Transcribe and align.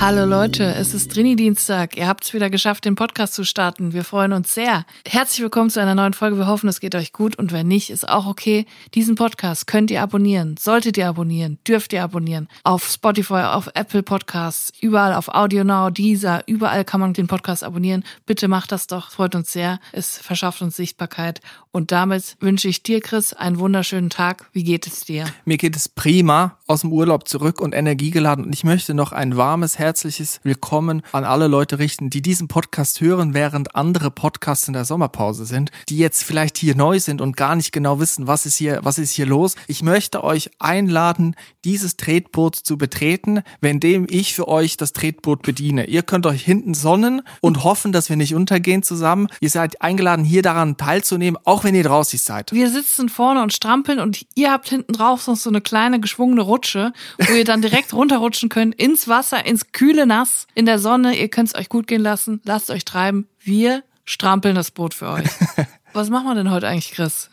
Hallo 0.00 0.24
Leute, 0.26 0.76
es 0.76 0.94
ist 0.94 1.16
Drini-Dienstag. 1.16 1.96
Ihr 1.96 2.06
habt 2.06 2.22
es 2.22 2.32
wieder 2.32 2.50
geschafft, 2.50 2.84
den 2.84 2.94
Podcast 2.94 3.34
zu 3.34 3.44
starten. 3.44 3.92
Wir 3.92 4.04
freuen 4.04 4.32
uns 4.32 4.54
sehr. 4.54 4.86
Herzlich 5.04 5.42
willkommen 5.42 5.70
zu 5.70 5.80
einer 5.80 5.96
neuen 5.96 6.12
Folge. 6.12 6.38
Wir 6.38 6.46
hoffen, 6.46 6.68
es 6.68 6.78
geht 6.78 6.94
euch 6.94 7.12
gut 7.12 7.36
und 7.36 7.50
wenn 7.50 7.66
nicht, 7.66 7.90
ist 7.90 8.08
auch 8.08 8.26
okay. 8.26 8.64
Diesen 8.94 9.16
Podcast 9.16 9.66
könnt 9.66 9.90
ihr 9.90 10.00
abonnieren, 10.00 10.56
solltet 10.56 10.96
ihr 10.98 11.08
abonnieren, 11.08 11.58
dürft 11.66 11.92
ihr 11.92 12.04
abonnieren. 12.04 12.46
Auf 12.62 12.88
Spotify, 12.88 13.48
auf 13.50 13.70
Apple 13.74 14.04
Podcasts, 14.04 14.72
überall 14.80 15.14
auf 15.14 15.26
Audio 15.28 15.64
Now, 15.64 15.90
Deezer, 15.90 16.44
überall 16.46 16.84
kann 16.84 17.00
man 17.00 17.12
den 17.12 17.26
Podcast 17.26 17.64
abonnieren. 17.64 18.04
Bitte 18.24 18.46
macht 18.46 18.70
das 18.70 18.86
doch, 18.86 19.10
freut 19.10 19.34
uns 19.34 19.52
sehr. 19.52 19.80
Es 19.90 20.16
verschafft 20.16 20.62
uns 20.62 20.76
Sichtbarkeit 20.76 21.40
und 21.72 21.90
damit 21.90 22.36
wünsche 22.38 22.68
ich 22.68 22.84
dir, 22.84 23.00
Chris, 23.00 23.32
einen 23.32 23.58
wunderschönen 23.58 24.10
Tag. 24.10 24.48
Wie 24.52 24.62
geht 24.62 24.86
es 24.86 25.00
dir? 25.00 25.24
Mir 25.44 25.56
geht 25.56 25.74
es 25.74 25.88
prima, 25.88 26.56
aus 26.68 26.82
dem 26.82 26.92
Urlaub 26.92 27.26
zurück 27.26 27.60
und 27.60 27.74
energiegeladen 27.74 28.44
und 28.44 28.54
ich 28.54 28.62
möchte 28.62 28.94
noch 28.94 29.12
ein 29.12 29.36
warmes 29.36 29.78
Herz 29.78 29.88
herzliches 29.98 30.38
Willkommen 30.42 31.02
an 31.12 31.24
alle 31.24 31.48
Leute 31.48 31.78
richten, 31.78 32.10
die 32.10 32.20
diesen 32.20 32.46
Podcast 32.46 33.00
hören, 33.00 33.32
während 33.32 33.74
andere 33.74 34.10
Podcasts 34.10 34.68
in 34.68 34.74
der 34.74 34.84
Sommerpause 34.84 35.46
sind, 35.46 35.70
die 35.88 35.96
jetzt 35.96 36.22
vielleicht 36.22 36.58
hier 36.58 36.76
neu 36.76 37.00
sind 37.00 37.22
und 37.22 37.38
gar 37.38 37.56
nicht 37.56 37.72
genau 37.72 37.98
wissen, 37.98 38.26
was 38.26 38.44
ist 38.44 38.56
hier, 38.56 38.80
was 38.82 38.98
ist 38.98 39.12
hier 39.12 39.24
los. 39.24 39.56
Ich 39.66 39.82
möchte 39.82 40.22
euch 40.22 40.50
einladen, 40.58 41.36
dieses 41.64 41.96
Tretboot 41.96 42.54
zu 42.54 42.76
betreten, 42.76 43.40
währenddem 43.62 44.06
ich 44.10 44.34
für 44.34 44.46
euch 44.46 44.76
das 44.76 44.92
Tretboot 44.92 45.40
bediene. 45.40 45.86
Ihr 45.86 46.02
könnt 46.02 46.26
euch 46.26 46.44
hinten 46.44 46.74
sonnen 46.74 47.22
und 47.40 47.64
hoffen, 47.64 47.90
dass 47.90 48.10
wir 48.10 48.16
nicht 48.16 48.34
untergehen 48.34 48.82
zusammen. 48.82 49.28
Ihr 49.40 49.50
seid 49.50 49.80
eingeladen, 49.80 50.24
hier 50.24 50.42
daran 50.42 50.76
teilzunehmen, 50.76 51.40
auch 51.44 51.64
wenn 51.64 51.74
ihr 51.74 51.82
draußen 51.82 52.18
seid. 52.18 52.52
Wir 52.52 52.70
sitzen 52.70 53.08
vorne 53.08 53.42
und 53.42 53.54
strampeln 53.54 54.00
und 54.00 54.26
ihr 54.34 54.52
habt 54.52 54.68
hinten 54.68 54.92
drauf 54.92 55.26
noch 55.26 55.36
so 55.36 55.48
eine 55.48 55.62
kleine 55.62 55.98
geschwungene 55.98 56.42
Rutsche, 56.58 56.92
wo 57.18 57.34
ihr 57.34 57.44
dann 57.44 57.62
direkt 57.62 57.92
runterrutschen 57.92 58.48
könnt 58.48 58.74
ins 58.74 59.06
Wasser, 59.06 59.46
ins 59.46 59.70
kühle 59.70 60.06
Nass 60.06 60.48
in 60.54 60.66
der 60.66 60.80
Sonne. 60.80 61.16
Ihr 61.16 61.28
könnt 61.28 61.48
es 61.48 61.54
euch 61.54 61.68
gut 61.68 61.86
gehen 61.86 62.02
lassen. 62.02 62.40
Lasst 62.44 62.70
euch 62.70 62.84
treiben. 62.84 63.28
Wir 63.38 63.84
strampeln 64.04 64.56
das 64.56 64.72
Boot 64.72 64.94
für 64.94 65.08
euch. 65.08 65.28
was 65.92 66.10
machen 66.10 66.26
wir 66.26 66.34
denn 66.34 66.50
heute 66.50 66.66
eigentlich, 66.66 66.90
Chris? 66.90 67.30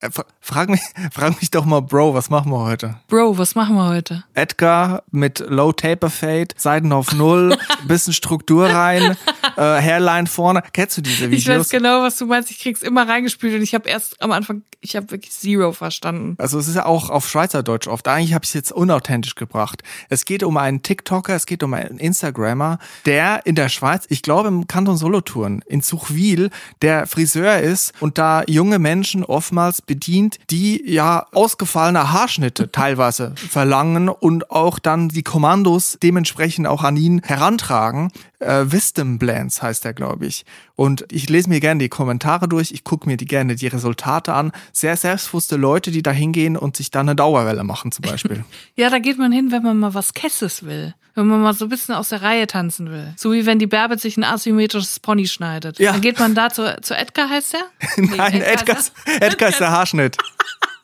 Äh, 0.00 0.10
frag 0.40 0.68
mich, 0.68 0.80
frag 1.12 1.40
mich 1.40 1.50
doch 1.50 1.64
mal, 1.64 1.80
Bro, 1.80 2.14
was 2.14 2.30
machen 2.30 2.52
wir 2.52 2.60
heute? 2.60 2.96
Bro, 3.08 3.36
was 3.36 3.56
machen 3.56 3.74
wir 3.74 3.88
heute? 3.88 4.24
Edgar 4.34 5.02
mit 5.10 5.40
Low 5.40 5.72
Taper 5.72 6.08
Fade, 6.08 6.48
Seiten 6.56 6.92
auf 6.92 7.12
Null, 7.12 7.56
bisschen 7.88 8.12
Struktur 8.12 8.68
rein, 8.68 9.16
äh, 9.56 9.60
Hairline 9.60 10.28
vorne. 10.28 10.62
Kennst 10.72 10.98
du 10.98 11.02
diese 11.02 11.30
Videos? 11.30 11.40
Ich 11.40 11.48
weiß 11.48 11.68
genau, 11.70 12.02
was 12.02 12.16
du 12.16 12.26
meinst. 12.26 12.50
Ich 12.52 12.60
krieg's 12.60 12.82
immer 12.82 13.08
reingespielt 13.08 13.56
und 13.56 13.62
ich 13.62 13.74
habe 13.74 13.88
erst 13.88 14.22
am 14.22 14.30
Anfang, 14.30 14.62
ich 14.80 14.94
habe 14.94 15.10
wirklich 15.10 15.32
Zero 15.32 15.72
verstanden. 15.72 16.36
Also 16.38 16.60
es 16.60 16.68
ist 16.68 16.76
ja 16.76 16.86
auch 16.86 17.10
auf 17.10 17.28
Schweizerdeutsch 17.28 17.88
oft. 17.88 18.06
Eigentlich 18.06 18.34
habe 18.34 18.44
ich 18.44 18.50
es 18.50 18.54
jetzt 18.54 18.70
unauthentisch 18.70 19.34
gebracht. 19.34 19.82
Es 20.08 20.24
geht 20.24 20.44
um 20.44 20.56
einen 20.58 20.82
TikToker, 20.82 21.34
es 21.34 21.46
geht 21.46 21.64
um 21.64 21.74
einen 21.74 21.98
Instagrammer, 21.98 22.78
der 23.04 23.44
in 23.46 23.56
der 23.56 23.68
Schweiz, 23.68 24.04
ich 24.08 24.22
glaube 24.22 24.46
im 24.46 24.68
Kanton 24.68 24.96
Solothurn, 24.96 25.62
in 25.66 25.82
Zuchwil, 25.82 26.50
der 26.82 27.08
Friseur 27.08 27.58
ist 27.58 27.94
und 27.98 28.18
da 28.18 28.44
junge 28.46 28.78
Menschen 28.78 29.24
oftmals 29.24 29.82
bedient, 29.88 30.38
die 30.50 30.88
ja 30.88 31.26
ausgefallene 31.32 32.12
Haarschnitte 32.12 32.70
teilweise 32.72 33.32
verlangen 33.34 34.08
und 34.08 34.52
auch 34.52 34.78
dann 34.78 35.08
die 35.08 35.24
Kommandos 35.24 35.98
dementsprechend 36.00 36.68
auch 36.68 36.84
an 36.84 36.96
ihn 36.96 37.20
herantragen. 37.24 38.12
Äh, 38.40 38.64
Wisdom 38.66 39.18
Blends 39.18 39.62
heißt 39.62 39.84
er, 39.84 39.92
glaube 39.92 40.26
ich. 40.26 40.44
Und 40.76 41.04
ich 41.10 41.28
lese 41.28 41.48
mir 41.48 41.60
gerne 41.60 41.80
die 41.80 41.88
Kommentare 41.88 42.48
durch, 42.48 42.70
ich 42.70 42.84
gucke 42.84 43.08
mir 43.08 43.16
die 43.16 43.26
gerne 43.26 43.56
die 43.56 43.66
Resultate 43.66 44.32
an. 44.32 44.52
Sehr 44.72 44.96
selbstbewusste 44.96 45.56
Leute, 45.56 45.90
die 45.90 46.02
da 46.02 46.12
hingehen 46.12 46.56
und 46.56 46.76
sich 46.76 46.90
dann 46.90 47.08
eine 47.08 47.16
Dauerwelle 47.16 47.64
machen 47.64 47.90
zum 47.90 48.02
Beispiel. 48.02 48.44
ja, 48.76 48.90
da 48.90 48.98
geht 48.98 49.18
man 49.18 49.32
hin, 49.32 49.50
wenn 49.50 49.62
man 49.62 49.78
mal 49.78 49.94
was 49.94 50.14
Kesses 50.14 50.64
will. 50.64 50.94
Wenn 51.14 51.26
man 51.26 51.40
mal 51.42 51.52
so 51.52 51.64
ein 51.64 51.68
bisschen 51.68 51.96
aus 51.96 52.10
der 52.10 52.22
Reihe 52.22 52.46
tanzen 52.46 52.90
will. 52.92 53.12
So 53.16 53.32
wie 53.32 53.44
wenn 53.44 53.58
die 53.58 53.66
Bärbel 53.66 53.98
sich 53.98 54.16
ein 54.16 54.22
asymmetrisches 54.24 55.00
Pony 55.00 55.26
schneidet. 55.26 55.80
Ja. 55.80 55.90
Dann 55.90 56.00
geht 56.00 56.20
man 56.20 56.36
da 56.36 56.50
zu, 56.50 56.80
zu 56.80 56.96
Edgar, 56.96 57.28
heißt 57.28 57.54
der? 57.54 57.60
Nein, 57.96 58.34
nee, 58.34 58.40
Edgar, 58.40 58.78
Edgar, 58.78 59.22
Edgar 59.22 59.48
ist 59.48 59.58
der 59.58 59.70
Haarschnitt. 59.72 60.16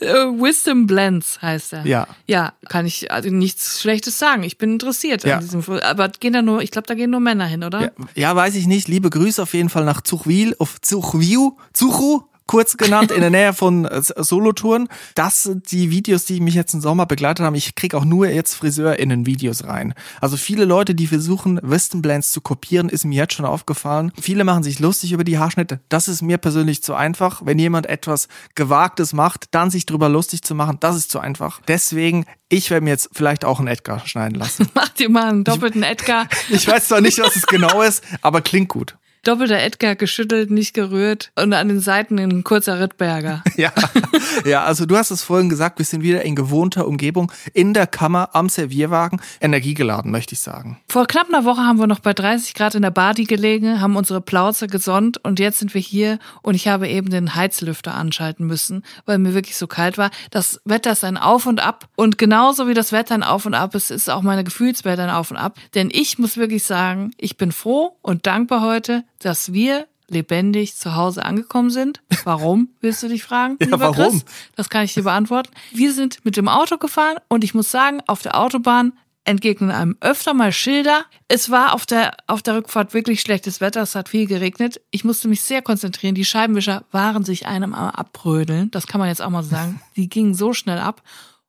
Äh, 0.00 0.06
Wisdom 0.06 0.86
Blends 0.86 1.40
heißt 1.40 1.72
er. 1.72 1.86
Ja. 1.86 2.06
Ja, 2.26 2.52
kann 2.68 2.86
ich 2.86 3.10
also 3.10 3.30
nichts 3.30 3.80
Schlechtes 3.80 4.18
sagen. 4.18 4.42
Ich 4.42 4.58
bin 4.58 4.72
interessiert 4.72 5.24
ja. 5.24 5.36
an 5.36 5.40
diesem. 5.40 5.64
Aber 5.80 6.08
gehen 6.08 6.34
da 6.34 6.42
nur, 6.42 6.62
ich 6.62 6.70
glaube, 6.70 6.86
da 6.86 6.94
gehen 6.94 7.10
nur 7.10 7.20
Männer 7.20 7.46
hin, 7.46 7.64
oder? 7.64 7.80
Ja, 7.80 7.90
ja, 8.14 8.36
weiß 8.36 8.54
ich 8.56 8.66
nicht. 8.66 8.88
Liebe 8.88 9.10
Grüße 9.10 9.42
auf 9.42 9.54
jeden 9.54 9.70
Fall 9.70 9.84
nach 9.84 10.02
Zuchwil, 10.02 10.54
auf 10.58 10.80
Zuchwiu, 10.80 11.56
Zuchu, 11.72 12.22
kurz 12.48 12.76
genannt, 12.76 13.12
in 13.12 13.20
der 13.20 13.30
Nähe 13.30 13.52
von 13.52 13.84
äh, 13.84 14.02
Solotouren. 14.02 14.88
Das 15.14 15.44
sind 15.44 15.70
die 15.70 15.92
Videos, 15.92 16.24
die 16.24 16.40
mich 16.40 16.54
jetzt 16.54 16.74
im 16.74 16.80
Sommer 16.80 17.06
begleitet 17.06 17.46
haben. 17.46 17.54
Ich 17.54 17.76
krieg 17.76 17.94
auch 17.94 18.04
nur 18.04 18.26
jetzt 18.26 18.54
FriseurInnen-Videos 18.54 19.64
rein. 19.64 19.94
Also 20.20 20.36
viele 20.36 20.64
Leute, 20.64 20.96
die 20.96 21.06
versuchen, 21.06 21.60
Westenblends 21.62 22.32
zu 22.32 22.40
kopieren, 22.40 22.88
ist 22.88 23.04
mir 23.04 23.14
jetzt 23.14 23.34
schon 23.34 23.46
aufgefallen. 23.46 24.10
Viele 24.20 24.42
machen 24.42 24.64
sich 24.64 24.80
lustig 24.80 25.12
über 25.12 25.22
die 25.22 25.38
Haarschnitte. 25.38 25.78
Das 25.88 26.08
ist 26.08 26.22
mir 26.22 26.38
persönlich 26.38 26.82
zu 26.82 26.94
einfach. 26.94 27.42
Wenn 27.44 27.60
jemand 27.60 27.86
etwas 27.86 28.26
Gewagtes 28.56 29.12
macht, 29.12 29.46
dann 29.52 29.70
sich 29.70 29.86
drüber 29.86 30.08
lustig 30.08 30.42
zu 30.42 30.56
machen, 30.56 30.78
das 30.80 30.96
ist 30.96 31.12
zu 31.12 31.20
einfach. 31.20 31.60
Deswegen 31.68 32.24
ich 32.50 32.70
werde 32.70 32.84
mir 32.84 32.90
jetzt 32.90 33.10
vielleicht 33.12 33.44
auch 33.44 33.58
einen 33.58 33.68
Edgar 33.68 34.06
schneiden 34.06 34.38
lassen. 34.38 34.70
Mach 34.74 34.88
dir 34.88 35.10
mal 35.10 35.28
einen 35.28 35.44
doppelten 35.44 35.82
Edgar. 35.82 36.28
ich 36.48 36.66
weiß 36.66 36.88
zwar 36.88 37.02
nicht, 37.02 37.18
was 37.18 37.36
es 37.36 37.46
genau 37.46 37.82
ist, 37.82 38.02
aber 38.22 38.40
klingt 38.40 38.70
gut. 38.70 38.96
Doppelter 39.28 39.58
Edgar 39.58 39.94
geschüttelt, 39.94 40.50
nicht 40.50 40.72
gerührt 40.72 41.32
und 41.34 41.52
an 41.52 41.68
den 41.68 41.80
Seiten 41.80 42.18
ein 42.18 42.44
kurzer 42.44 42.80
Rittberger. 42.80 43.44
ja, 43.56 43.70
ja, 44.46 44.64
also 44.64 44.86
du 44.86 44.96
hast 44.96 45.10
es 45.10 45.22
vorhin 45.22 45.50
gesagt, 45.50 45.78
wir 45.78 45.84
sind 45.84 46.02
wieder 46.02 46.22
in 46.22 46.34
gewohnter 46.34 46.86
Umgebung, 46.86 47.30
in 47.52 47.74
der 47.74 47.86
Kammer, 47.86 48.30
am 48.32 48.48
Servierwagen, 48.48 49.20
energiegeladen, 49.42 50.10
möchte 50.10 50.32
ich 50.32 50.40
sagen. 50.40 50.80
Vor 50.88 51.06
knapp 51.06 51.28
einer 51.28 51.44
Woche 51.44 51.60
haben 51.60 51.78
wir 51.78 51.86
noch 51.86 52.00
bei 52.00 52.14
30 52.14 52.54
Grad 52.54 52.74
in 52.74 52.80
der 52.80 52.90
Badi 52.90 53.24
gelegen, 53.24 53.82
haben 53.82 53.96
unsere 53.96 54.22
Plauze 54.22 54.66
gesonnt 54.66 55.18
und 55.22 55.38
jetzt 55.38 55.58
sind 55.58 55.74
wir 55.74 55.82
hier 55.82 56.18
und 56.40 56.54
ich 56.54 56.66
habe 56.66 56.88
eben 56.88 57.10
den 57.10 57.34
Heizlüfter 57.34 57.94
anschalten 57.94 58.46
müssen, 58.46 58.82
weil 59.04 59.18
mir 59.18 59.34
wirklich 59.34 59.58
so 59.58 59.66
kalt 59.66 59.98
war. 59.98 60.10
Das 60.30 60.58
Wetter 60.64 60.92
ist 60.92 61.04
ein 61.04 61.18
Auf 61.18 61.44
und 61.44 61.60
Ab 61.60 61.86
und 61.96 62.16
genauso 62.16 62.66
wie 62.66 62.72
das 62.72 62.92
Wetter 62.92 63.12
ein 63.12 63.22
Auf 63.22 63.44
und 63.44 63.52
Ab 63.52 63.74
ist, 63.74 63.90
ist 63.90 64.08
auch 64.08 64.22
meine 64.22 64.42
Gefühlswelt 64.42 64.98
ein 64.98 65.10
Auf 65.10 65.30
und 65.30 65.36
Ab. 65.36 65.58
Denn 65.74 65.90
ich 65.92 66.18
muss 66.18 66.38
wirklich 66.38 66.64
sagen, 66.64 67.10
ich 67.18 67.36
bin 67.36 67.52
froh 67.52 67.98
und 68.00 68.26
dankbar 68.26 68.62
heute, 68.62 69.04
dass 69.18 69.52
wir 69.52 69.86
lebendig 70.08 70.74
zu 70.74 70.96
Hause 70.96 71.24
angekommen 71.24 71.70
sind. 71.70 72.00
Warum, 72.24 72.70
willst 72.80 73.02
du 73.02 73.08
dich 73.08 73.22
fragen? 73.24 73.58
ja, 73.60 73.78
warum? 73.78 73.94
Chris? 73.94 74.24
Das 74.56 74.70
kann 74.70 74.84
ich 74.84 74.94
dir 74.94 75.04
beantworten. 75.04 75.50
Wir 75.72 75.92
sind 75.92 76.24
mit 76.24 76.36
dem 76.36 76.48
Auto 76.48 76.78
gefahren 76.78 77.18
und 77.28 77.44
ich 77.44 77.54
muss 77.54 77.70
sagen, 77.70 78.00
auf 78.06 78.22
der 78.22 78.38
Autobahn 78.38 78.94
entgegnen 79.24 79.70
einem 79.70 79.96
öfter 80.00 80.32
mal 80.32 80.52
Schilder. 80.52 81.04
Es 81.28 81.50
war 81.50 81.74
auf 81.74 81.84
der, 81.84 82.16
auf 82.26 82.40
der 82.40 82.56
Rückfahrt 82.56 82.94
wirklich 82.94 83.20
schlechtes 83.20 83.60
Wetter, 83.60 83.82
es 83.82 83.94
hat 83.94 84.08
viel 84.08 84.26
geregnet. 84.26 84.80
Ich 84.90 85.04
musste 85.04 85.28
mich 85.28 85.42
sehr 85.42 85.60
konzentrieren. 85.60 86.14
Die 86.14 86.24
Scheibenwischer 86.24 86.84
waren 86.92 87.24
sich 87.24 87.46
einem 87.46 87.74
am 87.74 87.90
Abbrödeln. 87.90 88.70
Das 88.70 88.86
kann 88.86 88.98
man 88.98 89.08
jetzt 89.08 89.20
auch 89.20 89.28
mal 89.28 89.42
sagen. 89.42 89.82
Die 89.96 90.08
gingen 90.08 90.34
so 90.34 90.54
schnell 90.54 90.78
ab. 90.78 91.02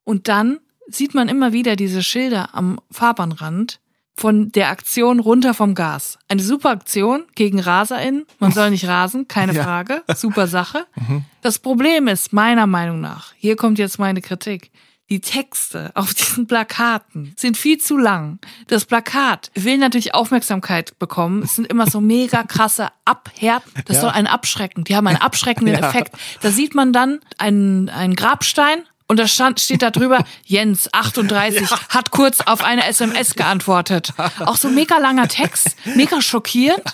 Und 0.04 0.28
dann 0.28 0.58
sieht 0.88 1.14
man 1.14 1.28
immer 1.28 1.52
wieder 1.52 1.76
diese 1.76 2.02
Schilder 2.02 2.50
am 2.52 2.80
Fahrbahnrand 2.90 3.80
von 4.20 4.52
der 4.52 4.68
Aktion 4.68 5.18
runter 5.18 5.54
vom 5.54 5.74
Gas. 5.74 6.18
Eine 6.28 6.42
super 6.42 6.68
Aktion 6.70 7.24
gegen 7.34 7.58
RaserInnen. 7.58 8.26
Man 8.38 8.52
soll 8.52 8.70
nicht 8.70 8.86
rasen, 8.86 9.28
keine 9.28 9.52
ja. 9.54 9.64
Frage. 9.64 10.02
Super 10.14 10.46
Sache. 10.46 10.86
Mhm. 11.08 11.24
Das 11.40 11.58
Problem 11.58 12.08
ist, 12.08 12.32
meiner 12.32 12.66
Meinung 12.66 13.00
nach, 13.00 13.32
hier 13.36 13.56
kommt 13.56 13.78
jetzt 13.78 13.98
meine 13.98 14.20
Kritik, 14.20 14.70
die 15.08 15.20
Texte 15.20 15.90
auf 15.94 16.12
diesen 16.14 16.46
Plakaten 16.46 17.32
sind 17.36 17.56
viel 17.56 17.78
zu 17.78 17.96
lang. 17.96 18.38
Das 18.68 18.84
Plakat 18.84 19.50
will 19.54 19.78
natürlich 19.78 20.14
Aufmerksamkeit 20.14 20.98
bekommen. 20.98 21.42
Es 21.42 21.56
sind 21.56 21.66
immer 21.66 21.90
so 21.90 22.00
mega 22.00 22.42
krasse 22.42 22.88
Abhärten. 23.04 23.72
Das 23.86 23.96
ja. 23.96 24.02
soll 24.02 24.10
einen 24.10 24.26
abschrecken. 24.26 24.84
Die 24.84 24.94
haben 24.94 25.06
einen 25.06 25.20
abschreckenden 25.20 25.74
ja. 25.80 25.88
Effekt. 25.88 26.14
Da 26.42 26.50
sieht 26.50 26.74
man 26.74 26.92
dann 26.92 27.20
einen, 27.38 27.88
einen 27.88 28.14
Grabstein 28.14 28.84
und 29.10 29.16
da 29.16 29.26
stand, 29.26 29.58
steht 29.58 29.82
da 29.82 29.90
drüber, 29.90 30.22
Jens, 30.44 30.88
38, 30.94 31.68
ja. 31.68 31.80
hat 31.88 32.12
kurz 32.12 32.42
auf 32.42 32.62
eine 32.62 32.86
SMS 32.86 33.34
geantwortet. 33.34 34.12
Auch 34.38 34.56
so 34.56 34.68
mega 34.68 34.98
langer 34.98 35.26
Text, 35.26 35.74
mega 35.96 36.22
schockierend. 36.22 36.84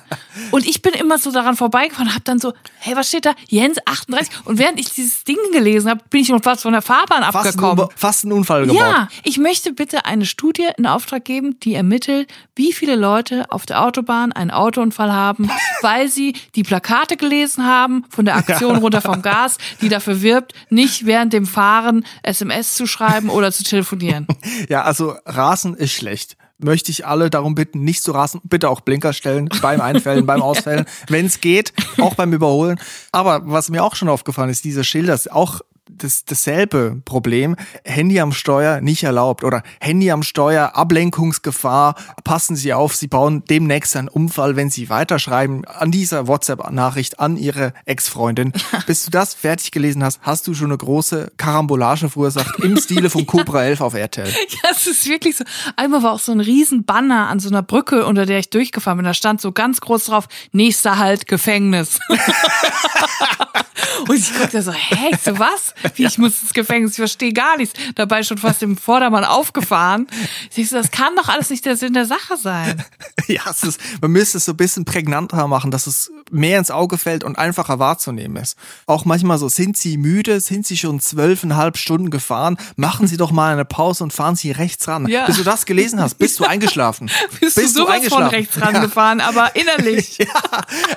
Und 0.51 0.67
ich 0.67 0.81
bin 0.81 0.95
immer 0.95 1.19
so 1.19 1.31
daran 1.31 1.57
vorbeigefahren, 1.57 2.15
hab 2.15 2.25
dann 2.25 2.39
so, 2.39 2.55
hey, 2.79 2.97
was 2.97 3.09
steht 3.09 3.27
da? 3.27 3.35
Jens, 3.49 3.77
38. 3.85 4.33
Und 4.47 4.57
während 4.59 4.81
ich 4.81 4.95
dieses 4.95 5.25
Ding 5.25 5.37
gelesen 5.53 5.91
habe, 5.91 6.01
bin 6.09 6.23
ich 6.23 6.31
noch 6.31 6.43
fast 6.43 6.63
von 6.63 6.73
der 6.73 6.81
Fahrbahn 6.81 7.23
fast 7.25 7.49
abgekommen. 7.49 7.85
Ein, 7.85 7.97
fast 7.97 8.25
ein 8.25 8.33
Unfall 8.33 8.63
gebaut. 8.63 8.79
Ja, 8.81 9.09
ich 9.23 9.37
möchte 9.37 9.75
bitte 9.75 10.07
eine 10.07 10.25
Studie 10.25 10.69
in 10.79 10.87
Auftrag 10.87 11.23
geben, 11.27 11.61
die 11.61 11.75
ermittelt, 11.75 12.33
wie 12.55 12.73
viele 12.73 12.97
Leute 12.97 13.45
auf 13.51 13.67
der 13.67 13.83
Autobahn 13.83 14.33
einen 14.33 14.51
Autounfall 14.51 15.13
haben, 15.13 15.51
weil 15.83 16.09
sie 16.09 16.33
die 16.55 16.63
Plakate 16.63 17.19
gelesen 17.19 17.67
haben 17.67 18.07
von 18.09 18.25
der 18.25 18.37
Aktion 18.37 18.77
runter 18.77 19.03
vom 19.03 19.21
Gas, 19.21 19.59
die 19.83 19.91
dafür 19.91 20.23
wirbt, 20.23 20.55
nicht 20.71 21.05
während 21.05 21.35
dem 21.35 21.45
Fahren 21.45 22.06
SMS 22.23 22.75
zu 22.75 22.87
schreiben 22.87 23.31
oder 23.31 23.53
zu 23.53 23.65
telefonieren. 23.65 24.27
ja, 24.69 24.83
also 24.83 25.15
Rasen 25.25 25.75
ist 25.75 25.93
schlecht. 25.93 26.37
möchte 26.59 26.91
ich 26.91 27.07
alle 27.07 27.31
darum 27.31 27.55
bitten, 27.55 27.83
nicht 27.83 28.03
zu 28.03 28.13
rasen, 28.13 28.41
bitte 28.45 28.71
auch 28.71 28.81
Blinker 28.81 29.13
stellen 29.13 29.49
beim 29.61 29.81
Einfällen, 29.81 30.27
beim 30.27 30.43
Ausfällen, 30.47 30.87
wenn 31.09 31.27
es 31.27 31.41
geht, 31.41 31.73
auch 32.01 32.15
beim 32.15 32.33
Überholen. 32.33 32.81
Aber 33.13 33.43
was 33.45 33.69
mir 33.71 33.85
auch 33.85 33.95
schon 33.95 34.09
aufgefallen 34.09 34.51
ist, 34.51 34.65
diese 34.65 34.85
Schilder, 34.85 35.19
auch 35.31 35.61
das, 35.89 36.25
dasselbe 36.25 37.01
Problem. 37.05 37.57
Handy 37.85 38.21
am 38.21 38.33
Steuer 38.33 38.81
nicht 38.81 39.05
erlaubt 39.05 39.45
oder 39.45 39.63
Handy 39.81 40.11
am 40.11 40.23
Steuer, 40.23 40.73
Ablenkungsgefahr. 40.75 41.95
Passen 42.25 42.57
Sie 42.57 42.73
auf, 42.73 42.97
Sie 42.97 43.07
bauen 43.07 43.45
demnächst 43.49 43.97
einen 43.97 44.09
Unfall, 44.09 44.57
wenn 44.57 44.71
Sie 44.71 44.89
weiterschreiben 44.89 45.65
an 45.65 45.91
dieser 45.91 46.27
WhatsApp-Nachricht 46.27 47.21
an 47.21 47.37
Ihre 47.37 47.73
Ex-Freundin. 47.85 48.53
Bis 48.87 49.05
du 49.05 49.11
das 49.11 49.35
fertig 49.35 49.71
gelesen 49.71 50.03
hast, 50.03 50.21
hast 50.23 50.47
du 50.47 50.55
schon 50.55 50.69
eine 50.69 50.79
große 50.79 51.33
Karambolage 51.37 52.09
verursacht 52.09 52.59
im 52.61 52.77
Stile 52.77 53.11
von 53.11 53.27
Cobra 53.27 53.65
11 53.65 53.81
auf 53.81 53.95
RTL. 53.95 54.27
Ja, 54.63 54.71
es 54.71 54.87
ist 54.87 55.07
wirklich 55.07 55.37
so. 55.37 55.45
Einmal 55.77 56.03
war 56.03 56.13
auch 56.13 56.19
so 56.21 56.33
ein 56.33 56.41
riesen 56.41 56.85
Banner 56.85 57.29
an 57.29 57.41
so 57.41 57.49
einer 57.49 57.63
Brücke, 57.63 58.07
unter 58.07 58.27
der 58.27 58.39
ich 58.39 58.49
durchgefahren 58.49 58.99
bin. 58.99 59.05
Da 59.05 59.13
stand 59.13 59.41
so 59.41 59.53
ganz 59.53 59.81
groß 59.81 60.07
drauf, 60.07 60.29
nächster 60.53 60.99
Halt 60.99 61.27
Gefängnis. 61.27 61.99
Und 64.09 64.17
ich 64.17 64.35
guckte 64.35 64.63
so, 64.63 64.73
hä, 64.73 65.17
so 65.23 65.39
was? 65.39 65.75
Wie, 65.95 66.05
ich 66.05 66.19
muss 66.19 66.43
ins 66.43 66.55
Gefängnis, 66.55 66.93
ich 66.93 66.97
verstehe 66.97 67.33
gar 67.33 67.57
nichts. 67.57 67.79
Dabei 67.95 68.23
schon 68.23 68.39
fast 68.39 68.63
im 68.63 68.77
Vordermann 68.77 69.25
aufgefahren. 69.25 70.07
Ich 70.55 70.69
so, 70.69 70.77
das 70.77 70.91
kann 70.91 71.15
doch 71.17 71.29
alles 71.29 71.51
nicht 71.51 71.65
der 71.65 71.77
Sinn 71.77 71.93
der 71.93 72.07
Sache 72.07 72.37
sein. 72.37 72.85
Ja, 73.29 73.41
es 73.51 73.65
ist, 73.65 73.81
man 74.01 74.13
müsste 74.13 74.39
es 74.39 74.45
so 74.45 74.53
ein 74.53 74.57
bisschen 74.57 74.85
prägnanter 74.85 75.49
machen, 75.49 75.73
dass 75.73 75.89
es 75.89 76.13
mehr 76.31 76.61
ins 76.61 76.71
Auge 76.71 76.97
fällt 76.97 77.25
und 77.25 77.37
einfacher 77.37 77.81
wahrzunehmen 77.81 78.37
ist. 78.41 78.57
Auch 78.87 79.05
manchmal 79.05 79.39
so, 79.39 79.49
sind 79.49 79.77
Sie 79.77 79.97
müde? 79.97 80.39
Sind 80.39 80.65
Sie 80.65 80.77
schon 80.77 81.01
zwölfeinhalb 81.01 81.77
Stunden 81.77 82.11
gefahren? 82.11 82.57
Machen 82.77 83.09
Sie 83.09 83.17
doch 83.17 83.33
mal 83.33 83.53
eine 83.53 83.65
Pause 83.65 84.05
und 84.05 84.13
fahren 84.13 84.37
Sie 84.37 84.53
rechts 84.53 84.87
ran. 84.87 85.09
Ja. 85.09 85.27
Bis 85.27 85.39
du 85.39 85.43
das 85.43 85.67
gelesen 85.67 86.01
hast, 86.01 86.15
bist 86.17 86.39
du 86.39 86.45
eingeschlagen. 86.49 87.11
bist, 87.41 87.57
bist 87.57 87.77
du 87.77 87.85
du 87.85 88.09
von 88.09 88.25
rechts 88.25 88.61
ran 88.61 88.75
ja. 88.75 88.81
gefahren, 88.81 89.21
aber 89.21 89.57
innerlich. 89.57 90.19
ja, 90.19 90.27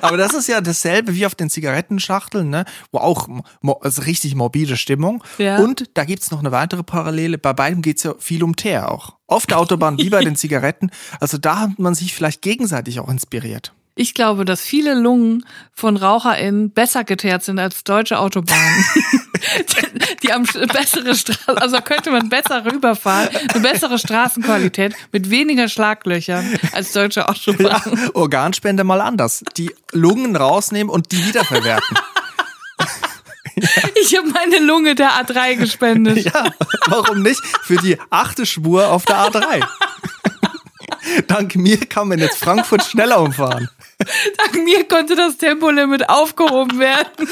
aber 0.01 0.17
das 0.17 0.33
ist 0.33 0.47
ja 0.47 0.61
dasselbe 0.61 1.15
wie 1.15 1.25
auf 1.25 1.35
den 1.35 1.49
Zigarettenschachteln, 1.49 2.49
ne? 2.49 2.65
wo 2.91 2.99
auch 2.99 3.27
also 3.81 4.01
richtig 4.03 4.35
morbide 4.35 4.68
Stimmung. 4.77 5.23
Ja. 5.37 5.57
Und 5.59 5.89
da 5.95 6.05
gibt's 6.05 6.31
noch 6.31 6.39
eine 6.39 6.51
weitere 6.51 6.83
Parallele. 6.83 7.37
Bei 7.37 7.53
beidem 7.53 7.81
geht's 7.81 8.03
ja 8.03 8.13
viel 8.19 8.43
um 8.43 8.55
Teer 8.55 8.91
auch. 8.91 9.15
Auf 9.27 9.45
der 9.45 9.59
Autobahn 9.59 9.97
wie 9.97 10.09
bei 10.09 10.23
den 10.23 10.35
Zigaretten. 10.37 10.91
Also 11.19 11.37
da 11.37 11.59
hat 11.59 11.79
man 11.79 11.95
sich 11.95 12.13
vielleicht 12.13 12.41
gegenseitig 12.41 12.99
auch 12.99 13.09
inspiriert. 13.09 13.73
Ich 13.99 14.13
glaube, 14.13 14.45
dass 14.45 14.61
viele 14.61 14.93
Lungen 14.93 15.45
von 15.73 15.97
RaucherInnen 15.97 16.71
besser 16.71 17.03
geteert 17.03 17.43
sind 17.43 17.59
als 17.59 17.83
deutsche 17.83 18.17
Autobahnen. 18.17 18.85
die 20.23 20.31
haben 20.31 20.47
bessere 20.71 21.15
Straßen, 21.15 21.57
also 21.57 21.81
könnte 21.81 22.09
man 22.09 22.29
besser 22.29 22.63
rüberfahren, 22.63 23.27
eine 23.53 23.61
bessere 23.61 23.99
Straßenqualität 23.99 24.95
mit 25.11 25.29
weniger 25.29 25.67
Schlaglöchern 25.67 26.59
als 26.71 26.93
deutsche 26.93 27.27
Autobahnen. 27.27 27.99
Ja, 27.99 28.15
Organspende 28.15 28.85
mal 28.85 29.01
anders. 29.01 29.43
Die 29.57 29.71
Lungen 29.91 30.37
rausnehmen 30.37 30.89
und 30.89 31.11
die 31.11 31.25
wiederverwerten. 31.25 31.97
Meine 34.41 34.65
Lunge 34.65 34.95
der 34.95 35.11
A3 35.11 35.55
gespendet. 35.55 36.19
Ja, 36.33 36.53
warum 36.87 37.23
nicht? 37.23 37.41
Für 37.63 37.75
die 37.77 37.97
achte 38.09 38.45
Spur 38.45 38.89
auf 38.89 39.05
der 39.05 39.17
A3. 39.17 39.65
Dank 41.27 41.55
mir 41.55 41.77
kann 41.77 42.07
man 42.07 42.19
jetzt 42.19 42.37
Frankfurt 42.37 42.83
schneller 42.83 43.19
umfahren. 43.19 43.69
Dank 43.99 44.63
mir 44.63 44.87
konnte 44.87 45.15
das 45.17 45.37
Tempolimit 45.37 46.07
aufgehoben 46.09 46.79
werden. 46.79 47.27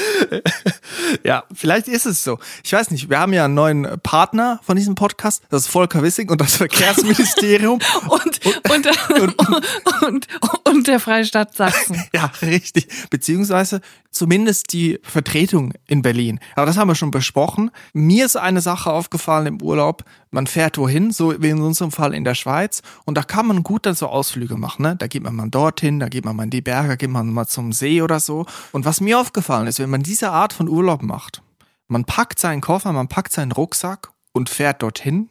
Ja, 1.24 1.44
vielleicht 1.54 1.88
ist 1.88 2.04
es 2.04 2.22
so. 2.22 2.38
Ich 2.62 2.72
weiß 2.72 2.90
nicht, 2.90 3.08
wir 3.08 3.18
haben 3.18 3.32
ja 3.32 3.46
einen 3.46 3.54
neuen 3.54 4.00
Partner 4.02 4.60
von 4.62 4.76
diesem 4.76 4.94
Podcast, 4.94 5.42
das 5.48 5.62
ist 5.62 5.68
Volker 5.68 6.02
Wissing 6.02 6.28
und 6.28 6.40
das 6.40 6.56
Verkehrsministerium. 6.56 7.78
und, 8.08 8.40
und, 8.70 8.86
und, 9.20 10.02
und, 10.02 10.28
und, 10.64 10.86
der 10.86 11.00
Freistaat 11.00 11.54
Sachsen. 11.54 12.02
Ja, 12.12 12.30
richtig. 12.42 12.88
Beziehungsweise 13.10 13.80
zumindest 14.10 14.72
die 14.72 14.98
Vertretung 15.02 15.72
in 15.86 16.02
Berlin. 16.02 16.40
Aber 16.54 16.66
das 16.66 16.76
haben 16.76 16.88
wir 16.88 16.94
schon 16.94 17.10
besprochen. 17.10 17.70
Mir 17.92 18.26
ist 18.26 18.36
eine 18.36 18.60
Sache 18.60 18.90
aufgefallen 18.90 19.46
im 19.46 19.62
Urlaub. 19.62 20.04
Man 20.30 20.46
fährt 20.46 20.78
wohin, 20.78 21.10
so 21.10 21.40
wie 21.40 21.48
in 21.48 21.60
unserem 21.60 21.90
Fall 21.90 22.14
in 22.14 22.24
der 22.24 22.34
Schweiz, 22.34 22.82
und 23.04 23.16
da 23.16 23.22
kann 23.22 23.46
man 23.46 23.62
gut 23.62 23.86
dann 23.86 23.94
so 23.94 24.08
Ausflüge 24.08 24.56
machen. 24.56 24.82
Ne? 24.82 24.96
Da 24.96 25.06
geht 25.06 25.22
man 25.22 25.34
mal 25.34 25.48
dorthin, 25.48 26.00
da 26.00 26.08
geht 26.08 26.24
man 26.24 26.36
mal 26.36 26.44
in 26.44 26.50
die 26.50 26.60
Berge, 26.60 26.96
geht 26.96 27.10
man 27.10 27.32
mal 27.32 27.46
zum 27.46 27.72
See 27.72 28.02
oder 28.02 28.20
so. 28.20 28.46
Und 28.72 28.84
was 28.84 29.00
mir 29.00 29.18
aufgefallen 29.18 29.66
ist, 29.66 29.78
wenn 29.78 29.90
man 29.90 30.02
diese 30.02 30.30
Art 30.30 30.52
von 30.52 30.68
Urlaub 30.68 31.02
macht, 31.02 31.42
man 31.86 32.04
packt 32.04 32.38
seinen 32.38 32.60
Koffer, 32.60 32.92
man 32.92 33.08
packt 33.08 33.32
seinen 33.32 33.52
Rucksack 33.52 34.10
und 34.32 34.50
fährt 34.50 34.82
dorthin 34.82 35.30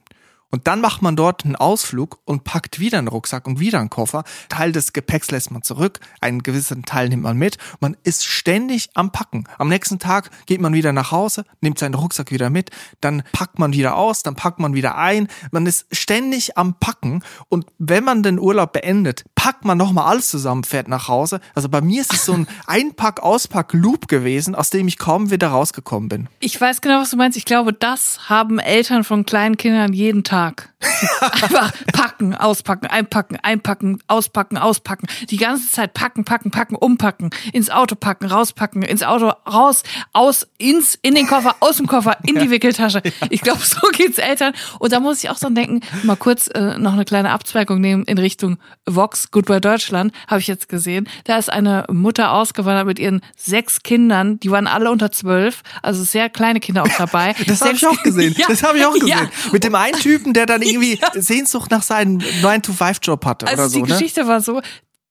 und 0.49 0.67
dann 0.67 0.79
macht 0.79 1.01
man 1.01 1.15
dort 1.15 1.43
einen 1.43 1.55
Ausflug 1.55 2.19
und 2.23 2.43
packt 2.43 2.79
wieder 2.79 2.97
einen 2.97 3.09
Rucksack 3.09 3.47
und 3.47 3.59
wieder 3.59 3.79
einen 3.79 3.89
Koffer. 3.89 4.23
Teil 4.47 4.71
des 4.71 4.93
Gepäcks 4.93 5.29
lässt 5.29 5.51
man 5.51 5.61
zurück, 5.61 5.99
einen 6.21 6.41
gewissen 6.41 6.83
Teil 6.83 7.09
nimmt 7.09 7.23
man 7.23 7.37
mit. 7.37 7.57
Man 7.81 7.97
ist 8.03 8.25
ständig 8.25 8.89
am 8.93 9.11
Packen. 9.11 9.45
Am 9.57 9.67
nächsten 9.67 9.99
Tag 9.99 10.29
geht 10.45 10.61
man 10.61 10.73
wieder 10.73 10.93
nach 10.93 11.11
Hause, 11.11 11.43
nimmt 11.59 11.79
seinen 11.79 11.95
Rucksack 11.95 12.31
wieder 12.31 12.49
mit, 12.49 12.69
dann 13.01 13.23
packt 13.33 13.59
man 13.59 13.73
wieder 13.73 13.97
aus, 13.97 14.23
dann 14.23 14.35
packt 14.35 14.59
man 14.59 14.73
wieder 14.73 14.97
ein. 14.97 15.27
Man 15.51 15.65
ist 15.65 15.85
ständig 15.91 16.57
am 16.57 16.79
Packen 16.79 17.23
und 17.49 17.65
wenn 17.77 18.03
man 18.03 18.23
den 18.23 18.39
Urlaub 18.39 18.71
beendet, 18.71 19.25
packt 19.47 19.63
man 19.63 19.77
nochmal 19.77 20.07
alles 20.07 20.27
zusammen, 20.27 20.65
fährt 20.65 20.89
nach 20.89 21.07
Hause. 21.07 21.39
Also 21.55 21.69
bei 21.69 21.79
mir 21.79 22.01
ist 22.01 22.11
es 22.11 22.25
so 22.25 22.33
ein 22.33 22.47
Einpack-Auspack-Loop 22.67 24.09
gewesen, 24.09 24.55
aus 24.55 24.71
dem 24.71 24.89
ich 24.89 24.97
kaum 24.97 25.31
wieder 25.31 25.47
rausgekommen 25.47 26.09
bin. 26.09 26.27
Ich 26.41 26.59
weiß 26.59 26.81
genau, 26.81 26.99
was 26.99 27.11
du 27.11 27.15
meinst. 27.15 27.37
Ich 27.37 27.45
glaube, 27.45 27.71
das 27.71 28.27
haben 28.27 28.59
Eltern 28.59 29.05
von 29.05 29.25
kleinen 29.25 29.55
Kindern 29.55 29.93
jeden 29.93 30.25
Tag. 30.25 30.73
Einfach 31.21 31.71
packen, 31.93 32.35
auspacken, 32.35 32.87
einpacken, 32.87 33.37
einpacken, 33.41 34.01
auspacken, 34.07 34.57
auspacken. 34.57 35.07
Die 35.29 35.37
ganze 35.37 35.69
Zeit 35.69 35.93
packen, 35.93 36.25
packen, 36.25 36.51
packen, 36.51 36.75
umpacken, 36.75 37.29
ins 37.53 37.69
Auto 37.69 37.95
packen, 37.95 38.25
rauspacken, 38.25 38.81
ins 38.83 39.03
Auto 39.03 39.31
raus, 39.49 39.83
aus, 40.13 40.47
ins, 40.57 40.97
in 41.01 41.15
den 41.15 41.27
Koffer, 41.27 41.55
aus 41.59 41.77
dem 41.77 41.87
Koffer, 41.87 42.17
in 42.23 42.35
die 42.35 42.49
Wickeltasche. 42.49 43.01
Ich 43.29 43.41
glaube, 43.41 43.61
so 43.63 43.87
geht's 43.91 44.17
Eltern. 44.17 44.53
Und 44.79 44.91
da 44.91 44.99
muss 44.99 45.23
ich 45.23 45.29
auch 45.29 45.37
so 45.37 45.49
denken, 45.49 45.81
mal 46.03 46.15
kurz 46.15 46.47
äh, 46.47 46.77
noch 46.77 46.93
eine 46.93 47.05
kleine 47.05 47.31
Abzweigung 47.31 47.81
nehmen 47.81 48.03
in 48.05 48.17
Richtung 48.17 48.57
Vox, 48.85 49.31
Goodbye 49.31 49.61
Deutschland, 49.61 50.13
habe 50.27 50.39
ich 50.39 50.47
jetzt 50.47 50.69
gesehen. 50.69 51.07
Da 51.25 51.37
ist 51.37 51.51
eine 51.51 51.85
Mutter 51.91 52.31
ausgewandert 52.31 52.85
mit 52.85 52.99
ihren 52.99 53.21
sechs 53.35 53.83
Kindern, 53.83 54.39
die 54.39 54.51
waren 54.51 54.67
alle 54.67 54.91
unter 54.91 55.11
zwölf, 55.11 55.63
also 55.81 56.03
sehr 56.03 56.29
kleine 56.29 56.59
Kinder 56.59 56.83
auch 56.83 56.97
dabei. 56.97 57.35
das 57.47 57.61
habe 57.61 57.73
ich 57.75 57.87
auch 57.87 58.01
gesehen. 58.03 58.35
Ja. 58.37 58.47
Das 58.47 58.63
habe 58.63 58.77
ich 58.77 58.85
auch 58.85 58.93
gesehen. 58.93 59.07
Ja. 59.09 59.51
Mit 59.51 59.63
dem 59.63 59.75
einen 59.75 59.97
Typen, 59.99 60.33
der 60.33 60.45
dann 60.45 60.61
irgendwie 60.61 60.76
ja. 60.81 61.11
Sehnsucht 61.13 61.71
nach 61.71 61.83
seinem 61.83 62.17
9-to-5-Job 62.17 63.25
hatte 63.25 63.47
also 63.47 63.61
oder 63.61 63.69
so. 63.69 63.75
Die 63.77 63.91
ne? 63.91 63.97
Geschichte 63.97 64.27
war 64.27 64.41
so, 64.41 64.61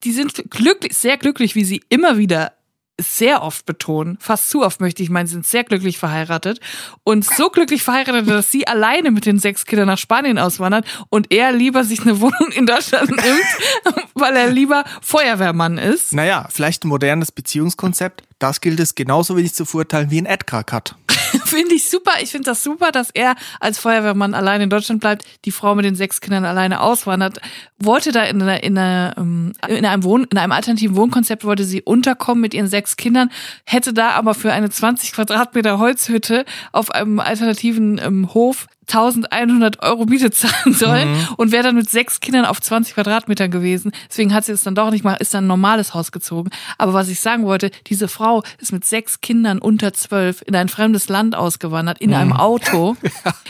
die 0.04 0.12
sind 0.12 0.50
glücklich, 0.50 0.96
sehr 0.96 1.16
glücklich, 1.16 1.54
wie 1.54 1.64
sie 1.64 1.82
immer 1.88 2.18
wieder 2.18 2.52
sehr 2.98 3.42
oft 3.42 3.66
betonen, 3.66 4.16
fast 4.20 4.48
zu 4.48 4.64
oft 4.64 4.80
möchte 4.80 5.02
ich 5.02 5.10
meinen, 5.10 5.26
sind 5.26 5.46
sehr 5.46 5.64
glücklich 5.64 5.98
verheiratet 5.98 6.60
und 7.04 7.24
so 7.24 7.50
glücklich 7.50 7.82
verheiratet, 7.82 8.28
dass 8.28 8.50
sie 8.50 8.66
alleine 8.66 9.10
mit 9.10 9.26
den 9.26 9.38
sechs 9.38 9.66
Kindern 9.66 9.88
nach 9.88 9.98
Spanien 9.98 10.38
auswandert 10.38 10.86
und 11.10 11.30
er 11.30 11.52
lieber 11.52 11.84
sich 11.84 12.00
eine 12.00 12.20
Wohnung 12.20 12.50
in 12.52 12.64
Deutschland 12.64 13.10
nimmt, 13.10 14.06
weil 14.14 14.34
er 14.36 14.50
lieber 14.50 14.84
Feuerwehrmann 15.02 15.76
ist. 15.76 16.14
Naja, 16.14 16.48
vielleicht 16.50 16.84
ein 16.84 16.88
modernes 16.88 17.32
Beziehungskonzept. 17.32 18.22
Das 18.38 18.60
gilt 18.60 18.80
es 18.80 18.94
genauso 18.94 19.36
wenig 19.36 19.54
zu 19.54 19.64
verurteilen 19.64 20.10
wie 20.10 20.20
ein 20.20 20.26
Edgar-Cut. 20.26 20.96
finde 21.44 21.74
ich 21.74 21.88
super. 21.88 22.12
Ich 22.20 22.30
finde 22.30 22.50
das 22.50 22.62
super, 22.62 22.92
dass 22.92 23.10
er 23.10 23.34
als 23.60 23.78
Feuerwehrmann 23.78 24.34
allein 24.34 24.60
in 24.60 24.70
Deutschland 24.70 25.00
bleibt, 25.00 25.24
die 25.44 25.50
Frau 25.50 25.74
mit 25.74 25.84
den 25.84 25.94
sechs 25.94 26.20
Kindern 26.20 26.44
alleine 26.44 26.80
auswandert. 26.80 27.40
Wollte 27.78 28.12
da 28.12 28.24
in, 28.24 28.42
einer, 28.42 28.62
in, 28.62 28.78
einer, 28.78 29.14
ähm, 29.16 29.52
in, 29.68 29.84
einem 29.84 30.04
Wohn, 30.04 30.26
in 30.30 30.38
einem 30.38 30.52
alternativen 30.52 30.96
Wohnkonzept 30.96 31.44
wollte 31.44 31.64
sie 31.64 31.82
unterkommen 31.82 32.40
mit 32.40 32.54
ihren 32.54 32.68
sechs 32.68 32.96
Kindern, 32.96 33.30
hätte 33.64 33.92
da 33.92 34.10
aber 34.10 34.34
für 34.34 34.52
eine 34.52 34.70
20 34.70 35.12
Quadratmeter 35.12 35.78
Holzhütte 35.78 36.44
auf 36.72 36.90
einem 36.90 37.20
alternativen 37.20 38.00
ähm, 38.02 38.32
Hof 38.34 38.66
1100 38.88 39.82
Euro 39.82 40.06
Miete 40.06 40.30
zahlen 40.30 40.74
sollen 40.74 41.12
mhm. 41.12 41.28
und 41.36 41.52
wäre 41.52 41.64
dann 41.64 41.74
mit 41.74 41.90
sechs 41.90 42.20
Kindern 42.20 42.44
auf 42.44 42.60
20 42.60 42.94
Quadratmetern 42.94 43.50
gewesen. 43.50 43.92
Deswegen 44.08 44.32
hat 44.32 44.44
sie 44.44 44.52
es 44.52 44.62
dann 44.62 44.74
doch 44.74 44.90
nicht 44.90 45.04
mal, 45.04 45.14
ist 45.14 45.34
dann 45.34 45.44
ein 45.44 45.48
normales 45.48 45.94
Haus 45.94 46.12
gezogen. 46.12 46.50
Aber 46.78 46.92
was 46.92 47.08
ich 47.08 47.20
sagen 47.20 47.44
wollte, 47.44 47.70
diese 47.86 48.08
Frau 48.08 48.42
ist 48.58 48.72
mit 48.72 48.84
sechs 48.84 49.20
Kindern 49.20 49.58
unter 49.58 49.92
zwölf 49.92 50.42
in 50.46 50.54
ein 50.54 50.68
fremdes 50.68 51.08
Land 51.08 51.34
ausgewandert, 51.34 52.00
in 52.00 52.10
mhm. 52.10 52.16
einem 52.16 52.32
Auto. 52.32 52.96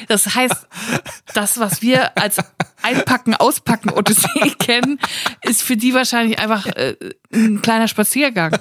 Das 0.09 0.35
heißt, 0.35 0.69
das, 1.35 1.59
was 1.59 1.83
wir 1.83 2.17
als 2.17 2.39
Einpacken, 2.83 3.35
Auspacken 3.35 3.91
Odyssee 3.91 4.51
kennen, 4.59 4.99
ist 5.43 5.63
für 5.63 5.77
die 5.77 5.95
wahrscheinlich 5.95 6.39
einfach 6.39 6.67
äh, 6.67 6.95
ein 7.33 7.63
kleiner 7.63 7.89
Spaziergang. 7.89 8.57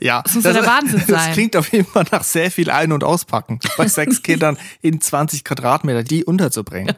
Ja, 0.00 0.22
das 0.22 0.34
muss 0.34 0.44
das, 0.44 0.54
der 0.54 0.66
Wahnsinn 0.66 1.00
sein. 1.00 1.06
Das 1.08 1.32
klingt 1.32 1.56
auf 1.56 1.72
jeden 1.72 1.86
Fall 1.86 2.04
nach 2.10 2.22
sehr 2.22 2.50
viel 2.50 2.70
Ein- 2.70 2.92
und 2.92 3.02
Auspacken. 3.02 3.58
Bei 3.76 3.88
sechs 3.88 4.22
Kindern 4.22 4.56
in 4.82 5.00
20 5.00 5.44
Quadratmeter, 5.44 6.04
die 6.06 6.24
unterzubringen. 6.24 6.96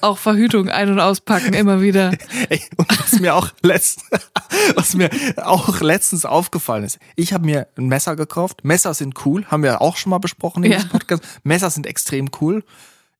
auch 0.00 0.18
Verhütung 0.18 0.68
ein- 0.68 0.90
und 0.90 1.00
auspacken 1.00 1.54
immer 1.54 1.80
wieder. 1.80 2.12
Ey, 2.48 2.62
und 2.76 3.00
was 3.00 3.18
mir 3.20 3.34
auch 3.34 3.50
letztens, 3.62 4.20
was 4.74 4.94
mir 4.94 5.10
auch 5.36 5.80
letztens 5.80 6.24
aufgefallen 6.24 6.84
ist, 6.84 6.98
ich 7.16 7.32
habe 7.32 7.44
mir 7.44 7.66
ein 7.76 7.86
Messer 7.86 8.16
gekauft. 8.16 8.64
Messer 8.64 8.94
sind 8.94 9.26
cool, 9.26 9.44
haben 9.46 9.62
wir 9.62 9.80
auch 9.80 9.96
schon 9.96 10.10
mal 10.10 10.18
besprochen 10.18 10.64
in 10.64 10.72
ja. 10.72 10.78
diesem 10.78 10.90
Podcast. 10.90 11.22
Messer 11.42 11.70
sind 11.70 11.86
extrem 11.86 12.30
cool. 12.40 12.62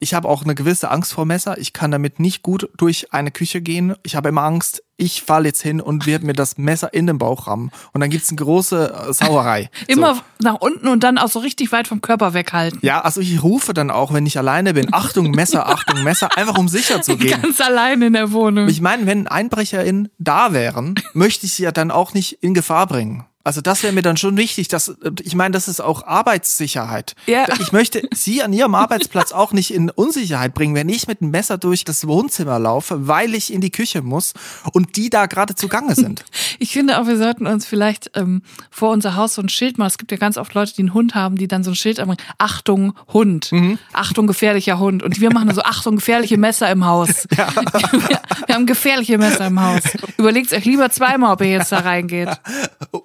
Ich 0.03 0.15
habe 0.15 0.29
auch 0.29 0.45
eine 0.45 0.55
gewisse 0.55 0.91
Angst 0.91 1.13
vor 1.13 1.27
Messer. 1.27 1.59
Ich 1.59 1.75
kann 1.75 1.91
damit 1.91 2.21
nicht 2.21 2.41
gut 2.43 2.71
durch 2.79 3.13
eine 3.13 3.31
Küche 3.31 3.61
gehen. 3.61 3.95
Ich 4.03 4.17
habe 4.17 4.31
immer 4.31 4.43
Angst, 4.45 4.83
ich 4.97 5.21
falle 5.23 5.49
jetzt 5.49 5.61
hin 5.61 5.79
und 5.79 6.07
werde 6.07 6.25
mir 6.25 6.33
das 6.33 6.57
Messer 6.57 6.95
in 6.95 7.07
den 7.07 7.19
Bauch 7.19 7.47
rammen. 7.47 7.71
Und 7.93 8.01
dann 8.01 8.09
gibt's 8.09 8.31
eine 8.31 8.37
große 8.37 8.95
äh, 9.09 9.13
Sauerei. 9.13 9.71
Immer 9.89 10.15
So. 10.15 10.21
nach 10.43 10.55
unten 10.61 10.89
und 10.89 11.05
dann 11.05 11.19
auch 11.19 11.29
so 11.29 11.39
richtig 11.41 11.71
weit 11.73 11.87
vom 11.87 12.01
Körper 12.01 12.33
weghalten. 12.33 12.79
Ja, 12.83 13.03
also 13.03 13.21
ich 13.21 13.43
rufe 13.43 13.75
dann 13.75 13.91
auch, 13.91 14.13
wenn 14.15 14.25
ich 14.25 14.39
alleine 14.39 14.73
bin, 14.73 14.89
Achtung, 14.93 15.31
Messer, 15.33 15.69
Achtung, 15.69 16.03
Messer, 16.03 16.35
einfach 16.37 16.57
um 16.57 16.69
sicher 16.69 17.03
zu 17.03 17.19
gehen. 17.19 17.39
Ganz 17.43 17.61
allein 17.61 18.01
in 18.01 18.15
der 18.15 18.33
Wohnung. 18.33 18.69
Ich 18.69 18.81
meine, 18.81 19.05
wenn 19.05 19.27
EinbrecherInnen 19.29 20.09
da 20.19 20.55
wären, 20.55 20.95
möchte 21.13 21.45
ich 21.45 21.53
sie 21.53 21.65
ja 21.65 21.73
dann 21.73 21.91
auch 21.91 22.15
nicht 22.15 22.43
in 22.43 22.55
Gefahr 22.55 22.87
bringen. 22.87 23.27
Also 23.43 23.63
das 23.63 23.83
wäre 23.83 23.95
mir 23.95 24.03
dann 24.03 24.19
schon 24.19 24.37
wichtig, 24.37 24.69
dass 24.69 24.95
ich 25.23 25.35
meine, 25.35 25.53
das 25.53 25.67
ist 25.67 25.81
auch 25.81 26.07
Arbeitssicherheit. 26.07 27.15
Ja. 27.27 27.47
Ich 27.59 27.73
möchte 27.73 28.03
Sie 28.13 28.43
an 28.43 28.53
Ihrem 28.53 28.75
Arbeitsplatz 28.75 29.33
auch 29.33 29.53
nicht 29.53 29.73
in 29.73 29.89
Unsicherheit 29.89 30.53
bringen, 30.53 30.75
wenn 30.75 30.91
ich 30.91 31.07
mit 31.09 31.23
einem 31.23 31.31
Messer 31.31 31.57
durch 31.57 31.85
das 31.85 32.07
Wohnzimmer 32.07 32.59
laufe, 32.59 33.09
weil 33.09 33.35
ich 33.35 33.51
in 33.53 33.63
die 33.63 33.71
Küche 33.71 34.03
muss 34.03 34.35
und 34.73 34.97
die 34.97 35.09
da 35.09 35.25
gerade 35.27 35.55
zugange 35.55 35.95
sind. 35.95 36.25
Ich 36.63 36.75
finde 36.75 37.01
auch, 37.01 37.07
wir 37.07 37.17
sollten 37.17 37.47
uns 37.47 37.65
vielleicht 37.65 38.11
ähm, 38.15 38.43
vor 38.71 38.91
unser 38.91 39.17
Haus 39.17 39.35
so 39.35 39.41
ein 39.41 39.49
Schild 39.49 39.79
machen. 39.79 39.89
Es 39.89 39.97
gibt 39.97 40.13
ja 40.13 40.19
ganz 40.19 40.37
oft 40.37 40.53
Leute, 40.53 40.75
die 40.75 40.83
einen 40.83 40.93
Hund 40.93 41.15
haben, 41.15 41.37
die 41.37 41.49
dann 41.49 41.65
so 41.65 41.71
ein 41.71 41.75
Schild 41.75 41.99
anbringen. 41.99 42.21
Achtung, 42.37 42.93
Hund. 43.15 43.51
Mhm. 43.51 43.79
Achtung, 43.95 44.27
gefährlicher 44.27 44.79
Hund. 44.79 45.03
Und 45.03 45.23
wir 45.23 45.33
machen 45.33 45.55
so 45.55 45.63
Achtung, 45.63 45.97
gefährliche 45.97 46.37
Messer 46.37 46.71
im 46.71 46.85
Haus. 46.85 47.27
Wir, 47.31 47.47
wir 48.47 48.55
haben 48.55 48.67
gefährliche 48.67 49.17
Messer 49.17 49.47
im 49.47 49.61
Haus. 49.61 49.81
Überlegt 50.19 50.53
euch 50.53 50.67
lieber 50.67 50.91
zweimal, 50.91 51.33
ob 51.33 51.41
ihr 51.41 51.51
jetzt 51.51 51.73
da 51.73 51.79
reingeht. 51.79 52.29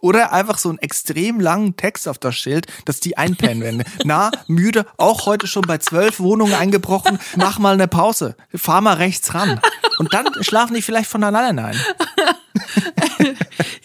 Oder 0.01 0.33
einfach 0.33 0.57
so 0.57 0.67
einen 0.69 0.79
extrem 0.79 1.39
langen 1.39 1.77
Text 1.77 2.09
auf 2.09 2.17
das 2.17 2.35
Schild, 2.35 2.67
dass 2.83 3.00
die 3.00 3.17
einpennen 3.17 3.62
werden. 3.62 3.83
Na, 4.03 4.31
müde, 4.47 4.85
auch 4.97 5.25
heute 5.27 5.47
schon 5.47 5.62
bei 5.63 5.77
zwölf 5.77 6.19
Wohnungen 6.19 6.53
eingebrochen, 6.53 7.19
mach 7.38 7.59
mal 7.59 7.75
eine 7.75 7.88
Pause, 7.88 8.35
fahr 8.53 8.81
mal 8.81 8.95
rechts 8.95 9.33
ran. 9.33 9.62
Und 9.97 10.13
dann 10.13 10.27
schlafen 10.41 10.73
die 10.73 10.81
vielleicht 10.81 11.09
von 11.09 11.23
alleine 11.23 11.65
ein. 11.65 11.79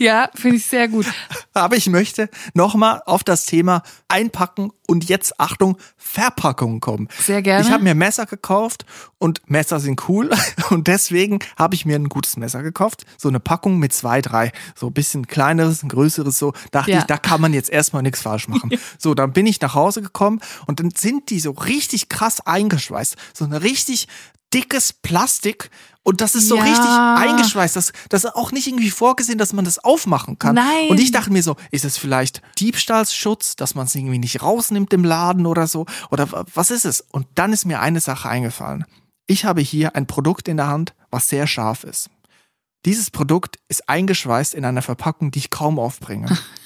Ja, 0.01 0.31
finde 0.35 0.57
ich 0.57 0.65
sehr 0.65 0.89
gut. 0.89 1.05
Aber 1.53 1.77
ich 1.77 1.87
möchte 1.87 2.31
nochmal 2.55 3.03
auf 3.05 3.23
das 3.23 3.45
Thema 3.45 3.83
Einpacken 4.09 4.73
und 4.91 5.09
jetzt 5.09 5.39
Achtung, 5.41 5.77
Verpackung 5.97 6.81
kommen. 6.81 7.09
Sehr 7.25 7.41
gerne. 7.43 7.65
Ich 7.65 7.71
habe 7.73 7.83
mir 7.85 7.95
Messer 7.95 8.27
gekauft 8.27 8.85
und 9.19 9.41
Messer 9.49 9.79
sind 9.81 10.09
cool 10.09 10.31
und 10.71 10.89
deswegen 10.89 11.39
habe 11.57 11.75
ich 11.77 11.87
mir 11.87 11.97
ein 11.97 12.09
gutes 12.09 12.37
Messer 12.37 12.63
gekauft. 12.63 13.05
So 13.17 13.29
eine 13.29 13.39
Packung 13.41 13.79
mit 13.79 13.93
zwei, 13.93 14.21
drei, 14.21 14.51
so 14.75 14.89
ein 14.89 14.93
bisschen 14.93 15.27
kleineres, 15.29 15.83
ein 15.83 15.89
größeres, 15.89 16.37
so 16.37 16.53
dachte 16.73 16.91
Ja. 16.91 16.99
ich, 16.99 17.05
da 17.05 17.17
kann 17.17 17.41
man 17.41 17.55
jetzt 17.55 17.71
erstmal 17.71 18.03
nichts 18.03 18.21
falsch 18.23 18.49
machen. 18.49 18.71
So, 18.99 19.15
dann 19.15 19.33
bin 19.33 19.47
ich 19.47 19.61
nach 19.61 19.75
Hause 19.75 20.03
gekommen 20.03 20.41
und 20.67 20.81
dann 20.81 20.91
sind 20.91 21.31
die 21.31 21.39
so 21.41 21.53
richtig 21.53 22.09
krass 22.09 22.41
eingeschweißt. 22.45 23.15
So 23.33 23.45
ein 23.45 23.53
richtig 23.53 24.09
dickes 24.53 24.93
Plastik 24.93 25.71
und 26.03 26.21
das 26.21 26.35
ist 26.35 26.49
so 26.49 26.57
Ja. 26.57 26.63
richtig 26.65 26.89
eingeschweißt. 26.89 27.77
Das, 27.77 27.93
das 28.09 28.25
ist 28.25 28.35
auch 28.35 28.51
nicht 28.51 28.67
irgendwie 28.67 28.91
vorgesehen, 28.91 29.39
dass 29.39 29.53
man 29.53 29.65
das 29.65 29.79
aufmachen 29.79 30.41
kann. 30.41 30.57
Nein. 30.57 30.89
Und 30.89 30.99
ich 30.99 31.13
dachte 31.13 31.31
mir 31.31 31.43
so, 31.45 31.55
ist 31.71 31.85
es 31.85 31.97
vielleicht 31.99 32.43
Diebstahlsschutz, 32.59 33.55
dass 33.55 33.75
man 33.77 33.87
es 33.87 33.95
irgendwie 33.95 34.19
nicht 34.19 34.43
rausnimmt 34.43 34.80
im 34.93 35.05
Laden 35.05 35.47
oder 35.47 35.67
so? 35.67 35.87
Oder 36.11 36.31
wa- 36.33 36.45
was 36.55 36.71
ist 36.71 36.85
es? 36.85 37.01
Und 37.01 37.27
dann 37.35 37.53
ist 37.53 37.65
mir 37.65 37.81
eine 37.81 38.01
Sache 38.01 38.29
eingefallen. 38.29 38.85
Ich 39.27 39.45
habe 39.45 39.61
hier 39.61 39.95
ein 39.95 40.07
Produkt 40.07 40.49
in 40.49 40.57
der 40.57 40.67
Hand, 40.69 40.95
was 41.11 41.29
sehr 41.29 41.47
scharf 41.47 41.85
ist. 41.85 42.11
Dieses 42.87 43.11
Produkt 43.11 43.59
ist 43.69 43.89
eingeschweißt 43.89 44.55
in 44.55 44.65
einer 44.65 44.83
Verpackung, 44.83 45.31
die 45.31 45.39
ich 45.41 45.51
kaum 45.51 45.79
aufbringe. 45.79 46.27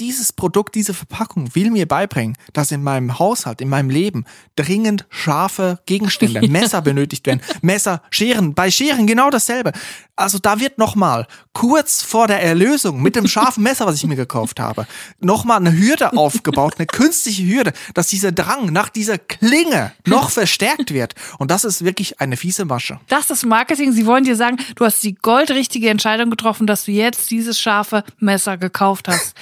Dieses 0.00 0.32
Produkt, 0.32 0.74
diese 0.74 0.92
Verpackung 0.92 1.54
will 1.54 1.70
mir 1.70 1.86
beibringen, 1.86 2.36
dass 2.52 2.72
in 2.72 2.82
meinem 2.82 3.18
Haushalt, 3.20 3.60
in 3.60 3.68
meinem 3.68 3.90
Leben 3.90 4.24
dringend 4.56 5.06
scharfe 5.08 5.78
Gegenstände, 5.86 6.48
Messer 6.48 6.82
benötigt 6.82 7.26
werden. 7.26 7.40
Messer, 7.62 8.02
Scheren, 8.10 8.54
bei 8.54 8.72
Scheren 8.72 9.06
genau 9.06 9.30
dasselbe. 9.30 9.72
Also 10.16 10.38
da 10.38 10.60
wird 10.60 10.78
nochmal 10.78 11.26
kurz 11.52 12.02
vor 12.02 12.28
der 12.28 12.40
Erlösung 12.40 13.02
mit 13.02 13.16
dem 13.16 13.26
scharfen 13.26 13.64
Messer, 13.64 13.86
was 13.86 13.96
ich 13.96 14.06
mir 14.06 14.14
gekauft 14.14 14.60
habe, 14.60 14.86
nochmal 15.20 15.56
eine 15.56 15.76
Hürde 15.76 16.16
aufgebaut, 16.16 16.74
eine 16.78 16.86
künstliche 16.86 17.44
Hürde, 17.44 17.72
dass 17.94 18.08
dieser 18.08 18.30
Drang 18.30 18.66
nach 18.66 18.88
dieser 18.90 19.18
Klinge 19.18 19.92
noch 20.06 20.30
verstärkt 20.30 20.92
wird. 20.92 21.14
Und 21.38 21.50
das 21.50 21.64
ist 21.64 21.84
wirklich 21.84 22.20
eine 22.20 22.36
fiese 22.36 22.64
Masche. 22.64 23.00
Das 23.08 23.30
ist 23.30 23.44
Marketing. 23.44 23.92
Sie 23.92 24.06
wollen 24.06 24.22
dir 24.22 24.36
sagen, 24.36 24.58
du 24.76 24.84
hast 24.84 25.02
die 25.02 25.14
goldrichtige 25.14 25.88
Entscheidung 25.88 26.30
getroffen, 26.30 26.68
dass 26.68 26.84
du 26.84 26.92
jetzt 26.92 27.30
dieses 27.30 27.60
scharfe 27.60 28.04
Messer 28.18 28.56
gekauft 28.56 29.08
hast. 29.08 29.34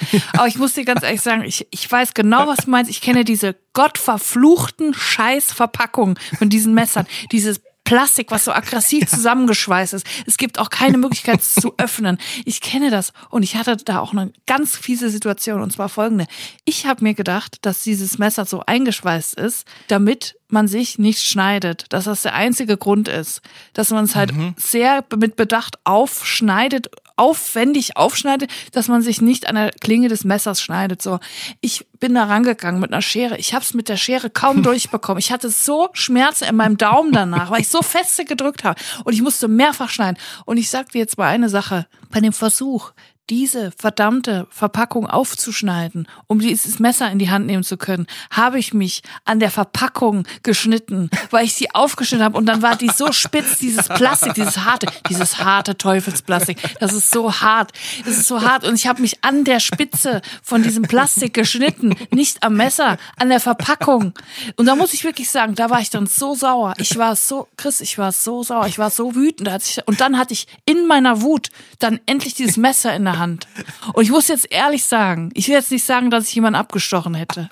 Aber 0.43 0.49
ich 0.49 0.57
muss 0.57 0.73
dir 0.73 0.83
ganz 0.83 1.03
ehrlich 1.03 1.21
sagen, 1.21 1.45
ich, 1.45 1.65
ich 1.71 1.89
weiß 1.89 2.13
genau, 2.13 2.47
was 2.47 2.65
du 2.65 2.69
meinst. 2.69 2.91
Ich 2.91 2.99
kenne 2.99 3.23
diese 3.23 3.55
gottverfluchten 3.71 4.93
Scheißverpackungen 4.93 6.19
von 6.37 6.49
diesen 6.49 6.73
Messern. 6.73 7.07
Dieses 7.31 7.61
Plastik, 7.85 8.29
was 8.29 8.43
so 8.43 8.51
aggressiv 8.51 9.07
zusammengeschweißt 9.07 9.93
ist. 9.93 10.05
Es 10.25 10.35
gibt 10.35 10.59
auch 10.59 10.69
keine 10.69 10.97
Möglichkeit, 10.97 11.39
es 11.39 11.55
zu 11.55 11.75
öffnen. 11.77 12.17
Ich 12.43 12.59
kenne 12.59 12.91
das 12.91 13.13
und 13.29 13.43
ich 13.43 13.55
hatte 13.55 13.77
da 13.77 13.99
auch 13.99 14.11
eine 14.11 14.33
ganz 14.45 14.75
fiese 14.75 15.09
Situation 15.09 15.61
und 15.61 15.71
zwar 15.71 15.87
folgende. 15.87 16.25
Ich 16.65 16.87
habe 16.87 17.05
mir 17.05 17.13
gedacht, 17.13 17.59
dass 17.61 17.83
dieses 17.83 18.17
Messer 18.17 18.43
so 18.43 18.63
eingeschweißt 18.65 19.35
ist, 19.35 19.65
damit 19.87 20.35
man 20.49 20.67
sich 20.67 20.99
nicht 20.99 21.21
schneidet, 21.21 21.85
dass 21.89 22.03
das 22.03 22.23
der 22.23 22.35
einzige 22.35 22.77
Grund 22.77 23.07
ist, 23.07 23.41
dass 23.73 23.91
man 23.91 24.03
es 24.03 24.15
halt 24.15 24.33
sehr 24.57 25.05
mit 25.17 25.37
Bedacht 25.37 25.77
aufschneidet, 25.85 26.89
aufwendig 27.15 27.97
aufschneidet, 27.97 28.51
dass 28.71 28.87
man 28.87 29.01
sich 29.01 29.21
nicht 29.21 29.47
an 29.47 29.55
der 29.55 29.71
Klinge 29.71 30.09
des 30.09 30.23
Messers 30.23 30.61
schneidet. 30.61 31.01
So, 31.01 31.19
ich 31.61 31.85
bin 31.99 32.15
da 32.15 32.25
rangegangen 32.25 32.81
mit 32.81 32.91
einer 32.91 33.01
Schere. 33.01 33.37
Ich 33.37 33.53
habe 33.53 33.63
es 33.63 33.73
mit 33.73 33.89
der 33.89 33.97
Schere 33.97 34.29
kaum 34.29 34.63
durchbekommen. 34.63 35.19
Ich 35.19 35.31
hatte 35.31 35.49
so 35.49 35.89
Schmerzen 35.93 36.45
in 36.45 36.55
meinem 36.55 36.77
Daumen 36.77 37.11
danach, 37.11 37.51
weil 37.51 37.61
ich 37.61 37.69
so 37.69 37.81
feste 37.81 38.25
gedrückt 38.25 38.63
habe 38.63 38.79
und 39.03 39.13
ich 39.13 39.21
musste 39.21 39.47
mehrfach 39.47 39.89
schneiden. 39.89 40.17
Und 40.45 40.57
ich 40.57 40.69
sag 40.69 40.91
dir 40.91 40.99
jetzt 40.99 41.17
mal 41.17 41.27
eine 41.27 41.49
Sache: 41.49 41.87
Bei 42.09 42.19
dem 42.19 42.33
Versuch, 42.33 42.91
diese 43.29 43.71
verdammte 43.71 44.47
Verpackung 44.49 45.07
aufzuschneiden, 45.07 46.07
um 46.27 46.39
dieses 46.39 46.79
Messer 46.79 47.09
in 47.09 47.19
die 47.19 47.29
Hand 47.29 47.45
nehmen 47.45 47.63
zu 47.63 47.77
können, 47.77 48.05
habe 48.31 48.59
ich 48.59 48.73
mich 48.73 49.01
an 49.23 49.39
der 49.39 49.51
Verpackung 49.51 50.27
geschnitten, 50.43 51.09
weil 51.29 51.45
ich 51.45 51.53
sie 51.53 51.73
aufgeschnitten 51.73 52.23
habe 52.23 52.37
und 52.37 52.45
dann 52.45 52.61
war 52.61 52.75
die 52.75 52.89
so 52.89 53.11
spitz, 53.11 53.59
dieses 53.59 53.87
Plastik, 53.87 54.33
dieses 54.33 54.65
harte, 54.65 54.87
dieses 55.09 55.39
harte 55.39 55.77
Teufelsplastik, 55.77 56.57
das 56.79 56.93
ist 56.93 57.11
so 57.11 57.33
hart, 57.33 57.71
das 58.05 58.17
ist 58.17 58.27
so 58.27 58.41
hart 58.41 58.65
und 58.65 58.75
ich 58.75 58.87
habe 58.87 59.01
mich 59.01 59.23
an 59.23 59.45
der 59.45 59.59
Spitze 59.59 60.21
von 60.41 60.63
diesem 60.63 60.83
Plastik 60.83 61.33
geschnitten, 61.33 61.95
nicht 62.11 62.43
am 62.43 62.55
Messer, 62.55 62.97
an 63.17 63.29
der 63.29 63.39
Verpackung. 63.39 64.13
Und 64.57 64.65
da 64.65 64.75
muss 64.75 64.93
ich 64.93 65.03
wirklich 65.03 65.29
sagen, 65.29 65.55
da 65.55 65.69
war 65.69 65.79
ich 65.79 65.89
dann 65.89 66.07
so 66.07 66.35
sauer. 66.35 66.73
Ich 66.77 66.97
war 66.97 67.15
so, 67.15 67.47
Chris, 67.57 67.81
ich 67.81 67.97
war 67.97 68.11
so 68.11 68.43
sauer, 68.43 68.67
ich 68.67 68.79
war 68.79 68.89
so 68.89 69.15
wütend. 69.15 69.49
Und 69.85 70.01
dann 70.01 70.17
hatte 70.17 70.33
ich 70.33 70.47
in 70.65 70.87
meiner 70.87 71.21
Wut 71.21 71.49
dann 71.79 71.99
endlich 72.05 72.33
dieses 72.33 72.57
Messer 72.57 72.93
in 72.93 73.05
der 73.05 73.12
Hand. 73.19 73.47
Und 73.93 74.03
ich 74.03 74.11
muss 74.11 74.27
jetzt 74.27 74.51
ehrlich 74.51 74.83
sagen, 74.85 75.29
ich 75.33 75.47
will 75.47 75.55
jetzt 75.55 75.71
nicht 75.71 75.85
sagen, 75.85 76.09
dass 76.09 76.27
ich 76.27 76.35
jemanden 76.35 76.59
abgestochen 76.59 77.13
hätte. 77.13 77.49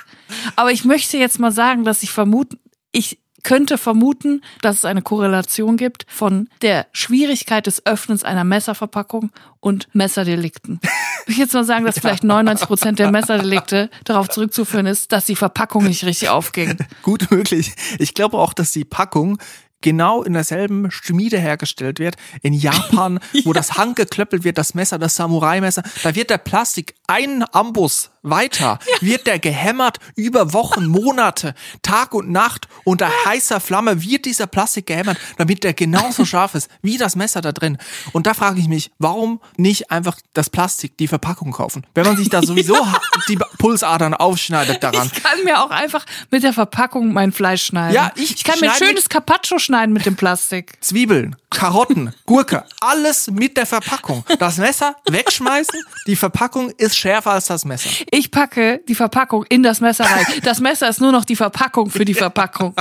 Aber 0.56 0.72
ich 0.72 0.86
möchte 0.86 1.18
jetzt 1.18 1.40
mal 1.40 1.52
sagen, 1.52 1.84
dass 1.84 2.04
ich 2.04 2.12
vermuten, 2.12 2.60
ich 2.92 3.20
könnte 3.44 3.78
vermuten, 3.78 4.42
dass 4.62 4.78
es 4.78 4.86
eine 4.86 5.02
Korrelation 5.02 5.78
gibt 5.78 6.06
von 6.08 6.48
der 6.62 6.88
Schwierigkeit 6.92 7.68
des 7.68 7.86
Öffnens 7.86 8.24
einer 8.24 8.44
Messerverpackung 8.44 9.32
und 9.60 9.88
Messerdelikten. 9.94 10.80
Ich 11.28 11.38
jetzt 11.38 11.54
mal 11.54 11.64
sagen, 11.64 11.86
dass 11.86 12.00
vielleicht 12.00 12.24
99 12.24 12.68
Prozent 12.68 13.00
der 13.00 13.12
Messerdelikte 13.12 13.90
darauf 14.04 14.30
zurückzuführen 14.30 14.86
ist, 14.86 15.12
dass 15.12 15.26
die 15.26 15.36
Verpackung 15.36 15.86
nicht 15.86 16.04
richtig 16.04 16.30
aufging. 16.30 16.78
Gut 17.04 17.32
möglich. 17.32 17.74
Ich 18.00 18.14
glaube 18.14 18.38
auch, 18.38 18.54
dass 18.54 18.72
die 18.72 18.86
Packung 18.86 19.38
genau 19.82 20.24
in 20.24 20.34
derselben 20.34 20.92
Schmiede 20.92 21.40
hergestellt 21.40 22.00
wird. 22.00 22.16
In 22.42 22.54
Japan, 22.54 23.20
wo 23.44 23.54
das 23.54 23.78
handgeklöppelt 23.78 24.44
wird, 24.44 24.58
das 24.58 24.74
Messer, 24.74 25.00
das 25.00 25.16
Samurai-Messer. 25.16 25.84
Da 26.04 26.16
wird 26.16 26.30
der 26.30 26.38
Plastik 26.38 26.96
ein 27.08 27.44
Ambus 27.52 28.11
weiter, 28.24 28.80
wird 29.02 29.28
der 29.28 29.40
gehämmert 29.40 29.98
über 30.16 30.54
Wochen, 30.54 30.88
Monate, 30.88 31.54
Tag 31.82 32.14
und 32.14 32.30
Nacht. 32.32 32.68
Unter 32.84 33.10
heißer 33.26 33.60
Flamme 33.60 34.02
wird 34.04 34.26
dieser 34.26 34.48
Plastik 34.48 34.88
gehämmert, 34.88 35.18
damit 35.38 35.64
der 35.64 35.74
genauso 35.74 36.26
scharf 36.26 36.56
ist 36.56 36.70
wie 36.82 36.98
das 36.98 37.16
Messer 37.16 37.42
da 37.42 37.52
drin. 37.52 37.78
Und 38.14 38.28
da 38.28 38.34
frage 38.34 38.60
ich 38.60 38.68
mich, 38.68 38.92
warum 39.00 39.42
nicht 39.58 39.92
einfach 39.92 40.18
das 40.34 40.50
Plastik, 40.50 40.98
die 40.98 41.08
Verpackung 41.08 41.52
kaufen? 41.52 41.86
Wenn 41.94 42.06
man 42.06 42.18
sich 42.18 42.30
da 42.30 42.42
sowieso 42.42 42.76
ha- 42.76 43.02
die 43.28 43.38
Pulsadern 43.58 44.14
aufschneidet 44.14 44.84
daran. 44.84 45.10
Ich 45.14 45.24
kann 45.24 45.44
mir 45.44 45.62
auch 45.64 45.70
einfach 45.72 46.06
mit 46.30 46.44
der 46.44 46.54
Verpackung 46.54 47.14
mein 47.14 47.32
Fleisch 47.32 47.64
schneiden. 47.66 47.96
Ja, 47.96 48.12
ich 48.16 48.44
kann 48.44 48.60
mir 48.60 48.72
ein 48.72 48.78
schönes 48.78 49.10
Carpaccio 49.10 49.60
schneiden 49.60 49.94
mit 49.94 50.06
dem 50.06 50.16
Plastik. 50.16 50.74
Zwiebeln, 50.82 51.36
Karotten, 51.52 52.14
Gurke, 52.26 52.64
alles 52.80 53.30
mit 53.30 53.58
der 53.58 53.66
Verpackung. 53.66 54.24
Das 54.40 54.58
Messer 54.58 54.96
wegschmeißen, 55.08 55.80
die 56.08 56.16
Verpackung 56.16 56.72
ist 56.78 56.98
schärfer 56.98 57.32
als 57.32 57.46
das 57.46 57.66
Messer. 57.66 57.90
Ich 58.10 58.32
packe 58.32 58.82
die 58.88 58.96
Verpackung 58.96 59.46
in 59.50 59.62
das 59.62 59.82
Messer 59.82 60.06
rein. 60.06 60.26
Das 60.44 60.60
Messer 60.60 60.90
ist 60.90 61.02
nur 61.02 61.12
noch 61.12 61.26
die 61.26 61.36
Verpackung 61.36 61.90
für 61.90 62.06
die 62.06 62.14
Verpackung. 62.14 62.74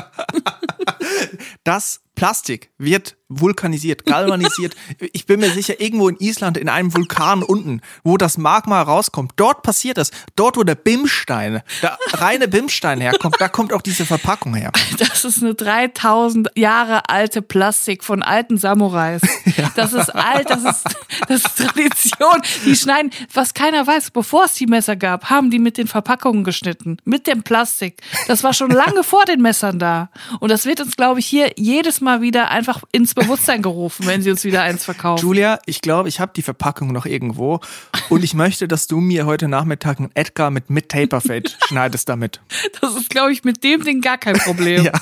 Das 1.65 2.00
Plastik 2.21 2.69
wird 2.77 3.17
vulkanisiert, 3.31 4.05
galvanisiert. 4.05 4.75
ich 5.12 5.25
bin 5.25 5.41
mir 5.41 5.50
sicher, 5.50 5.81
irgendwo 5.81 6.09
in 6.09 6.17
Island 6.19 6.59
in 6.59 6.69
einem 6.69 6.93
Vulkan 6.95 7.43
unten, 7.43 7.81
wo 8.05 8.17
das 8.19 8.37
Magma 8.37 8.83
rauskommt, 8.83 9.33
dort 9.37 9.62
passiert 9.62 9.97
das. 9.97 10.11
Dort, 10.37 10.57
wo 10.57 10.65
der 10.65 10.75
Bimstein, 10.75 11.62
der 11.81 11.97
reine 12.12 12.49
Bimstein 12.49 13.00
herkommt, 13.00 13.37
da 13.39 13.49
kommt 13.49 13.73
auch 13.73 13.81
diese 13.81 14.05
Verpackung 14.05 14.55
her. 14.55 14.73
Das 14.99 15.25
ist 15.25 15.43
eine 15.43 15.55
3000 15.55 16.50
Jahre 16.57 17.09
alte 17.09 17.41
Plastik 17.41 18.05
von 18.05 18.23
alten 18.23 18.59
Samurais. 18.59 19.23
Ja. 19.57 19.71
Das 19.75 19.93
ist 19.93 20.11
alt, 20.15 20.49
das 20.49 20.65
ist, 20.65 20.85
das 21.29 21.45
ist 21.45 21.57
Tradition. 21.57 22.41
Die 22.65 22.77
schneiden, 22.77 23.11
was 23.35 23.53
keiner 23.53 23.87
weiß, 23.87 24.11
bevor 24.12 24.45
es 24.45 24.55
die 24.55 24.67
Messer 24.67 24.97
gab, 24.97 25.29
haben 25.29 25.50
die 25.50 25.59
mit 25.59 25.77
den 25.77 25.87
Verpackungen 25.87 26.45
geschnitten. 26.45 26.99
Mit 27.05 27.27
dem 27.27 27.43
Plastik. 27.43 28.00
Das 28.29 28.45
war 28.45 28.55
schon 28.55 28.71
lange 28.71 29.03
vor 29.03 29.25
den 29.25 29.43
Messern 29.43 29.79
da. 29.79 30.09
Und 30.39 30.50
das 30.50 30.67
wird 30.67 30.81
uns, 30.81 30.97
glaube 30.97 31.21
ich, 31.21 31.27
hier 31.27 31.53
jedes 31.57 32.00
Mal 32.00 32.10
wieder 32.21 32.50
einfach 32.50 32.83
ins 32.93 33.14
Bewusstsein 33.14 33.62
gerufen, 33.62 34.07
wenn 34.07 34.23
sie 34.23 34.31
uns 34.31 34.45
wieder 34.45 34.62
eins 34.62 34.85
verkaufen. 34.85 35.23
Julia, 35.23 35.61
ich 35.67 35.81
glaube, 35.81 36.09
ich 36.09 36.19
habe 36.19 36.33
die 36.35 36.43
Verpackung 36.43 36.93
noch 36.93 37.07
irgendwo 37.07 37.61
und 38.09 38.25
ich 38.25 38.35
möchte, 38.35 38.67
dass 38.67 38.87
du 38.87 39.00
mir 39.00 39.26
heute 39.26 39.49
Nachmittag 39.49 39.99
einen 39.99 40.11
Edgar 40.14 40.50
mit 40.50 40.71
mit 40.71 40.88
Taperfade 40.88 41.50
schneidest 41.69 42.09
damit. 42.09 42.40
Das 42.81 42.97
ist, 42.97 43.11
glaube 43.11 43.33
ich, 43.33 43.45
mit 43.45 43.62
dem 43.62 43.85
Ding 43.85 44.00
gar 44.00 44.19
kein 44.19 44.37
Problem. 44.37 44.85
ja. 44.87 44.93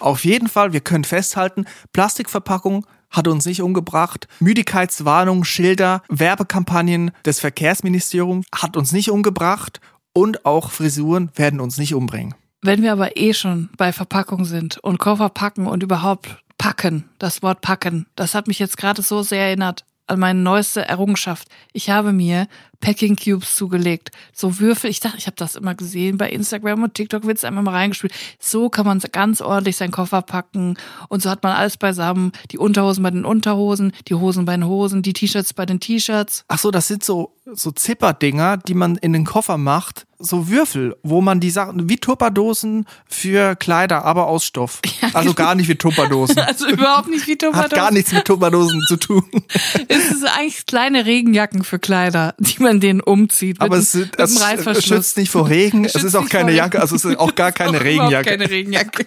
Auf 0.00 0.24
jeden 0.24 0.48
Fall, 0.48 0.72
wir 0.72 0.80
können 0.80 1.04
festhalten, 1.04 1.64
Plastikverpackung 1.92 2.86
hat 3.10 3.28
uns 3.28 3.46
nicht 3.46 3.62
umgebracht. 3.62 4.28
Müdigkeitswarnung, 4.40 5.44
Schilder, 5.44 6.02
Werbekampagnen 6.08 7.10
des 7.24 7.40
Verkehrsministeriums 7.40 8.46
hat 8.54 8.76
uns 8.76 8.92
nicht 8.92 9.10
umgebracht 9.10 9.80
und 10.12 10.44
auch 10.44 10.70
Frisuren 10.70 11.30
werden 11.34 11.60
uns 11.60 11.78
nicht 11.78 11.94
umbringen. 11.94 12.34
Wenn 12.60 12.82
wir 12.82 12.92
aber 12.92 13.16
eh 13.16 13.34
schon 13.34 13.70
bei 13.76 13.92
Verpackung 13.92 14.44
sind 14.44 14.78
und 14.78 14.98
Koffer 14.98 15.28
packen 15.28 15.66
und 15.66 15.82
überhaupt 15.82 16.42
packen, 16.58 17.08
das 17.18 17.42
Wort 17.42 17.60
packen, 17.60 18.06
das 18.16 18.34
hat 18.34 18.48
mich 18.48 18.58
jetzt 18.58 18.76
gerade 18.76 19.02
so 19.02 19.22
sehr 19.22 19.46
erinnert 19.46 19.84
an 20.08 20.18
meine 20.18 20.40
neueste 20.40 20.88
Errungenschaft. 20.88 21.48
Ich 21.72 21.90
habe 21.90 22.12
mir 22.12 22.48
Packing 22.80 23.16
Cubes 23.16 23.56
zugelegt. 23.56 24.10
So 24.32 24.58
Würfel. 24.58 24.90
Ich 24.90 25.00
dachte, 25.00 25.18
ich 25.18 25.26
habe 25.26 25.36
das 25.36 25.56
immer 25.56 25.74
gesehen 25.74 26.16
bei 26.16 26.30
Instagram 26.30 26.82
und 26.82 26.94
TikTok 26.94 27.26
wird 27.26 27.38
es 27.38 27.44
einmal 27.44 27.62
mal 27.62 27.72
reingespielt. 27.72 28.14
So 28.38 28.70
kann 28.70 28.86
man 28.86 29.00
ganz 29.12 29.40
ordentlich 29.40 29.76
seinen 29.76 29.90
Koffer 29.90 30.22
packen 30.22 30.76
und 31.08 31.22
so 31.22 31.30
hat 31.30 31.42
man 31.42 31.56
alles 31.56 31.76
beisammen. 31.76 32.32
Die 32.50 32.58
Unterhosen 32.58 33.02
bei 33.02 33.10
den 33.10 33.24
Unterhosen, 33.24 33.92
die 34.08 34.14
Hosen 34.14 34.44
bei 34.44 34.54
den 34.54 34.66
Hosen, 34.66 35.02
die 35.02 35.12
T-Shirts 35.12 35.52
bei 35.52 35.66
den 35.66 35.80
T-Shirts. 35.80 36.44
Ach 36.48 36.58
so, 36.58 36.70
das 36.70 36.88
sind 36.88 37.04
so 37.04 37.34
so 37.52 37.70
Zipperdinger, 37.70 38.58
die 38.58 38.74
man 38.74 38.96
in 38.96 39.12
den 39.12 39.24
Koffer 39.24 39.56
macht, 39.56 40.06
so 40.18 40.48
Würfel, 40.48 40.96
wo 41.02 41.20
man 41.20 41.38
die 41.40 41.50
Sachen 41.50 41.88
wie 41.88 41.96
Tupperdosen 41.96 42.86
für 43.06 43.54
Kleider, 43.56 44.04
aber 44.04 44.26
aus 44.26 44.44
Stoff. 44.44 44.80
Ja, 45.00 45.10
also 45.12 45.32
gar 45.32 45.54
nicht 45.54 45.68
wie 45.68 45.76
Tupperdosen. 45.76 46.38
Also 46.48 46.68
überhaupt 46.68 47.08
nicht 47.08 47.26
wie 47.28 47.36
Tupperdosen. 47.36 47.70
Hat 47.70 47.72
gar 47.72 47.92
nichts 47.92 48.10
mit 48.12 48.24
Tupperdosen 48.24 48.82
zu 48.88 48.96
tun. 48.96 49.22
Es 49.88 50.10
ist 50.10 50.24
eigentlich 50.24 50.66
kleine 50.66 51.06
Regenjacken 51.06 51.62
für 51.62 51.78
Kleider, 51.78 52.34
die 52.38 52.60
man 52.60 52.80
denen 52.80 53.00
umzieht. 53.00 53.60
Aber 53.60 53.76
es, 53.76 53.92
sind, 53.92 54.18
es 54.18 54.84
schützt 54.84 55.16
nicht 55.16 55.30
vor 55.30 55.48
Regen. 55.48 55.84
Es 55.84 55.94
ist 55.94 56.16
auch 56.16 56.28
keine 56.28 56.52
Jacke, 56.52 56.80
also 56.80 56.96
es 56.96 57.04
ist 57.04 57.18
auch 57.18 57.34
gar 57.34 57.52
keine 57.52 57.80
Regenjacke. 57.80 58.30
Keine 58.30 58.50
Regenjacke. 58.50 59.06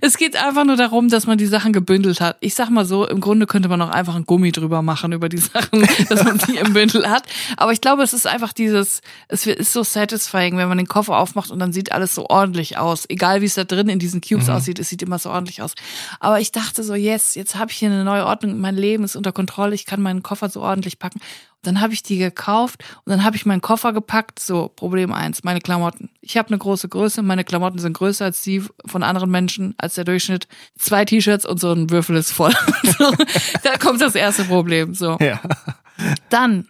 Es 0.00 0.16
geht 0.16 0.36
einfach 0.36 0.64
nur 0.64 0.76
darum, 0.76 1.08
dass 1.08 1.26
man 1.26 1.38
die 1.38 1.46
Sachen 1.46 1.72
gebündelt 1.72 2.20
hat. 2.20 2.36
Ich 2.40 2.54
sag 2.54 2.70
mal 2.70 2.84
so, 2.84 3.06
im 3.06 3.20
Grunde 3.20 3.46
könnte 3.46 3.68
man 3.68 3.80
auch 3.82 3.88
einfach 3.88 4.14
ein 4.14 4.24
Gummi 4.24 4.52
drüber 4.52 4.82
machen 4.82 5.12
über 5.12 5.28
die 5.28 5.38
Sachen, 5.38 5.86
dass 6.08 6.24
man 6.24 6.38
die 6.38 6.56
im 6.56 6.72
Bündel 6.72 7.08
hat. 7.08 7.24
Aber 7.56 7.72
ich 7.72 7.80
glaube, 7.80 8.02
es 8.02 8.12
ist 8.12 8.26
einfach 8.26 8.52
dieses, 8.52 9.00
es 9.28 9.46
ist 9.46 9.72
so 9.72 9.82
satisfying, 9.82 10.56
wenn 10.56 10.68
man 10.68 10.78
den 10.78 10.88
Koffer 10.88 11.18
aufmacht 11.18 11.50
und 11.50 11.58
dann 11.58 11.72
sieht 11.72 11.92
alles 11.92 12.14
so 12.14 12.28
ordentlich 12.28 12.78
aus. 12.78 13.04
Egal 13.08 13.40
wie 13.40 13.46
es 13.46 13.54
da 13.54 13.64
drin 13.64 13.88
in 13.88 13.98
diesen 13.98 14.20
Cubes 14.20 14.46
mhm. 14.46 14.54
aussieht, 14.54 14.78
es 14.78 14.88
sieht 14.88 15.02
immer 15.02 15.18
so 15.18 15.30
ordentlich 15.30 15.62
aus. 15.62 15.74
Aber 16.20 16.40
ich 16.40 16.52
dachte 16.52 16.82
so, 16.82 16.94
yes, 16.94 17.34
jetzt 17.34 17.56
habe 17.56 17.70
ich 17.70 17.78
hier 17.78 17.90
eine 17.90 18.04
neue 18.04 18.26
Ordnung, 18.26 18.58
mein 18.58 18.76
Leben 18.76 19.04
ist 19.04 19.16
unter 19.16 19.32
Kontrolle, 19.32 19.74
ich 19.74 19.86
kann 19.86 20.02
meinen 20.02 20.22
Koffer 20.22 20.48
so 20.48 20.60
ordentlich 20.60 20.98
packen. 20.98 21.20
Dann 21.62 21.80
habe 21.80 21.92
ich 21.92 22.02
die 22.02 22.18
gekauft 22.18 22.82
und 23.04 23.10
dann 23.10 23.24
habe 23.24 23.36
ich 23.36 23.46
meinen 23.46 23.60
Koffer 23.60 23.92
gepackt. 23.92 24.40
So, 24.40 24.68
Problem 24.68 25.12
eins, 25.12 25.44
meine 25.44 25.60
Klamotten. 25.60 26.10
Ich 26.20 26.36
habe 26.36 26.48
eine 26.48 26.58
große 26.58 26.88
Größe, 26.88 27.22
meine 27.22 27.44
Klamotten 27.44 27.78
sind 27.78 27.92
größer 27.92 28.24
als 28.24 28.42
die 28.42 28.62
von 28.86 29.02
anderen 29.02 29.30
Menschen, 29.30 29.74
als 29.78 29.94
der 29.94 30.04
Durchschnitt. 30.04 30.48
Zwei 30.76 31.04
T-Shirts 31.04 31.46
und 31.46 31.60
so 31.60 31.72
ein 31.72 31.90
Würfel 31.90 32.16
ist 32.16 32.32
voll. 32.32 32.52
da 33.62 33.76
kommt 33.78 34.00
das 34.00 34.14
erste 34.14 34.44
Problem. 34.44 34.94
So. 34.94 35.16
Ja. 35.20 35.40
Dann 36.30 36.68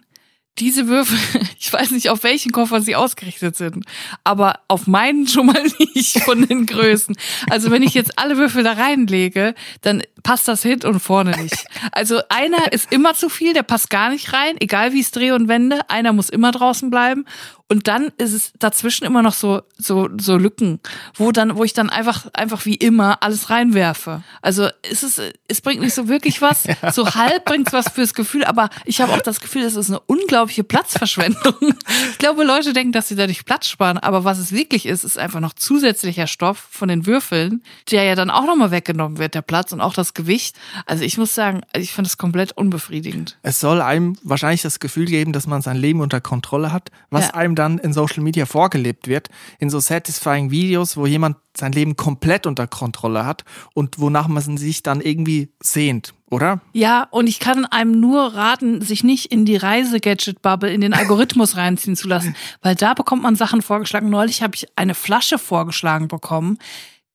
diese 0.59 0.87
Würfel, 0.87 1.17
ich 1.59 1.71
weiß 1.71 1.91
nicht, 1.91 2.09
auf 2.09 2.23
welchen 2.23 2.51
Koffer 2.51 2.81
sie 2.81 2.95
ausgerichtet 2.95 3.55
sind, 3.55 3.85
aber 4.23 4.59
auf 4.67 4.87
meinen 4.87 5.27
schon 5.27 5.47
mal 5.47 5.63
nicht 5.95 6.19
von 6.21 6.45
den 6.45 6.65
Größen. 6.65 7.15
Also 7.49 7.71
wenn 7.71 7.83
ich 7.83 7.93
jetzt 7.93 8.19
alle 8.19 8.37
Würfel 8.37 8.63
da 8.63 8.73
reinlege, 8.73 9.55
dann 9.81 10.03
passt 10.21 10.47
das 10.47 10.61
hinten 10.61 10.87
und 10.87 10.99
vorne 10.99 11.31
nicht. 11.41 11.65
Also 11.91 12.21
einer 12.29 12.71
ist 12.71 12.91
immer 12.91 13.13
zu 13.13 13.29
viel, 13.29 13.53
der 13.53 13.63
passt 13.63 13.89
gar 13.89 14.09
nicht 14.09 14.33
rein, 14.33 14.55
egal 14.59 14.93
wie 14.93 15.01
es 15.01 15.11
drehe 15.11 15.35
und 15.35 15.47
wende. 15.47 15.89
Einer 15.89 16.13
muss 16.13 16.29
immer 16.29 16.51
draußen 16.51 16.89
bleiben. 16.89 17.25
Und 17.69 17.87
dann 17.87 18.11
ist 18.17 18.33
es 18.33 18.53
dazwischen 18.59 19.05
immer 19.05 19.21
noch 19.21 19.33
so, 19.33 19.61
so, 19.77 20.09
so 20.19 20.37
Lücken, 20.37 20.79
wo 21.15 21.31
dann, 21.31 21.57
wo 21.57 21.63
ich 21.63 21.73
dann 21.73 21.89
einfach, 21.89 22.27
einfach 22.33 22.65
wie 22.65 22.75
immer 22.75 23.23
alles 23.23 23.49
reinwerfe. 23.49 24.23
Also 24.41 24.67
es 24.83 25.01
ist, 25.01 25.21
es 25.47 25.61
bringt 25.61 25.81
nicht 25.81 25.93
so 25.93 26.07
wirklich 26.07 26.41
was. 26.41 26.65
So 26.93 27.15
halb 27.15 27.45
bringt 27.45 27.67
es 27.67 27.73
was 27.73 27.89
fürs 27.89 28.13
Gefühl, 28.13 28.43
aber 28.43 28.69
ich 28.85 29.01
habe 29.01 29.13
auch 29.13 29.21
das 29.21 29.39
Gefühl, 29.39 29.63
es 29.63 29.75
ist 29.75 29.89
eine 29.89 29.99
unglaubliche 30.01 30.63
Platzverschwendung. 30.63 31.53
Ich 32.11 32.17
glaube, 32.19 32.43
Leute 32.43 32.73
denken, 32.73 32.91
dass 32.91 33.07
sie 33.07 33.15
dadurch 33.15 33.45
Platz 33.45 33.67
sparen, 33.67 33.97
aber 33.97 34.23
was 34.23 34.37
es 34.37 34.51
wirklich 34.51 34.85
ist, 34.85 35.03
ist 35.03 35.17
einfach 35.17 35.39
noch 35.39 35.53
zusätzlicher 35.53 36.27
Stoff 36.27 36.57
von 36.69 36.87
den 36.87 37.05
Würfeln, 37.05 37.63
der 37.91 38.03
ja 38.03 38.15
dann 38.15 38.29
auch 38.29 38.45
nochmal 38.45 38.71
weggenommen 38.71 39.17
wird, 39.17 39.35
der 39.35 39.41
Platz 39.41 39.71
und 39.71 39.81
auch 39.81 39.93
das 39.93 40.13
Gewicht. 40.13 40.55
Also 40.85 41.03
ich 41.03 41.17
muss 41.17 41.33
sagen, 41.33 41.61
ich 41.75 41.91
finde 41.91 42.07
es 42.07 42.17
komplett 42.17 42.51
unbefriedigend. 42.53 43.37
Es 43.41 43.59
soll 43.59 43.81
einem 43.81 44.17
wahrscheinlich 44.23 44.61
das 44.61 44.79
Gefühl 44.79 45.05
geben, 45.05 45.33
dass 45.33 45.47
man 45.47 45.61
sein 45.61 45.77
Leben 45.77 46.01
unter 46.01 46.21
Kontrolle 46.21 46.71
hat, 46.71 46.91
was 47.09 47.27
ja. 47.27 47.33
einem 47.33 47.52
dann 47.55 47.77
in 47.77 47.93
Social 47.93 48.23
Media 48.23 48.45
vorgelebt 48.45 49.07
wird, 49.07 49.29
in 49.59 49.69
so 49.69 49.79
satisfying 49.79 50.51
Videos, 50.51 50.97
wo 50.97 51.05
jemand 51.05 51.37
sein 51.55 51.71
Leben 51.71 51.95
komplett 51.95 52.47
unter 52.47 52.67
Kontrolle 52.67 53.25
hat 53.25 53.43
und 53.73 53.99
wonach 53.99 54.27
man 54.27 54.57
sich 54.57 54.83
dann 54.83 55.01
irgendwie 55.01 55.49
sehnt, 55.61 56.13
oder? 56.29 56.61
Ja, 56.73 57.07
und 57.11 57.27
ich 57.27 57.39
kann 57.39 57.65
einem 57.65 57.99
nur 57.99 58.33
raten, 58.33 58.81
sich 58.81 59.03
nicht 59.03 59.31
in 59.31 59.45
die 59.45 59.55
Reise-Gadget-Bubble, 59.55 60.73
in 60.73 60.81
den 60.81 60.93
Algorithmus 60.93 61.57
reinziehen 61.57 61.95
zu 61.95 62.07
lassen, 62.07 62.35
weil 62.61 62.75
da 62.75 62.93
bekommt 62.93 63.23
man 63.23 63.35
Sachen 63.35 63.61
vorgeschlagen. 63.61 64.09
Neulich 64.09 64.41
habe 64.41 64.55
ich 64.55 64.67
eine 64.75 64.95
Flasche 64.95 65.37
vorgeschlagen 65.37 66.07
bekommen, 66.07 66.57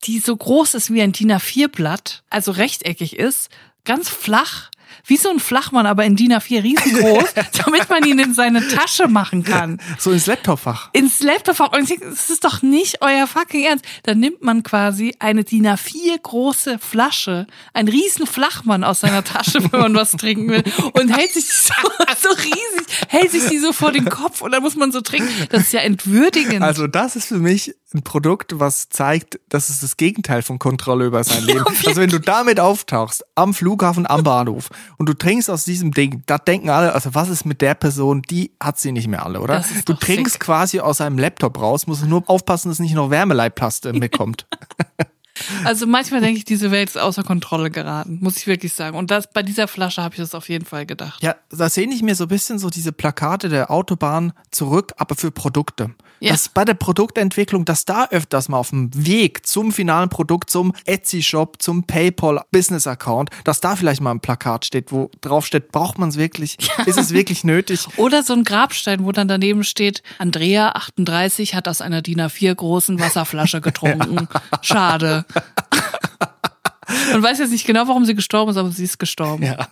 die 0.05 0.21
so 0.21 0.37
groß 0.37 0.75
ist 0.75 0.93
wie 0.93 1.03
ein 1.03 1.13
DIN 1.13 1.33
A4-Blatt, 1.33 2.23
also 2.31 2.53
rechteckig 2.53 3.17
ist, 3.17 3.51
ganz 3.85 4.09
flach 4.09 4.71
wie 5.07 5.17
so 5.17 5.31
ein 5.31 5.41
Flachmann, 5.41 5.87
aber 5.87 6.05
in 6.05 6.17
DIN 6.17 6.33
A4 6.33 6.63
riesengroß, 6.63 7.35
damit 7.65 7.89
man 7.89 8.05
ihn 8.05 8.19
in 8.19 8.35
seine 8.35 8.67
Tasche 8.69 9.09
machen 9.09 9.45
kann. 9.45 9.81
So 9.99 10.11
ins 10.11 10.27
Laptopfach. 10.27 10.91
Ins 10.93 11.21
Laptopfach. 11.21 11.73
Und 11.73 11.83
ich 11.83 11.89
denke, 11.89 12.07
das 12.11 12.31
ist 12.31 12.45
doch 12.45 12.63
nicht 12.63 13.03
euer 13.03 13.27
fucking 13.27 13.65
Ernst. 13.65 13.85
Dann 14.05 14.21
nimmt 14.21 14.43
man 14.43 14.63
quasi 14.63 15.15
eine 15.19 15.45
DIN 15.45 15.67
A4 15.67 16.19
große 16.23 16.79
Flasche, 16.79 17.47
ein 17.75 17.89
riesen 17.89 18.27
Flachmann 18.27 18.85
aus 18.85 19.01
seiner 19.01 19.25
Tasche, 19.25 19.61
wenn 19.73 19.81
man 19.81 19.95
was 19.95 20.13
trinken 20.13 20.49
will, 20.49 20.65
und 20.95 21.09
hält 21.09 21.33
sich 21.33 21.53
so, 21.53 21.75
so 22.21 22.29
riesig, 22.31 22.87
hält 23.09 23.31
sich 23.31 23.47
die 23.49 23.59
so 23.59 23.73
vor 23.73 23.93
den 23.93 24.09
Kopf 24.09 24.43
und 24.43 24.53
dann 24.53 24.63
muss 24.63 24.77
man 24.77 24.93
so 24.93 25.01
trinken. 25.01 25.29
Das 25.51 25.63
ist 25.63 25.73
ja 25.73 25.81
entwürdigend. 25.81 26.63
Also 26.63 26.87
das 26.87 27.17
ist 27.17 27.27
für 27.27 27.39
mich 27.39 27.75
ein 27.95 28.03
Produkt, 28.03 28.59
was 28.59 28.89
zeigt, 28.91 29.41
dass 29.49 29.71
es 29.71 29.81
das 29.81 29.97
Gegenteil 29.97 30.43
von 30.43 30.59
Kontrolle 30.59 31.07
über 31.07 31.25
sein 31.25 31.45
Leben. 31.45 31.65
also 31.67 32.01
wenn 32.01 32.11
du 32.11 32.21
damit 32.21 32.61
auftauchst, 32.61 33.25
am 33.35 33.55
Flughafen, 33.55 34.07
am 34.07 34.23
Bahnhof 34.23 34.69
und 34.97 35.09
du 35.09 35.15
trinkst 35.15 35.51
aus 35.51 35.65
diesem 35.65 35.93
Ding, 35.93 36.23
da 36.27 36.39
denken 36.39 36.71
alle, 36.71 36.93
also 36.93 37.15
was 37.15 37.29
ist 37.29 37.45
mit 37.45 37.61
der 37.61 37.75
Person, 37.75 38.23
die 38.23 38.53
hat 38.61 38.79
sie 38.79 38.93
nicht 38.93 39.09
mehr 39.09 39.25
alle, 39.25 39.41
oder? 39.41 39.65
Du 39.85 39.95
trinkst 39.95 40.35
sick. 40.35 40.41
quasi 40.43 40.81
aus 40.81 41.01
einem 41.01 41.19
Laptop 41.19 41.61
raus, 41.61 41.87
musst 41.87 42.05
nur 42.05 42.23
aufpassen, 42.27 42.69
dass 42.69 42.79
nicht 42.79 42.95
noch 42.95 43.11
Wärmeleitplaste 43.11 43.93
mitkommt. 43.95 44.47
Also 45.65 45.87
manchmal 45.87 46.21
denke 46.21 46.39
ich, 46.39 46.45
diese 46.45 46.71
Welt 46.71 46.89
ist 46.89 46.99
außer 46.99 47.23
Kontrolle 47.23 47.71
geraten, 47.71 48.19
muss 48.21 48.37
ich 48.37 48.47
wirklich 48.47 48.73
sagen. 48.73 48.97
Und 48.97 49.11
das 49.11 49.31
bei 49.31 49.43
dieser 49.43 49.69
Flasche 49.69 50.03
habe 50.03 50.15
ich 50.15 50.21
das 50.21 50.35
auf 50.35 50.49
jeden 50.49 50.65
Fall 50.65 50.87
gedacht. 50.87 51.23
Ja, 51.23 51.37
da 51.51 51.69
sehe 51.69 51.89
ich 51.89 52.03
mir 52.03 52.15
so 52.15 52.25
ein 52.25 52.29
bisschen 52.29 52.59
so 52.59 52.71
diese 52.71 52.93
Plakate 52.93 53.49
der 53.49 53.71
Autobahn 53.71 54.33
zurück, 54.51 54.93
aber 54.97 55.15
für 55.15 55.31
Produkte. 55.31 55.91
Ja. 56.21 56.33
Dass 56.33 56.49
bei 56.49 56.65
der 56.65 56.75
Produktentwicklung, 56.75 57.65
dass 57.65 57.85
da 57.85 58.09
öfters 58.11 58.49
mal 58.49 58.59
auf 58.59 58.71
dem 58.71 58.91
Weg 58.95 59.47
zum 59.47 59.73
finalen 59.73 60.09
Produkt, 60.09 60.51
zum 60.51 60.73
Etsy-Shop, 60.85 61.61
zum 61.61 61.85
PayPal-Business-Account, 61.85 63.31
dass 63.45 63.61
da 63.61 63.77
vielleicht 63.77 64.01
mal 64.01 64.11
ein 64.11 64.21
Plakat 64.21 64.65
steht, 64.65 64.93
wo 64.93 65.11
drauf 65.21 65.47
steht, 65.47 65.71
braucht 65.73 65.99
man 65.99 66.09
es 66.09 66.17
wirklich? 66.17 66.57
Ja. 66.79 66.85
Ist 66.85 66.99
es 66.99 67.13
wirklich 67.13 67.45
nötig? 67.45 67.89
Oder 67.97 68.23
so 68.23 68.35
ein 68.35 68.45
Grabstein, 68.45 69.05
wo 69.05 69.11
dann 69.11 69.27
daneben 69.27 69.65
steht, 69.65 70.03
Andrea 70.19 70.71
38 70.73 71.55
hat 71.55 71.67
aus 71.67 71.81
einer 71.81 72.03
DIN 72.03 72.21
A4 72.21 72.55
großen 72.55 73.01
Wasserflasche 73.01 73.61
getrunken. 73.61 74.29
Ja. 74.39 74.59
Schade. 74.63 75.25
Man 77.13 77.23
weiß 77.23 77.39
jetzt 77.39 77.51
nicht 77.51 77.67
genau, 77.67 77.89
warum 77.89 78.05
sie 78.05 78.15
gestorben 78.15 78.51
ist, 78.51 78.57
aber 78.57 78.71
sie 78.71 78.85
ist 78.85 78.99
gestorben. 78.99 79.45
Ja. 79.45 79.69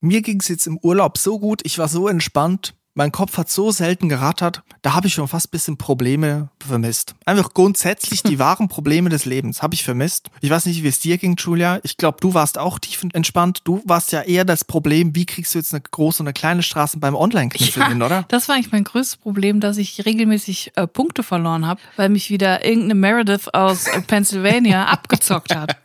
Mir 0.00 0.22
ging 0.22 0.40
es 0.40 0.48
jetzt 0.48 0.66
im 0.66 0.78
Urlaub 0.78 1.18
so 1.18 1.38
gut, 1.38 1.60
ich 1.64 1.78
war 1.78 1.88
so 1.88 2.08
entspannt 2.08 2.74
mein 2.98 3.12
Kopf 3.12 3.38
hat 3.38 3.48
so 3.48 3.70
selten 3.70 4.08
gerattert, 4.08 4.64
da 4.82 4.92
habe 4.92 5.06
ich 5.06 5.14
schon 5.14 5.28
fast 5.28 5.46
ein 5.46 5.50
bisschen 5.52 5.78
Probleme 5.78 6.48
vermisst. 6.58 7.14
Einfach 7.24 7.54
grundsätzlich 7.54 8.24
die 8.24 8.38
wahren 8.40 8.66
Probleme 8.66 9.08
des 9.08 9.24
Lebens 9.24 9.62
habe 9.62 9.74
ich 9.74 9.84
vermisst. 9.84 10.30
Ich 10.40 10.50
weiß 10.50 10.66
nicht, 10.66 10.82
wie 10.82 10.88
es 10.88 10.98
dir 10.98 11.16
ging, 11.16 11.36
Julia. 11.38 11.78
Ich 11.84 11.96
glaube, 11.96 12.18
du 12.20 12.34
warst 12.34 12.58
auch 12.58 12.80
tief 12.80 13.04
entspannt. 13.12 13.60
Du 13.62 13.82
warst 13.84 14.10
ja 14.10 14.22
eher 14.22 14.44
das 14.44 14.64
Problem, 14.64 15.14
wie 15.14 15.26
kriegst 15.26 15.54
du 15.54 15.60
jetzt 15.60 15.72
eine 15.72 15.80
große 15.80 16.24
und 16.24 16.26
eine 16.26 16.32
kleine 16.32 16.64
Straße 16.64 16.98
beim 16.98 17.14
Online-Kniffel 17.14 17.82
Ja, 17.84 17.88
hin, 17.88 18.02
oder? 18.02 18.24
Das 18.26 18.48
war 18.48 18.56
eigentlich 18.56 18.72
mein 18.72 18.82
größtes 18.82 19.18
Problem, 19.18 19.60
dass 19.60 19.76
ich 19.76 20.04
regelmäßig 20.04 20.72
äh, 20.74 20.88
Punkte 20.88 21.22
verloren 21.22 21.68
habe, 21.68 21.80
weil 21.94 22.08
mich 22.08 22.30
wieder 22.30 22.64
irgendeine 22.64 22.96
Meredith 22.96 23.46
aus 23.54 23.86
äh, 23.86 24.00
Pennsylvania 24.00 24.86
abgezockt 24.86 25.54
hat. 25.54 25.76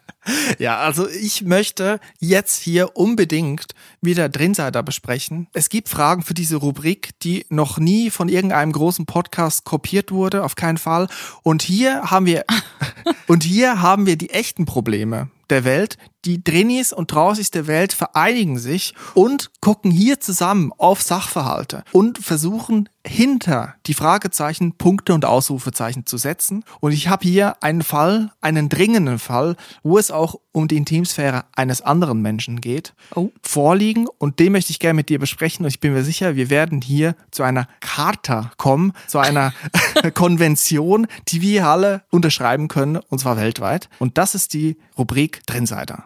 Ja, 0.57 0.77
also 0.77 1.07
ich 1.09 1.41
möchte 1.41 1.99
jetzt 2.19 2.61
hier 2.61 2.95
unbedingt 2.95 3.67
wieder 4.01 4.29
Drinsider 4.29 4.83
besprechen. 4.83 5.47
Es 5.53 5.69
gibt 5.69 5.89
Fragen 5.89 6.23
für 6.23 6.33
diese 6.33 6.55
Rubrik, 6.57 7.19
die 7.21 7.45
noch 7.49 7.77
nie 7.77 8.09
von 8.09 8.29
irgendeinem 8.29 8.71
großen 8.71 9.05
Podcast 9.05 9.65
kopiert 9.65 10.11
wurde, 10.11 10.43
auf 10.43 10.55
keinen 10.55 10.77
Fall. 10.77 11.07
Und 11.43 11.61
hier 11.61 12.11
haben 12.11 12.25
wir, 12.25 12.45
und 13.27 13.43
hier 13.43 13.81
haben 13.81 14.05
wir 14.05 14.17
die 14.17 14.29
echten 14.29 14.65
Probleme 14.65 15.29
der 15.49 15.65
Welt. 15.65 15.97
Die 16.25 16.43
Drinis 16.43 16.93
und 16.93 17.11
Drausis 17.11 17.51
der 17.51 17.67
Welt 17.67 17.91
vereinigen 17.93 18.57
sich 18.57 18.93
und 19.13 19.51
gucken 19.59 19.91
hier 19.91 20.19
zusammen 20.19 20.71
auf 20.77 21.01
Sachverhalte 21.01 21.83
und 21.91 22.17
versuchen 22.17 22.87
hinter 23.05 23.75
die 23.85 23.93
Fragezeichen 23.93 24.77
Punkte 24.77 25.13
und 25.13 25.25
Ausrufezeichen 25.25 26.05
zu 26.05 26.17
setzen. 26.17 26.63
Und 26.79 26.93
ich 26.93 27.09
habe 27.09 27.27
hier 27.27 27.61
einen 27.61 27.81
Fall, 27.81 28.31
einen 28.39 28.69
dringenden 28.69 29.19
Fall, 29.19 29.57
wo 29.83 29.97
es 29.97 30.09
auch 30.09 30.35
um 30.53 30.69
die 30.69 30.77
Intimsphäre 30.77 31.43
eines 31.53 31.81
anderen 31.81 32.21
Menschen 32.21 32.61
geht, 32.61 32.93
Oh. 33.15 33.31
vorliegen. 33.41 34.07
Und 34.19 34.39
den 34.39 34.53
möchte 34.53 34.71
ich 34.71 34.79
gerne 34.79 34.93
mit 34.93 35.09
dir 35.09 35.19
besprechen. 35.19 35.65
Und 35.65 35.71
ich 35.71 35.81
bin 35.81 35.91
mir 35.93 36.03
sicher, 36.03 36.35
wir 36.37 36.49
werden 36.49 36.81
hier 36.81 37.15
zu 37.31 37.43
einer 37.43 37.67
Charta 37.81 38.51
kommen, 38.57 38.93
zu 39.07 39.19
einer 39.19 39.53
Konvention, 40.13 41.07
die 41.27 41.41
wir 41.41 41.67
alle 41.67 42.03
unterschreiben 42.09 42.67
können, 42.69 42.97
und 43.09 43.19
zwar 43.19 43.35
weltweit. 43.35 43.89
Und 43.99 44.17
das 44.17 44.35
ist 44.35 44.53
die 44.53 44.77
Rubrik 44.97 45.45
Drinsider. 45.45 46.05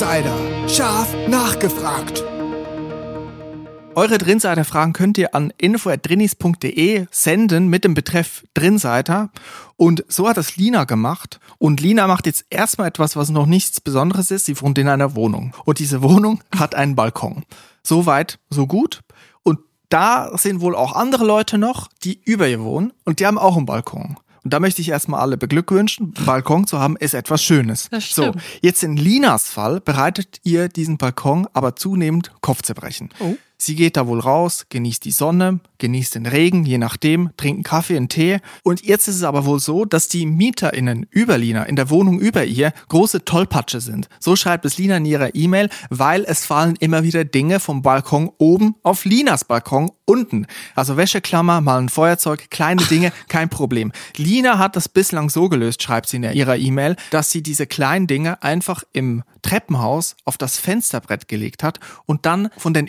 Drinsider. 0.00 0.66
Scharf 0.66 1.14
nachgefragt. 1.28 2.24
Eure 3.94 4.16
Drinseiter-Fragen 4.16 4.94
könnt 4.94 5.18
ihr 5.18 5.34
an 5.34 5.52
info.drinis.de 5.58 7.06
senden 7.10 7.68
mit 7.68 7.84
dem 7.84 7.92
Betreff 7.92 8.46
Drinseiter. 8.54 9.28
Und 9.76 10.06
so 10.08 10.26
hat 10.26 10.38
es 10.38 10.56
Lina 10.56 10.84
gemacht. 10.84 11.38
Und 11.58 11.82
Lina 11.82 12.06
macht 12.06 12.24
jetzt 12.24 12.46
erstmal 12.48 12.88
etwas, 12.88 13.14
was 13.14 13.28
noch 13.28 13.44
nichts 13.44 13.82
Besonderes 13.82 14.30
ist. 14.30 14.46
Sie 14.46 14.58
wohnt 14.62 14.78
in 14.78 14.88
einer 14.88 15.14
Wohnung. 15.16 15.54
Und 15.66 15.80
diese 15.80 16.00
Wohnung 16.00 16.42
hat 16.58 16.74
einen 16.74 16.96
Balkon. 16.96 17.44
So 17.82 18.06
weit, 18.06 18.38
so 18.48 18.66
gut. 18.66 19.02
Und 19.42 19.58
da 19.90 20.30
sind 20.38 20.62
wohl 20.62 20.74
auch 20.74 20.94
andere 20.96 21.26
Leute 21.26 21.58
noch, 21.58 21.88
die 22.04 22.22
über 22.24 22.48
ihr 22.48 22.62
wohnen. 22.62 22.94
Und 23.04 23.20
die 23.20 23.26
haben 23.26 23.36
auch 23.36 23.58
einen 23.58 23.66
Balkon. 23.66 24.16
Und 24.44 24.52
da 24.52 24.60
möchte 24.60 24.80
ich 24.80 24.88
erstmal 24.88 25.20
alle 25.20 25.36
beglückwünschen. 25.36 26.12
Balkon 26.24 26.66
zu 26.66 26.78
haben 26.78 26.96
ist 26.96 27.14
etwas 27.14 27.42
Schönes. 27.42 27.88
Das 27.90 28.08
so, 28.10 28.22
stimmt. 28.22 28.42
jetzt 28.62 28.82
in 28.82 28.96
Linas 28.96 29.48
Fall 29.48 29.80
bereitet 29.80 30.40
ihr 30.44 30.68
diesen 30.68 30.98
Balkon 30.98 31.46
aber 31.52 31.76
zunehmend 31.76 32.32
Kopfzerbrechen. 32.40 33.10
Oh. 33.20 33.36
Sie 33.62 33.74
geht 33.74 33.98
da 33.98 34.06
wohl 34.06 34.20
raus, 34.20 34.66
genießt 34.70 35.04
die 35.04 35.10
Sonne, 35.10 35.60
genießt 35.78 36.14
den 36.14 36.24
Regen, 36.24 36.64
je 36.64 36.78
nachdem, 36.78 37.30
trinkt 37.36 37.58
einen 37.58 37.62
Kaffee, 37.64 37.96
einen 37.96 38.08
Tee. 38.08 38.38
Und 38.62 38.82
jetzt 38.82 39.06
ist 39.06 39.16
es 39.16 39.22
aber 39.22 39.44
wohl 39.44 39.60
so, 39.60 39.84
dass 39.84 40.08
die 40.08 40.24
MieterInnen 40.24 41.06
über 41.10 41.36
Lina, 41.36 41.64
in 41.64 41.76
der 41.76 41.90
Wohnung 41.90 42.20
über 42.20 42.44
ihr, 42.44 42.72
große 42.88 43.26
Tollpatsche 43.26 43.82
sind. 43.82 44.08
So 44.18 44.34
schreibt 44.34 44.64
es 44.64 44.78
Lina 44.78 44.96
in 44.96 45.04
ihrer 45.04 45.34
E-Mail, 45.34 45.68
weil 45.90 46.24
es 46.24 46.46
fallen 46.46 46.76
immer 46.76 47.02
wieder 47.02 47.24
Dinge 47.24 47.60
vom 47.60 47.82
Balkon 47.82 48.30
oben 48.38 48.76
auf 48.82 49.04
Linas 49.04 49.44
Balkon 49.44 49.90
unten. 50.06 50.46
Also 50.74 50.96
Wäscheklammer, 50.96 51.60
mal 51.60 51.78
ein 51.78 51.88
Feuerzeug, 51.88 52.50
kleine 52.50 52.82
Dinge, 52.84 53.12
kein 53.28 53.48
Problem. 53.48 53.92
Lina 54.16 54.58
hat 54.58 54.74
das 54.74 54.88
bislang 54.88 55.30
so 55.30 55.48
gelöst, 55.48 55.82
schreibt 55.82 56.08
sie 56.08 56.16
in 56.16 56.24
ihrer 56.24 56.56
E-Mail, 56.56 56.96
dass 57.10 57.30
sie 57.30 57.42
diese 57.42 57.66
kleinen 57.66 58.06
Dinge 58.06 58.42
einfach 58.42 58.82
im 58.92 59.22
Treppenhaus 59.42 60.16
auf 60.24 60.36
das 60.36 60.58
Fensterbrett 60.58 61.28
gelegt 61.28 61.62
hat 61.62 61.80
und 62.06 62.26
dann 62.26 62.50
von 62.56 62.74
den 62.74 62.86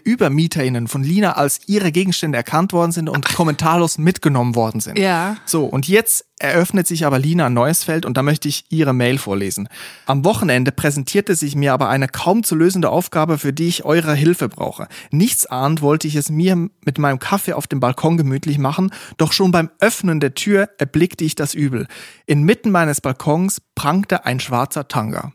UbermieterInnen 0.62 0.88
von 0.88 1.04
Lina 1.04 1.34
als 1.34 1.60
ihre 1.68 1.92
Gegenstände 1.92 2.38
erkannt 2.38 2.74
worden 2.74 2.92
sind 2.92 3.10
und 3.10 3.34
kommentarlos 3.34 3.98
mitgenommen 3.98 4.56
worden 4.56 4.80
sind. 4.80 4.98
Ja. 4.98 5.38
So, 5.46 5.66
und 5.66 5.88
jetzt 5.88 6.26
eröffnet 6.42 6.88
sich 6.88 7.06
aber 7.06 7.20
Lina 7.20 7.50
neues 7.50 7.84
Feld 7.84 8.06
und 8.06 8.18
da 8.18 8.24
möchte 8.24 8.48
ich 8.48 8.66
ihre 8.70 8.94
Mail 8.94 9.18
vorlesen. 9.18 9.70
Am 10.06 10.26
Wochenende 10.26 10.72
präsentierte 10.72 11.36
sich 11.36 11.56
mir 11.56 11.74
aber 11.74 11.90
eine 11.90 12.08
kaum 12.08 12.44
zu 12.44 12.56
lösende 12.56 12.90
Aufgabe, 12.90 13.38
für 13.38 13.54
die 13.54 13.68
ich 13.68 13.86
eure 13.86 14.16
Hilfe 14.16 14.50
brauche. 14.50 14.88
Nichts 15.12 15.46
ahnt 15.46 15.82
wollte 15.82 16.08
ich 16.08 16.16
es 16.16 16.30
mir 16.30 16.56
mit 16.56 16.98
meinem 16.98 17.20
Kaffee 17.20 17.54
auf 17.54 17.68
dem 17.68 17.80
Balkon 17.80 18.18
gemütlich 18.18 18.58
machen, 18.58 18.92
doch 19.18 19.34
schon 19.34 19.52
beim 19.52 19.70
Öffnen 19.80 20.20
der 20.20 20.34
Tür 20.34 20.70
erblickte 20.78 21.24
ich 21.24 21.36
das 21.36 21.54
Übel. 21.54 21.88
Inmitten 22.26 22.72
meines 22.72 23.02
Balkons 23.02 23.62
prangte 23.76 24.26
ein 24.26 24.40
schwarzer 24.40 24.88
Tanga. 24.88 25.34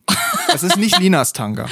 Es 0.52 0.62
ist 0.62 0.76
nicht 0.76 0.98
Linas 0.98 1.32
Tanga. 1.32 1.66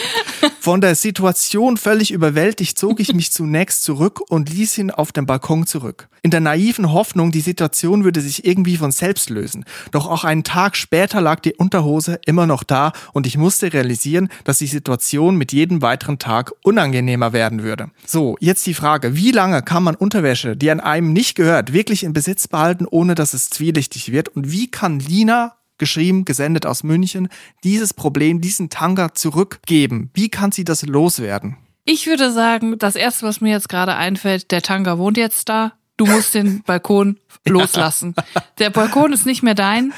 Von 0.60 0.80
der 0.80 0.94
Situation 0.94 1.76
völlig 1.76 2.10
überwältigt 2.10 2.78
zog 2.78 3.00
ich 3.00 3.14
mich 3.14 3.32
zunächst 3.32 3.82
zurück 3.82 4.20
und 4.28 4.50
ließ 4.50 4.78
ihn 4.78 4.90
auf 4.90 5.12
dem 5.12 5.26
Balkon 5.26 5.66
zurück. 5.66 6.08
In 6.22 6.30
der 6.30 6.40
naiven 6.40 6.92
Hoffnung, 6.92 7.30
die 7.30 7.40
Situation 7.40 8.04
würde 8.04 8.20
sich 8.20 8.44
irgendwie 8.44 8.76
von 8.76 8.92
selbst 8.92 9.23
lösen. 9.28 9.64
Doch 9.90 10.06
auch 10.06 10.24
einen 10.24 10.44
Tag 10.44 10.76
später 10.76 11.20
lag 11.20 11.40
die 11.40 11.54
Unterhose 11.54 12.20
immer 12.26 12.46
noch 12.46 12.62
da 12.62 12.92
und 13.12 13.26
ich 13.26 13.36
musste 13.36 13.72
realisieren, 13.72 14.28
dass 14.44 14.58
die 14.58 14.66
Situation 14.66 15.36
mit 15.36 15.52
jedem 15.52 15.82
weiteren 15.82 16.18
Tag 16.18 16.52
unangenehmer 16.62 17.32
werden 17.32 17.62
würde. 17.62 17.90
So, 18.06 18.36
jetzt 18.40 18.66
die 18.66 18.74
Frage, 18.74 19.16
wie 19.16 19.32
lange 19.32 19.62
kann 19.62 19.82
man 19.82 19.94
Unterwäsche, 19.94 20.56
die 20.56 20.70
an 20.70 20.80
einem 20.80 21.12
nicht 21.12 21.34
gehört, 21.34 21.72
wirklich 21.72 22.04
in 22.04 22.12
Besitz 22.12 22.48
behalten, 22.48 22.86
ohne 22.88 23.14
dass 23.14 23.34
es 23.34 23.50
zwielichtig 23.50 24.12
wird? 24.12 24.28
Und 24.28 24.50
wie 24.50 24.70
kann 24.70 25.00
Lina 25.00 25.54
geschrieben, 25.78 26.24
gesendet 26.24 26.66
aus 26.66 26.82
München, 26.82 27.28
dieses 27.62 27.94
Problem, 27.94 28.40
diesen 28.40 28.70
Tanga 28.70 29.14
zurückgeben? 29.14 30.10
Wie 30.14 30.28
kann 30.28 30.52
sie 30.52 30.64
das 30.64 30.86
loswerden? 30.86 31.56
Ich 31.84 32.06
würde 32.06 32.32
sagen, 32.32 32.78
das 32.78 32.96
erste, 32.96 33.26
was 33.26 33.40
mir 33.40 33.50
jetzt 33.50 33.68
gerade 33.68 33.94
einfällt, 33.94 34.50
der 34.50 34.62
Tanga 34.62 34.98
wohnt 34.98 35.18
jetzt 35.18 35.48
da. 35.48 35.72
Du 35.96 36.06
musst 36.06 36.34
den 36.34 36.62
Balkon 36.62 37.18
loslassen. 37.46 38.14
Der 38.58 38.70
Balkon 38.70 39.12
ist 39.12 39.26
nicht 39.26 39.44
mehr 39.44 39.54
dein. 39.54 39.92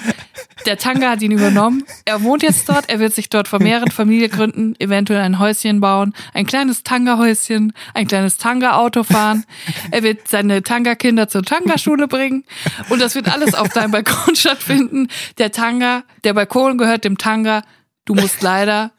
Der 0.67 0.77
Tanga 0.77 1.11
hat 1.11 1.23
ihn 1.23 1.31
übernommen. 1.31 1.85
Er 2.05 2.23
wohnt 2.23 2.43
jetzt 2.43 2.69
dort. 2.69 2.91
Er 2.91 2.99
wird 2.99 3.15
sich 3.15 3.31
dort 3.31 3.49
vermehren, 3.49 3.91
Familie 3.91 4.29
gründen, 4.29 4.75
eventuell 4.79 5.21
ein 5.21 5.39
Häuschen 5.39 5.81
bauen, 5.81 6.13
ein 6.35 6.45
kleines 6.45 6.83
Tanga-Häuschen, 6.83 7.73
ein 7.95 8.07
kleines 8.07 8.37
Tanga-Auto 8.37 9.05
fahren. 9.05 9.47
Er 9.91 10.03
wird 10.03 10.29
seine 10.29 10.63
Tanga-Kinder 10.63 11.29
zur 11.29 11.43
Tanga-Schule 11.43 12.09
bringen. 12.09 12.45
Und 12.91 13.01
das 13.01 13.15
wird 13.15 13.33
alles 13.33 13.55
auf 13.55 13.69
deinem 13.71 13.93
Balkon 13.93 14.37
stattfinden. 14.37 15.09
Der 15.39 15.51
Tanga, 15.51 16.05
der 16.25 16.35
Balkon 16.35 16.77
gehört 16.77 17.05
dem 17.05 17.17
Tanga. 17.17 17.63
Du 18.05 18.15
musst 18.15 18.43
leider 18.43 18.93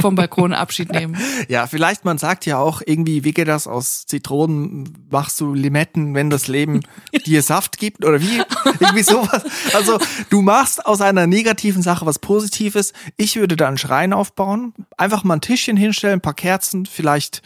vom 0.00 0.14
Balkon 0.14 0.52
Abschied 0.52 0.90
nehmen. 0.92 1.16
Ja, 1.48 1.66
vielleicht 1.66 2.04
man 2.04 2.18
sagt 2.18 2.46
ja 2.46 2.58
auch 2.58 2.82
irgendwie, 2.84 3.24
wie 3.24 3.32
geht 3.32 3.48
das 3.48 3.66
aus 3.66 4.04
Zitronen, 4.06 5.06
machst 5.10 5.40
du 5.40 5.54
Limetten, 5.54 6.14
wenn 6.14 6.30
das 6.30 6.48
Leben 6.48 6.80
dir 7.26 7.42
Saft 7.42 7.78
gibt 7.78 8.04
oder 8.04 8.20
wie? 8.20 8.42
Irgendwie 8.78 9.02
sowas. 9.02 9.42
Also 9.74 9.98
du 10.28 10.42
machst 10.42 10.84
aus 10.86 11.00
einer 11.00 11.26
negativen 11.26 11.82
Sache 11.82 12.06
was 12.06 12.18
Positives. 12.18 12.92
Ich 13.16 13.36
würde 13.36 13.56
da 13.56 13.68
einen 13.68 13.78
Schrein 13.78 14.12
aufbauen, 14.12 14.74
einfach 14.96 15.24
mal 15.24 15.34
ein 15.34 15.40
Tischchen 15.40 15.76
hinstellen, 15.76 16.18
ein 16.18 16.20
paar 16.20 16.34
Kerzen, 16.34 16.86
vielleicht 16.86 17.42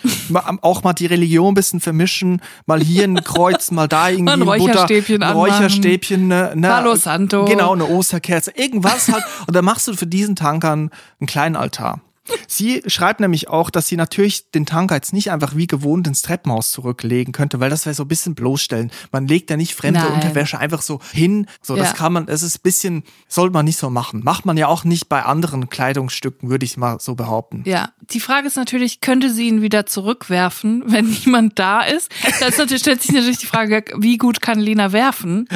auch 0.63 0.83
mal 0.83 0.93
die 0.93 1.07
Religion 1.07 1.53
ein 1.53 1.55
bisschen 1.55 1.81
vermischen, 1.81 2.43
mal 2.67 2.81
hier 2.83 3.05
ein 3.05 3.23
Kreuz, 3.23 3.71
mal 3.71 3.89
da 3.89 4.09
irgendwie 4.11 4.33
ein 4.33 4.41
Butter- 4.41 4.55
Räucherstäbchen 4.55 5.23
ein 5.23 5.31
anmachen. 5.31 5.51
Räucherstäbchen, 5.53 6.29
ne, 6.29 6.53
ne, 6.55 6.69
Palo 6.69 6.95
Santo. 6.97 7.45
Genau, 7.45 7.73
eine 7.73 7.87
Osterkerze, 7.87 8.53
irgendwas 8.55 9.09
halt. 9.11 9.25
Und 9.47 9.55
dann 9.57 9.65
machst 9.65 9.87
du 9.89 9.95
für 9.95 10.07
diesen 10.07 10.37
Tankern 10.37 10.91
einen 11.21 11.27
kleinen 11.27 11.57
Altar. 11.57 12.01
Sie 12.49 12.83
schreibt 12.87 13.21
nämlich 13.21 13.49
auch, 13.49 13.71
dass 13.71 13.87
sie 13.89 13.97
natürlich 13.97 14.51
den 14.51 14.65
Tanker 14.67 14.95
jetzt 14.95 15.13
nicht 15.13 15.31
einfach 15.31 15.57
wie 15.57 15.67
gewohnt 15.67 16.07
ins 16.07 16.23
Treppenhaus 16.23 16.71
zurücklegen 16.73 17.33
könnte, 17.33 17.61
weil 17.61 17.71
das 17.71 17.85
wäre 17.85 17.95
so 17.95 18.05
ein 18.05 18.09
bisschen 18.09 18.35
bloßstellen. 18.35 18.91
Man 19.13 19.27
legt 19.29 19.51
ja 19.51 19.57
nicht 19.57 19.75
fremde 19.75 20.01
Nein. 20.01 20.13
Unterwäsche 20.15 20.59
einfach 20.59 20.83
so 20.83 21.01
hin. 21.13 21.47
So, 21.63 21.77
das 21.77 21.91
Ja. 21.91 21.95
kann 21.97 22.13
man, 22.13 22.27
das 22.27 22.43
ist 22.43 22.59
ein 22.59 22.63
bisschen, 22.63 23.03
sollte 23.29 23.53
man 23.53 23.65
nicht 23.65 23.79
so 23.79 23.91
machen. 23.91 24.23
Macht 24.25 24.47
man 24.47 24.57
ja 24.57 24.69
auch 24.69 24.85
nicht 24.85 25.09
bei 25.09 25.23
anderen 25.23 25.69
Kleidungsstücken, 25.69 26.49
würde 26.49 26.65
ich 26.65 26.77
mal 26.77 26.99
so 27.01 27.15
behaupten. 27.15 27.63
Ja, 27.67 27.91
die 28.11 28.21
Frage 28.21 28.47
ist 28.47 28.57
natürlich, 28.57 29.01
könnte 29.01 29.31
sie 29.31 29.49
ihn 29.49 29.61
wieder 29.63 29.85
zurückwerfen, 29.87 30.83
wenn 30.87 31.07
niemand 31.25 31.59
da 31.59 31.83
ist? 31.83 32.11
Da 32.41 32.47
ist 32.47 32.59
natürlich, 32.59 32.83
stellt 32.83 33.03
sich 33.03 33.13
natürlich 33.13 33.39
die 33.39 33.47
Frage, 33.47 33.85
wie 33.99 34.17
gut 34.17 34.41
kann 34.41 34.59
Lena 34.61 34.93
werfen? 34.93 35.49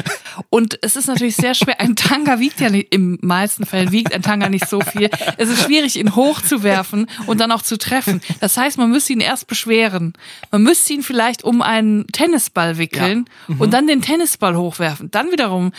Und 0.49 0.77
es 0.81 0.95
ist 0.95 1.07
natürlich 1.07 1.35
sehr 1.35 1.53
schwer. 1.53 1.79
Ein 1.79 1.95
Tanga 1.95 2.39
wiegt 2.39 2.59
ja 2.59 2.69
nicht, 2.69 2.93
im 2.93 3.17
meisten 3.21 3.65
Fällen 3.65 3.91
wiegt 3.91 4.13
ein 4.13 4.21
Tanga 4.21 4.49
nicht 4.49 4.67
so 4.67 4.81
viel. 4.81 5.09
Es 5.37 5.49
ist 5.49 5.63
schwierig, 5.63 5.97
ihn 5.97 6.15
hochzuwerfen 6.59 7.07
und 7.25 7.39
dann 7.39 7.51
auch 7.51 7.61
zu 7.61 7.77
treffen. 7.77 8.21
Das 8.39 8.57
heißt, 8.57 8.77
man 8.77 8.91
müsste 8.91 9.13
ihn 9.13 9.21
erst 9.21 9.47
beschweren. 9.47 10.13
Man 10.51 10.63
müsste 10.63 10.93
ihn 10.93 11.03
vielleicht 11.03 11.43
um 11.43 11.61
einen 11.61 12.07
Tennisball 12.07 12.77
wickeln 12.77 13.25
und 13.57 13.73
dann 13.73 13.87
den 13.87 14.01
Tennisball 14.01 14.55
hochwerfen. 14.55 15.11
Dann 15.11 15.31
wiederum 15.31 15.71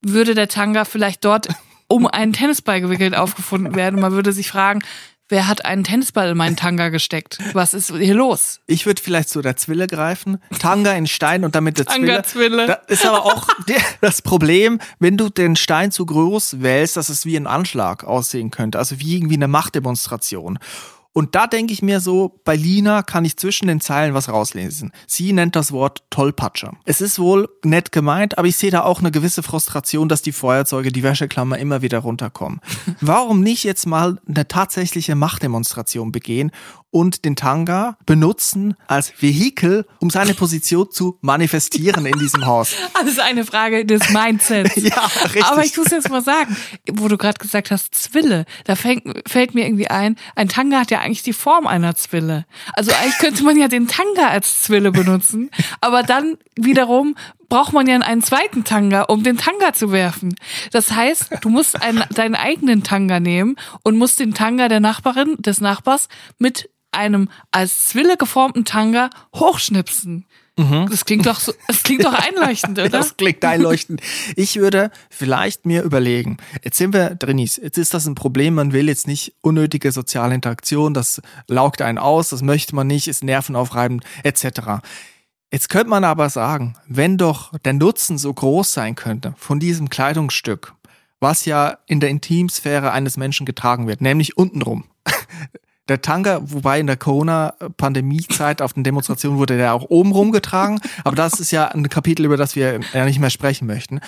würde 0.00 0.34
der 0.34 0.48
Tanga 0.48 0.84
vielleicht 0.84 1.24
dort 1.24 1.48
um 1.88 2.06
einen 2.06 2.32
Tennisball 2.32 2.80
gewickelt 2.80 3.16
aufgefunden 3.16 3.74
werden. 3.74 4.00
Man 4.00 4.12
würde 4.12 4.32
sich 4.32 4.48
fragen, 4.48 4.80
wer 5.28 5.46
hat 5.46 5.64
einen 5.64 5.84
Tennisball 5.84 6.30
in 6.30 6.36
meinen 6.36 6.56
Tanga 6.56 6.88
gesteckt? 6.88 7.38
Was 7.52 7.74
ist 7.74 7.94
hier 7.94 8.14
los? 8.14 8.60
Ich 8.66 8.86
würde 8.86 9.02
vielleicht 9.02 9.28
zu 9.28 9.42
der 9.42 9.56
Zwille 9.56 9.86
greifen. 9.86 10.38
Tanga 10.58 10.92
in 10.92 11.06
Stein 11.06 11.44
und 11.44 11.54
damit 11.54 11.78
der 11.78 11.86
Zwille. 11.86 12.06
Tanga-Zwille. 12.06 12.66
Da 12.66 12.74
ist 12.86 13.06
aber 13.06 13.24
auch 13.24 13.46
der, 13.68 13.80
das 14.00 14.22
Problem, 14.22 14.80
wenn 14.98 15.16
du 15.16 15.28
den 15.28 15.56
Stein 15.56 15.92
zu 15.92 16.06
groß 16.06 16.60
wählst, 16.60 16.96
dass 16.96 17.08
es 17.08 17.26
wie 17.26 17.36
ein 17.36 17.46
Anschlag 17.46 18.04
aussehen 18.04 18.50
könnte. 18.50 18.78
Also 18.78 19.00
wie 19.00 19.16
irgendwie 19.16 19.36
eine 19.36 19.48
Machtdemonstration. 19.48 20.58
Und 21.12 21.34
da 21.34 21.46
denke 21.46 21.72
ich 21.72 21.82
mir 21.82 22.00
so, 22.00 22.40
bei 22.44 22.54
Lina 22.54 23.02
kann 23.02 23.24
ich 23.24 23.36
zwischen 23.36 23.66
den 23.66 23.80
Zeilen 23.80 24.14
was 24.14 24.28
rauslesen. 24.28 24.92
Sie 25.06 25.32
nennt 25.32 25.56
das 25.56 25.72
Wort 25.72 26.04
Tollpatscher. 26.10 26.74
Es 26.84 27.00
ist 27.00 27.18
wohl 27.18 27.48
nett 27.64 27.90
gemeint, 27.90 28.38
aber 28.38 28.46
ich 28.46 28.56
sehe 28.56 28.70
da 28.70 28.84
auch 28.84 29.00
eine 29.00 29.10
gewisse 29.10 29.42
Frustration, 29.42 30.08
dass 30.08 30.22
die 30.22 30.32
Feuerzeuge, 30.32 30.92
die 30.92 31.02
Wäscheklammer 31.02 31.58
immer 31.58 31.82
wieder 31.82 31.98
runterkommen. 31.98 32.60
Warum 33.00 33.40
nicht 33.40 33.64
jetzt 33.64 33.86
mal 33.86 34.20
eine 34.28 34.46
tatsächliche 34.46 35.14
Machtdemonstration 35.14 36.12
begehen 36.12 36.52
und 36.90 37.24
den 37.24 37.36
Tanga 37.36 37.96
benutzen 38.06 38.74
als 38.86 39.12
Vehikel, 39.20 39.86
um 40.00 40.10
seine 40.10 40.34
Position 40.34 40.90
zu 40.90 41.18
manifestieren 41.20 42.06
in 42.06 42.18
diesem 42.18 42.46
Haus? 42.46 42.72
Alles 42.94 43.18
eine 43.18 43.44
Frage 43.44 43.84
des 43.84 44.10
Mindsets. 44.10 44.76
Ja, 44.88 45.04
richtig. 45.24 45.44
Aber 45.44 45.64
ich 45.64 45.76
muss 45.76 45.90
jetzt 45.90 46.08
mal 46.08 46.22
sagen, 46.22 46.56
wo 46.90 47.08
du 47.08 47.18
gerade 47.18 47.38
gesagt 47.38 47.70
hast, 47.70 47.94
Zwille, 47.94 48.46
da 48.64 48.74
fängt, 48.74 49.02
fällt 49.28 49.54
mir 49.54 49.66
irgendwie 49.66 49.88
ein, 49.88 50.16
ein 50.34 50.48
Tanga 50.48 50.80
hat 50.80 50.90
ja 50.90 51.00
eigentlich 51.00 51.22
die 51.22 51.32
Form 51.32 51.66
einer 51.66 51.94
Zwille. 51.94 52.46
Also 52.74 52.92
eigentlich 52.92 53.18
könnte 53.18 53.42
man 53.44 53.58
ja 53.58 53.68
den 53.68 53.86
Tanga 53.86 54.28
als 54.28 54.62
Zwille 54.62 54.92
benutzen, 54.92 55.50
aber 55.80 56.02
dann 56.02 56.38
wiederum 56.56 57.16
braucht 57.48 57.72
man 57.72 57.86
ja 57.86 57.98
einen 57.98 58.22
zweiten 58.22 58.64
Tanga, 58.64 59.02
um 59.02 59.22
den 59.22 59.36
Tanga 59.36 59.72
zu 59.72 59.92
werfen. 59.92 60.34
Das 60.70 60.92
heißt, 60.92 61.30
du 61.40 61.48
musst 61.48 61.80
einen, 61.80 62.04
deinen 62.14 62.34
eigenen 62.34 62.82
Tanga 62.82 63.20
nehmen 63.20 63.56
und 63.82 63.96
musst 63.96 64.20
den 64.20 64.34
Tanga 64.34 64.68
der 64.68 64.80
Nachbarin, 64.80 65.36
des 65.38 65.60
Nachbars 65.60 66.08
mit 66.38 66.70
einem 66.90 67.28
als 67.50 67.86
Zwille 67.86 68.16
geformten 68.16 68.64
Tanga 68.64 69.10
hochschnipsen. 69.34 70.26
Das 70.58 71.04
klingt 71.04 71.24
doch 71.24 71.38
so, 71.38 71.52
das 71.68 71.84
klingt 71.84 72.04
doch 72.04 72.12
einleuchtend, 72.12 72.78
oder? 72.80 72.88
Das 72.88 73.16
klingt 73.16 73.44
einleuchtend. 73.44 74.00
Ich 74.34 74.56
würde 74.56 74.90
vielleicht 75.08 75.66
mir 75.66 75.84
überlegen, 75.84 76.38
jetzt 76.64 76.78
sind 76.78 76.92
wir 76.92 77.14
Drinis, 77.14 77.58
jetzt 77.62 77.78
ist 77.78 77.94
das 77.94 78.06
ein 78.06 78.16
Problem, 78.16 78.54
man 78.54 78.72
will 78.72 78.88
jetzt 78.88 79.06
nicht 79.06 79.34
unnötige 79.40 79.92
soziale 79.92 80.34
Interaktion, 80.34 80.94
das 80.94 81.22
laugt 81.46 81.80
einen 81.80 81.98
aus, 81.98 82.30
das 82.30 82.42
möchte 82.42 82.74
man 82.74 82.88
nicht, 82.88 83.06
ist 83.06 83.22
nervenaufreibend, 83.22 84.02
etc. 84.24 84.82
Jetzt 85.50 85.70
könnte 85.70 85.88
man 85.88 86.04
aber 86.04 86.28
sagen, 86.28 86.74
wenn 86.86 87.16
doch 87.16 87.56
der 87.60 87.72
Nutzen 87.72 88.18
so 88.18 88.32
groß 88.32 88.70
sein 88.70 88.94
könnte 88.94 89.34
von 89.38 89.58
diesem 89.58 89.88
Kleidungsstück, 89.88 90.74
was 91.20 91.46
ja 91.46 91.78
in 91.86 92.00
der 92.00 92.10
Intimsphäre 92.10 92.92
eines 92.92 93.16
Menschen 93.16 93.46
getragen 93.46 93.86
wird, 93.86 94.00
nämlich 94.00 94.36
untenrum. 94.36 94.84
Der 95.88 96.02
Tanga, 96.02 96.40
wobei 96.42 96.80
in 96.80 96.86
der 96.86 96.98
Corona-Pandemie-Zeit 96.98 98.60
auf 98.60 98.74
den 98.74 98.84
Demonstrationen 98.84 99.38
wurde 99.38 99.56
der 99.56 99.72
auch 99.72 99.86
oben 99.88 100.12
rumgetragen, 100.12 100.82
aber 101.02 101.16
das 101.16 101.40
ist 101.40 101.50
ja 101.50 101.68
ein 101.68 101.88
Kapitel, 101.88 102.26
über 102.26 102.36
das 102.36 102.54
wir 102.56 102.80
ja 102.92 103.06
nicht 103.06 103.20
mehr 103.20 103.30
sprechen 103.30 103.66
möchten. 103.66 104.00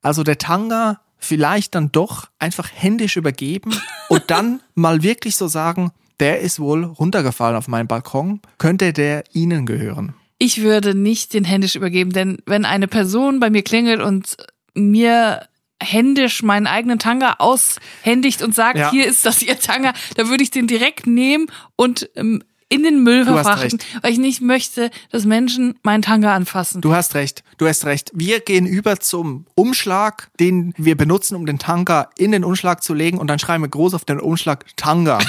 Also 0.00 0.22
der 0.22 0.38
Tanga 0.38 0.98
vielleicht 1.18 1.74
dann 1.74 1.92
doch 1.92 2.30
einfach 2.38 2.70
händisch 2.72 3.16
übergeben 3.16 3.78
und 4.08 4.22
dann 4.28 4.62
mal 4.74 5.02
wirklich 5.02 5.36
so 5.36 5.46
sagen, 5.46 5.92
der 6.20 6.40
ist 6.40 6.58
wohl 6.58 6.84
runtergefallen 6.84 7.56
auf 7.56 7.68
meinen 7.68 7.86
Balkon, 7.86 8.40
könnte 8.56 8.94
der 8.94 9.24
Ihnen 9.34 9.66
gehören? 9.66 10.14
Ich 10.38 10.62
würde 10.62 10.94
nicht 10.94 11.32
den 11.32 11.44
händisch 11.44 11.76
übergeben, 11.76 12.12
denn 12.12 12.38
wenn 12.46 12.64
eine 12.64 12.88
Person 12.88 13.40
bei 13.40 13.50
mir 13.50 13.62
klingelt 13.62 14.00
und 14.02 14.36
mir 14.74 15.48
händisch 15.82 16.42
meinen 16.42 16.66
eigenen 16.66 16.98
Tanga 16.98 17.36
aushändigt 17.38 18.42
und 18.42 18.54
sagt, 18.54 18.78
Ja. 18.78 18.90
hier 18.90 19.06
ist 19.06 19.24
das 19.26 19.42
ihr 19.42 19.58
Tanga, 19.58 19.92
da 20.16 20.28
würde 20.28 20.42
ich 20.42 20.50
den 20.50 20.66
direkt 20.66 21.06
nehmen 21.06 21.46
und 21.76 22.08
ähm, 22.16 22.42
in 22.68 22.82
den 22.82 23.02
Müll 23.04 23.24
Du 23.24 23.32
verfrachten, 23.32 23.78
weil 24.02 24.12
ich 24.12 24.18
nicht 24.18 24.40
möchte, 24.40 24.90
dass 25.10 25.24
Menschen 25.24 25.78
meinen 25.84 26.02
Tanga 26.02 26.34
anfassen. 26.34 26.80
Du 26.80 26.92
hast 26.94 27.14
recht, 27.14 27.44
du 27.58 27.68
hast 27.68 27.84
recht. 27.84 28.10
Wir 28.12 28.40
gehen 28.40 28.66
über 28.66 28.98
zum 28.98 29.46
Umschlag, 29.54 30.30
den 30.40 30.74
wir 30.76 30.96
benutzen, 30.96 31.36
um 31.36 31.46
den 31.46 31.58
Tanga 31.60 32.10
in 32.18 32.32
den 32.32 32.42
Umschlag 32.42 32.82
zu 32.82 32.92
legen 32.92 33.18
und 33.18 33.28
dann 33.28 33.38
schreiben 33.38 33.62
wir 33.62 33.68
groß 33.68 33.94
auf 33.94 34.04
den 34.04 34.18
Umschlag 34.18 34.64
Tanga. 34.76 35.18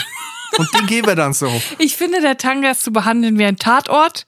Und 0.57 0.73
den 0.73 0.87
geben 0.87 1.07
wir 1.07 1.15
dann 1.15 1.33
so. 1.33 1.51
Ich 1.77 1.97
finde, 1.97 2.21
der 2.21 2.37
Tanga 2.37 2.71
ist 2.71 2.83
zu 2.83 2.91
behandeln 2.91 3.37
wie 3.37 3.45
ein 3.45 3.57
Tatort. 3.57 4.25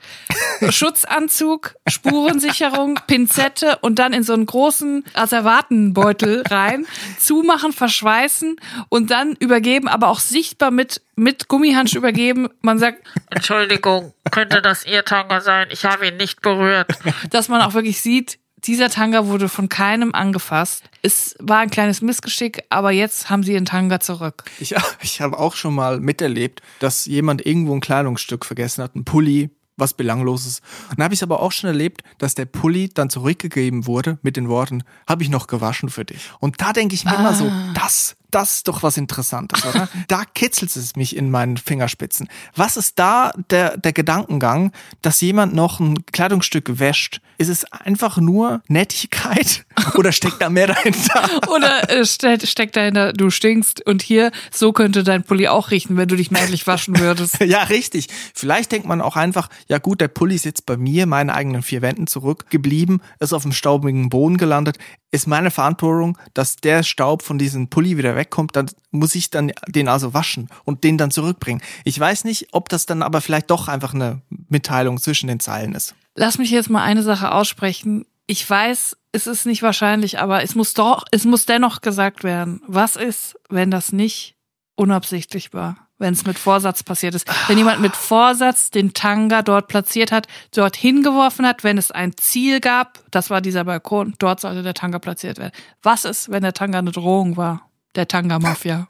Schutzanzug, 0.70 1.76
Spurensicherung, 1.88 3.00
Pinzette 3.08 3.78
und 3.82 4.00
dann 4.00 4.14
in 4.14 4.24
so 4.24 4.34
einen 4.34 4.46
großen 4.46 5.06
Asservatenbeutel 5.14 6.44
rein, 6.50 6.86
zumachen, 7.18 7.72
verschweißen 7.72 8.58
und 8.90 9.12
dann 9.12 9.36
übergeben, 9.40 9.88
aber 9.88 10.10
auch 10.10 10.20
sichtbar 10.20 10.72
mit, 10.72 11.02
mit 11.16 11.48
Gummihandschuh 11.48 11.98
übergeben. 11.98 12.50
Man 12.62 12.80
sagt, 12.80 13.00
Entschuldigung, 13.30 14.14
könnte 14.32 14.62
das 14.62 14.86
Ihr 14.86 15.06
Tanga 15.06 15.42
sein? 15.42 15.68
Ich 15.72 15.86
habe 15.86 16.08
ihn 16.08 16.18
nicht 16.18 16.42
berührt. 16.42 16.92
dass 17.30 17.48
man 17.48 17.62
auch 17.62 17.74
wirklich 17.74 18.02
sieht, 18.02 18.40
dieser 18.66 18.90
Tanga 18.90 19.28
wurde 19.28 19.48
von 19.48 19.70
keinem 19.70 20.14
angefasst. 20.14 20.84
Es 21.02 21.36
war 21.40 21.60
ein 21.60 21.70
kleines 21.70 22.02
Missgeschick, 22.02 22.64
aber 22.70 22.92
jetzt 22.92 23.30
haben 23.30 23.44
sie 23.44 23.54
ihren 23.54 23.66
Tanga 23.66 24.00
zurück. 24.00 24.44
Ich, 24.60 24.76
ich 25.02 25.22
habe 25.22 25.38
auch 25.40 25.56
schon 25.56 25.74
mal 25.76 26.00
miterlebt, 26.00 26.62
dass 26.80 27.06
jemand 27.06 27.46
irgendwo 27.46 27.74
ein 27.74 27.82
Kleidungsstück 27.82 28.46
vergessen 28.46 28.84
hat, 28.84 28.96
ein 28.96 29.06
Pulli, 29.06 29.50
was 29.80 29.94
belangloses. 29.94 30.62
Und 30.90 31.00
dann 31.00 31.06
habe 31.06 31.14
ich 31.14 31.24
aber 31.24 31.40
auch 31.40 31.52
schon 31.52 31.70
erlebt, 31.70 32.04
dass 32.18 32.36
der 32.36 32.46
Pulli 32.46 32.90
dann 32.90 33.10
zurückgegeben 33.10 33.88
wurde 33.88 34.20
mit 34.22 34.36
den 34.38 34.50
Worten, 34.50 34.84
habe 35.08 35.24
ich 35.24 35.30
noch 35.30 35.48
gewaschen 35.48 35.90
für 35.90 36.06
dich. 36.06 36.30
Und 36.40 36.62
da 36.62 36.74
denke 36.74 36.96
ich 36.96 37.06
mir 37.06 37.16
immer 37.16 37.34
so, 37.34 37.50
das, 37.74 38.18
das 38.30 38.56
ist 38.56 38.68
doch 38.68 38.84
was 38.84 38.98
Interessantes, 38.98 39.66
oder? 39.66 39.88
da 40.08 40.26
kitzelt 40.26 40.76
es 40.76 40.96
mich 40.96 41.16
in 41.16 41.32
meinen 41.32 41.58
Fingerspitzen. 41.58 42.28
Was 42.56 42.78
ist 42.78 43.00
da 43.00 43.32
der, 43.50 43.78
der 43.78 43.94
Gedankengang, 43.94 44.72
dass 45.02 45.22
jemand 45.22 45.54
noch 45.56 45.80
ein 45.80 46.06
Kleidungsstück 46.08 46.80
wäscht? 46.80 47.22
Ist 47.38 47.50
es 47.50 47.64
einfach 47.72 48.18
nur 48.18 48.62
Nettigkeit 48.68 49.66
oder 49.96 50.12
steckt 50.12 50.42
da 50.42 50.50
mehr 50.50 50.68
dahinter? 50.68 51.30
Oder 51.50 51.90
äh, 51.90 52.06
ste 52.06 52.38
steckt 52.46 52.76
dahinter, 52.76 53.14
du 53.14 53.30
stinkst 53.30 53.86
und 53.86 54.02
hier, 54.02 54.32
so 54.52 54.72
könnte 54.72 55.04
dein 55.04 55.24
Pulli 55.24 55.48
auch 55.48 55.72
riechen, 55.72 55.98
wenn 55.98 56.08
du 56.08 56.16
dich 56.16 56.32
männlich 56.32 56.68
waschen 56.68 57.00
würdest. 57.00 57.38
Ja, 57.50 57.64
richtig. 57.64 58.08
Vielleicht 58.36 58.72
denkt 58.72 58.88
man 58.88 59.02
auch 59.02 59.16
einfach, 59.16 59.50
ja 59.68 59.80
gut, 59.80 60.02
der 60.02 60.08
Pulli 60.08 60.36
ist 60.36 60.46
jetzt 60.46 60.68
bei 60.68 60.78
mir, 60.78 61.08
meine 61.08 61.34
eigenen 61.34 61.64
vier 61.64 61.82
Wänden 61.82 62.06
zurückgeblieben, 62.06 63.02
ist 63.20 63.34
auf 63.34 63.42
dem 63.42 63.54
staubigen 63.54 64.10
Boden 64.10 64.38
gelandet, 64.38 64.78
ist 65.12 65.28
meine 65.28 65.50
Verantwortung, 65.50 66.18
dass 66.34 66.58
der 66.58 66.84
Staub 66.84 67.24
von 67.24 67.40
diesem 67.40 67.70
Pulli 67.70 67.98
wieder 67.98 68.16
wegkommt, 68.16 68.56
dann 68.56 68.70
muss 68.92 69.16
ich 69.16 69.32
dann 69.32 69.52
den 69.68 69.88
also 69.88 70.14
waschen 70.14 70.50
und 70.64 70.84
den 70.84 70.98
dann 70.98 71.12
zurückbringen. 71.12 71.62
Ich 71.86 72.00
weiß 72.00 72.24
nicht, 72.26 72.50
ob 72.52 72.70
das 72.70 72.86
dann 72.86 73.02
aber 73.02 73.22
vielleicht 73.22 73.50
doch 73.50 73.68
einfach 73.68 73.94
eine 73.94 74.22
Mitteilung 74.50 75.00
zwischen 75.00 75.28
den 75.28 75.40
Zeilen 75.40 75.74
ist. 75.74 75.96
Lass 76.16 76.38
mich 76.38 76.52
jetzt 76.52 76.70
mal 76.70 76.84
eine 76.84 77.04
Sache 77.04 77.32
aussprechen. 77.32 78.06
Ich 78.32 78.48
weiß, 78.48 78.96
es 79.12 79.26
ist 79.26 79.48
nicht 79.48 79.64
wahrscheinlich, 79.64 80.20
aber 80.20 80.44
es 80.44 80.54
muss 80.54 80.76
doch, 80.76 81.04
es 81.10 81.26
muss 81.26 81.48
dennoch 81.48 81.82
gesagt 81.82 82.24
werden. 82.24 82.62
Was 82.68 82.96
ist, 82.96 83.36
wenn 83.50 83.72
das 83.72 83.92
nicht 83.92 84.36
unabsichtlich 84.76 85.52
war? 85.52 85.88
Wenn 85.98 86.14
es 86.14 86.28
mit 86.28 86.38
Vorsatz 86.38 86.84
passiert 86.84 87.16
ist. 87.16 87.28
Wenn 87.48 87.58
jemand 87.58 87.82
mit 87.82 87.96
Vorsatz 87.96 88.70
den 88.70 88.94
Tanga 88.94 89.42
dort 89.42 89.68
platziert 89.68 90.12
hat, 90.12 90.28
dort 90.54 90.76
hingeworfen 90.76 91.44
hat, 91.44 91.64
wenn 91.64 91.80
es 91.80 91.90
ein 91.90 92.16
Ziel 92.18 92.60
gab, 92.60 93.00
das 93.10 93.32
war 93.32 93.42
dieser 93.42 93.64
Balkon, 93.64 94.14
dort 94.20 94.42
sollte 94.42 94.62
der 94.62 94.76
Tanga 94.76 95.00
platziert 95.00 95.40
werden. 95.40 95.54
Was 95.82 96.06
ist, 96.06 96.30
wenn 96.30 96.44
der 96.44 96.54
Tanga 96.54 96.78
eine 96.78 96.92
Drohung 96.92 97.36
war? 97.36 97.68
Der 97.96 98.08
Tanga-Mafia. 98.08 98.88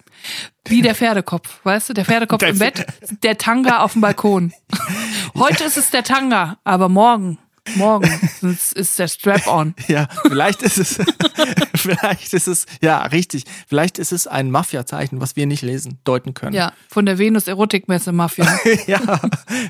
Wie 0.65 0.82
der 0.82 0.95
Pferdekopf, 0.95 1.62
weißt 1.63 1.89
du? 1.89 1.93
Der 1.93 2.04
Pferdekopf 2.04 2.43
im 2.43 2.60
Bett, 2.60 2.86
der 3.23 3.38
Tanga 3.38 3.80
auf 3.80 3.93
dem 3.93 4.02
Balkon. 4.02 4.52
Heute 5.38 5.63
ist 5.63 5.78
es 5.78 5.91
der 5.91 6.04
Tanga, 6.04 6.58
aber 6.65 6.89
morgen, 6.89 7.39
morgen 7.75 8.10
ist 8.41 8.73
ist 8.73 8.99
der 8.99 9.08
Strap-on. 9.08 9.75
Ja, 9.88 10.08
vielleicht 10.27 10.62
ist 10.62 10.77
es, 10.77 10.97
vielleicht 11.82 12.34
ist 12.34 12.48
es, 12.48 12.65
ja, 12.82 13.02
richtig. 13.04 13.46
Vielleicht 13.68 14.00
ist 14.00 14.12
es 14.12 14.28
ein 14.28 14.52
Mafia-Zeichen, 14.52 15.22
was 15.22 15.36
wir 15.36 15.46
nicht 15.46 15.62
lesen, 15.62 16.00
deuten 16.04 16.34
können. 16.34 16.54
Ja, 16.54 16.74
von 16.89 17.06
der 17.06 17.18
Venus-Erotikmesse-Mafia. 17.18 18.48
Ja, 18.88 19.20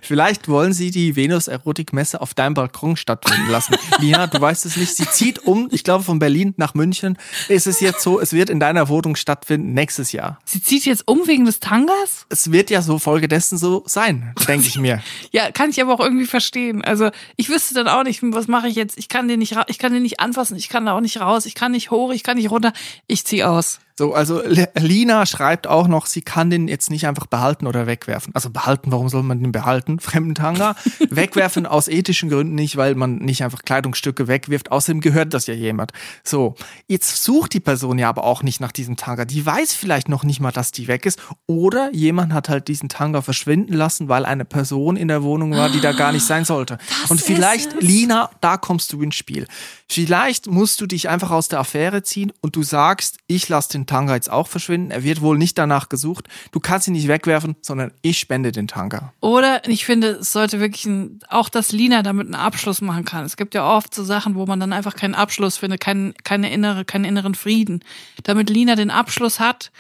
vielleicht 0.02 0.48
wollen 0.48 0.72
sie 0.72 0.92
die 0.92 1.16
Venus-Erotik-Messe 1.16 2.22
auf 2.22 2.34
deinem 2.34 2.54
Balkon 2.54 2.96
stattfinden 2.96 3.50
lassen. 3.50 3.76
Lina, 4.00 4.28
du 4.28 4.40
weißt 4.40 4.66
es 4.66 4.78
nicht. 4.78 4.96
Sie 4.96 5.06
zieht 5.10 5.40
um, 5.40 5.68
ich 5.72 5.84
glaube, 5.84 6.04
von 6.04 6.20
Berlin 6.20 6.54
nach 6.58 6.74
München. 6.74 7.18
Es 7.48 7.68
ist 7.68 7.82
jetzt 7.82 8.02
so, 8.02 8.20
es 8.20 8.34
wird 8.34 8.50
in 8.50 8.60
deiner 8.60 8.88
Wohnung 8.88 9.16
stattfinden 9.16 9.74
nächstes 9.74 10.12
Jahr. 10.12 10.40
Sie 10.46 10.62
zieht 10.62 10.86
jetzt 10.86 11.08
um 11.08 11.28
wegen 11.28 11.46
des 11.46 11.60
Tangas? 11.60 12.26
Es 12.30 12.52
wird 12.52 12.70
ja 12.70 12.82
so 12.82 13.00
folgedessen 13.00 13.58
so 13.58 13.84
sein, 13.86 14.34
denke 14.48 14.68
ich 14.68 14.78
mir. 14.78 15.02
Ja, 15.32 15.52
kann 15.52 15.70
ich 15.70 15.82
aber 15.82 15.94
auch 15.94 16.00
irgendwie 16.00 16.26
verstehen. 16.26 16.84
Also 16.84 17.10
ich 17.36 17.50
wüsste 17.50 17.74
dann 17.74 17.88
auch 17.88 18.04
nicht, 18.04 18.22
was 18.24 18.48
mache 18.48 18.68
ich 18.68 18.76
jetzt? 18.76 18.98
Ich 18.98 19.10
kann 19.10 19.28
den 19.28 19.40
nicht, 19.40 19.56
ich 19.68 19.80
kann 19.80 19.94
den 19.94 20.04
nicht 20.04 20.20
anfassen, 20.20 20.56
ich 20.56 20.70
kann 20.70 20.86
da 20.86 20.94
auch 20.94 21.02
nicht 21.02 21.20
raus, 21.20 21.46
ich 21.46 21.56
kann 21.56 21.72
nicht 21.72 21.92
hoch, 21.92 21.99
ich 22.12 22.24
kann 22.24 22.38
nicht 22.38 22.52
runter. 22.52 22.74
Ich 23.08 23.26
zieh 23.26 23.44
aus. 23.44 23.80
So, 24.00 24.14
also 24.14 24.42
Lina 24.78 25.26
schreibt 25.26 25.68
auch 25.68 25.90
noch, 25.90 26.06
sie 26.06 26.22
kann 26.22 26.50
den 26.50 26.70
jetzt 26.70 26.90
nicht 26.90 27.06
einfach 27.06 27.26
behalten 27.26 27.68
oder 27.68 27.86
wegwerfen. 27.86 28.34
Also 28.34 28.50
behalten, 28.50 28.94
warum 28.94 29.10
soll 29.10 29.24
man 29.24 29.42
den 29.42 29.52
behalten? 29.52 30.00
Fremden 30.00 30.36
Tanga. 30.36 30.78
wegwerfen 31.10 31.66
aus 31.66 31.90
ethischen 31.90 32.30
Gründen 32.30 32.56
nicht, 32.56 32.78
weil 32.78 32.96
man 32.96 33.18
nicht 33.18 33.44
einfach 33.44 33.62
Kleidungsstücke 33.64 34.30
wegwirft. 34.30 34.72
Außerdem 34.72 35.02
gehört 35.02 35.34
das 35.34 35.48
ja 35.48 35.54
jemand. 35.54 35.92
So, 36.24 36.56
jetzt 36.88 37.26
sucht 37.26 37.54
die 37.54 37.60
Person 37.60 38.00
ja 38.00 38.08
aber 38.08 38.24
auch 38.24 38.42
nicht 38.42 38.62
nach 38.62 38.72
diesem 38.72 38.96
Tanga. 38.96 39.26
Die 39.26 39.46
weiß 39.46 39.74
vielleicht 39.74 40.08
noch 40.08 40.24
nicht 40.24 40.40
mal, 40.40 40.54
dass 40.54 40.72
die 40.72 40.88
weg 40.88 41.06
ist. 41.06 41.20
Oder 41.46 41.94
jemand 41.94 42.32
hat 42.32 42.48
halt 42.48 42.70
diesen 42.70 42.88
Tanga 42.88 43.22
verschwinden 43.22 43.74
lassen, 43.74 44.08
weil 44.08 44.24
eine 44.24 44.46
Person 44.46 44.96
in 44.96 45.10
der 45.10 45.24
Wohnung 45.24 45.52
war, 45.52 45.70
die 45.70 45.82
da 45.82 45.92
gar 45.92 46.14
nicht 46.14 46.26
sein 46.26 46.46
sollte. 46.46 46.78
Und 47.10 47.20
vielleicht, 47.20 47.82
Lina, 47.82 48.30
da 48.40 48.56
kommst 48.56 48.94
du 48.94 49.02
ins 49.02 49.16
Spiel. 49.16 49.46
Vielleicht 49.90 50.48
musst 50.48 50.80
du 50.80 50.86
dich 50.86 51.10
einfach 51.10 51.32
aus 51.32 51.50
der 51.50 51.60
Affäre 51.60 52.02
ziehen 52.02 52.32
und 52.40 52.56
du 52.56 52.64
sagst, 52.64 53.18
ich 53.28 53.50
lasse 53.50 53.70
den 53.74 53.89
Tanga 53.90 54.16
jetzt 54.16 54.32
auch 54.32 54.48
verschwinden. 54.48 54.92
Er 54.92 55.04
wird 55.04 55.22
wohl 55.22 55.38
nicht 55.38 55.58
danach 55.58 55.90
gesucht. 55.90 56.28
Du 56.52 56.60
kannst 56.60 56.88
ihn 56.88 56.94
nicht 56.94 57.08
wegwerfen, 57.08 57.56
sondern 57.62 57.92
ich 58.02 58.20
spende 58.20 58.52
den 58.52 58.68
Tanga. 58.68 59.14
Oder 59.20 59.68
ich 59.68 59.86
finde, 59.86 60.10
es 60.12 60.32
sollte 60.32 60.60
wirklich 60.60 60.86
ein, 60.86 61.20
auch, 61.28 61.50
dass 61.50 61.72
Lina 61.72 62.04
damit 62.04 62.28
einen 62.28 62.36
Abschluss 62.36 62.82
machen 62.82 63.06
kann. 63.06 63.26
Es 63.26 63.36
gibt 63.36 63.54
ja 63.54 63.68
oft 63.68 63.94
so 63.94 64.04
Sachen, 64.04 64.36
wo 64.36 64.46
man 64.46 64.60
dann 64.60 64.74
einfach 64.74 64.96
keinen 64.96 65.16
Abschluss 65.16 65.58
findet, 65.58 65.82
keinen, 65.82 66.14
keine 66.24 66.52
innere, 66.52 66.86
keinen 66.86 67.06
inneren 67.06 67.36
Frieden. 67.36 67.84
Damit 68.24 68.50
Lina 68.50 68.76
den 68.76 68.92
Abschluss 68.92 69.40
hat, 69.40 69.72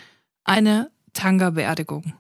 eine 0.43 0.89
Tanga-Beerdigung. 1.13 2.13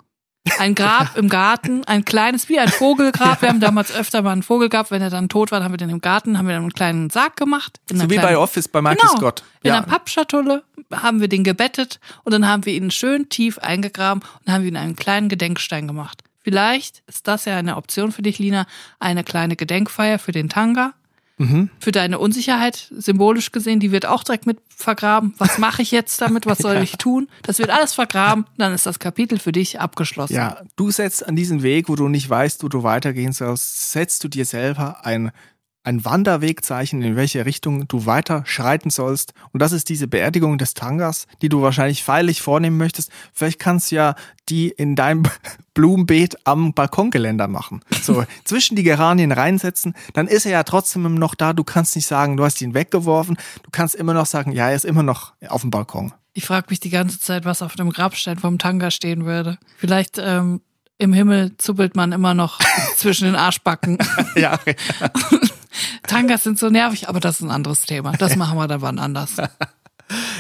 Ein 0.57 0.75
Grab 0.75 1.15
im 1.17 1.29
Garten, 1.29 1.83
ein 1.85 2.05
kleines, 2.05 2.49
wie 2.49 2.59
ein 2.59 2.69
Vogelgrab. 2.69 3.41
Wir 3.41 3.49
haben 3.49 3.59
damals 3.59 3.91
öfter 3.93 4.21
mal 4.21 4.31
einen 4.31 4.43
Vogel 4.43 4.69
gehabt. 4.69 4.91
Wenn 4.91 5.01
er 5.01 5.09
dann 5.09 5.29
tot 5.29 5.51
war, 5.51 5.63
haben 5.63 5.71
wir 5.73 5.77
den 5.77 5.89
im 5.89 6.01
Garten, 6.01 6.37
haben 6.37 6.47
wir 6.47 6.55
dann 6.55 6.63
einen 6.63 6.73
kleinen 6.73 7.09
Sarg 7.09 7.35
gemacht. 7.37 7.79
In 7.89 7.97
So 7.97 8.03
wie 8.09 8.15
bei 8.15 8.21
kleinen- 8.21 8.37
Office, 8.37 8.67
bei 8.67 8.81
Mikey 8.81 8.97
Genau. 9.01 9.17
Scott. 9.17 9.43
In 9.61 9.69
Ja. 9.69 9.77
einer 9.77 9.85
Pappschatulle 9.85 10.63
haben 10.93 11.21
wir 11.21 11.27
den 11.27 11.43
gebettet 11.43 11.99
und 12.23 12.33
dann 12.33 12.47
haben 12.47 12.65
wir 12.65 12.73
ihn 12.73 12.91
schön 12.91 13.29
tief 13.29 13.59
eingegraben 13.59 14.23
und 14.45 14.51
haben 14.51 14.65
ihn 14.65 14.77
einen 14.77 14.95
kleinen 14.95 15.29
Gedenkstein 15.29 15.87
gemacht. 15.87 16.23
Vielleicht 16.41 17.03
ist 17.07 17.27
das 17.27 17.45
ja 17.45 17.57
eine 17.57 17.75
Option 17.77 18.11
für 18.11 18.21
dich, 18.21 18.39
Lina, 18.39 18.65
eine 18.99 19.23
kleine 19.23 19.55
Gedenkfeier 19.55 20.17
für 20.19 20.31
den 20.31 20.49
Tanga. 20.49 20.93
Mhm. 21.39 21.69
Für 21.79 21.91
deine 21.91 22.19
Unsicherheit, 22.19 22.91
symbolisch 22.95 23.51
gesehen, 23.51 23.79
die 23.79 23.91
wird 23.91 24.05
auch 24.05 24.23
direkt 24.23 24.45
mit 24.45 24.59
vergraben. 24.67 25.33
Was 25.37 25.57
mache 25.57 25.81
ich 25.81 25.91
jetzt 25.91 26.21
damit? 26.21 26.45
Was 26.45 26.59
soll 26.59 26.77
ich 26.77 26.97
tun? 26.97 27.29
Das 27.43 27.59
wird 27.59 27.69
alles 27.69 27.93
vergraben. 27.93 28.45
Dann 28.57 28.73
ist 28.73 28.85
das 28.85 28.99
Kapitel 28.99 29.39
für 29.39 29.53
dich 29.53 29.79
abgeschlossen. 29.79 30.33
Ja, 30.33 30.61
du 30.75 30.91
setzt 30.91 31.25
an 31.25 31.35
diesen 31.35 31.63
Weg, 31.63 31.89
wo 31.89 31.95
du 31.95 32.09
nicht 32.09 32.29
weißt, 32.29 32.61
wo 32.63 32.67
du 32.67 32.83
weitergehen 32.83 33.31
sollst, 33.31 33.91
setzt 33.91 34.23
du 34.23 34.27
dir 34.27 34.45
selber 34.45 35.05
ein, 35.05 35.31
ein 35.83 36.03
Wanderwegzeichen, 36.03 37.01
in 37.01 37.15
welche 37.15 37.45
Richtung 37.45 37.87
du 37.87 38.05
weiter 38.05 38.43
schreiten 38.45 38.89
sollst. 38.89 39.33
Und 39.51 39.61
das 39.61 39.71
ist 39.71 39.89
diese 39.89 40.07
Beerdigung 40.07 40.57
des 40.57 40.73
Tangas, 40.73 41.25
die 41.41 41.49
du 41.49 41.61
wahrscheinlich 41.61 42.03
feierlich 42.03 42.41
vornehmen 42.41 42.77
möchtest. 42.77 43.11
Vielleicht 43.33 43.59
kannst 43.59 43.91
du 43.91 43.95
ja 43.95 44.15
die 44.49 44.69
in 44.69 44.95
deinem 44.95 45.23
Blumenbeet 45.73 46.37
am 46.43 46.73
Balkongeländer 46.73 47.47
machen. 47.47 47.81
So, 48.01 48.25
zwischen 48.43 48.75
die 48.75 48.83
Geranien 48.83 49.31
reinsetzen, 49.31 49.93
dann 50.13 50.27
ist 50.27 50.45
er 50.45 50.51
ja 50.51 50.63
trotzdem 50.63 51.13
noch 51.15 51.35
da. 51.35 51.53
Du 51.53 51.63
kannst 51.63 51.95
nicht 51.95 52.07
sagen, 52.07 52.35
du 52.37 52.43
hast 52.43 52.61
ihn 52.61 52.73
weggeworfen. 52.73 53.37
Du 53.63 53.69
kannst 53.71 53.95
immer 53.95 54.13
noch 54.13 54.25
sagen, 54.25 54.51
ja, 54.51 54.69
er 54.69 54.75
ist 54.75 54.85
immer 54.85 55.03
noch 55.03 55.33
auf 55.47 55.61
dem 55.61 55.71
Balkon. 55.71 56.13
Ich 56.33 56.45
frage 56.45 56.67
mich 56.69 56.79
die 56.79 56.89
ganze 56.89 57.19
Zeit, 57.19 57.45
was 57.45 57.61
auf 57.61 57.75
dem 57.75 57.89
Grabstein 57.89 58.37
vom 58.37 58.59
Tanga 58.59 58.91
stehen 58.91 59.25
würde. 59.25 59.57
Vielleicht 59.77 60.17
ähm, 60.19 60.61
im 60.97 61.13
Himmel 61.13 61.57
zuppelt 61.57 61.95
man 61.95 62.11
immer 62.11 62.33
noch 62.33 62.59
zwischen 62.95 63.25
den 63.25 63.35
Arschbacken. 63.35 63.97
ja, 64.35 64.59
Tangas 66.07 66.43
sind 66.43 66.59
so 66.59 66.69
nervig, 66.69 67.09
aber 67.09 67.19
das 67.19 67.35
ist 67.35 67.41
ein 67.41 67.51
anderes 67.51 67.81
Thema. 67.83 68.13
Das 68.13 68.35
machen 68.35 68.57
wir 68.57 68.67
dann 68.67 68.81
wann 68.81 68.99
anders. 68.99 69.35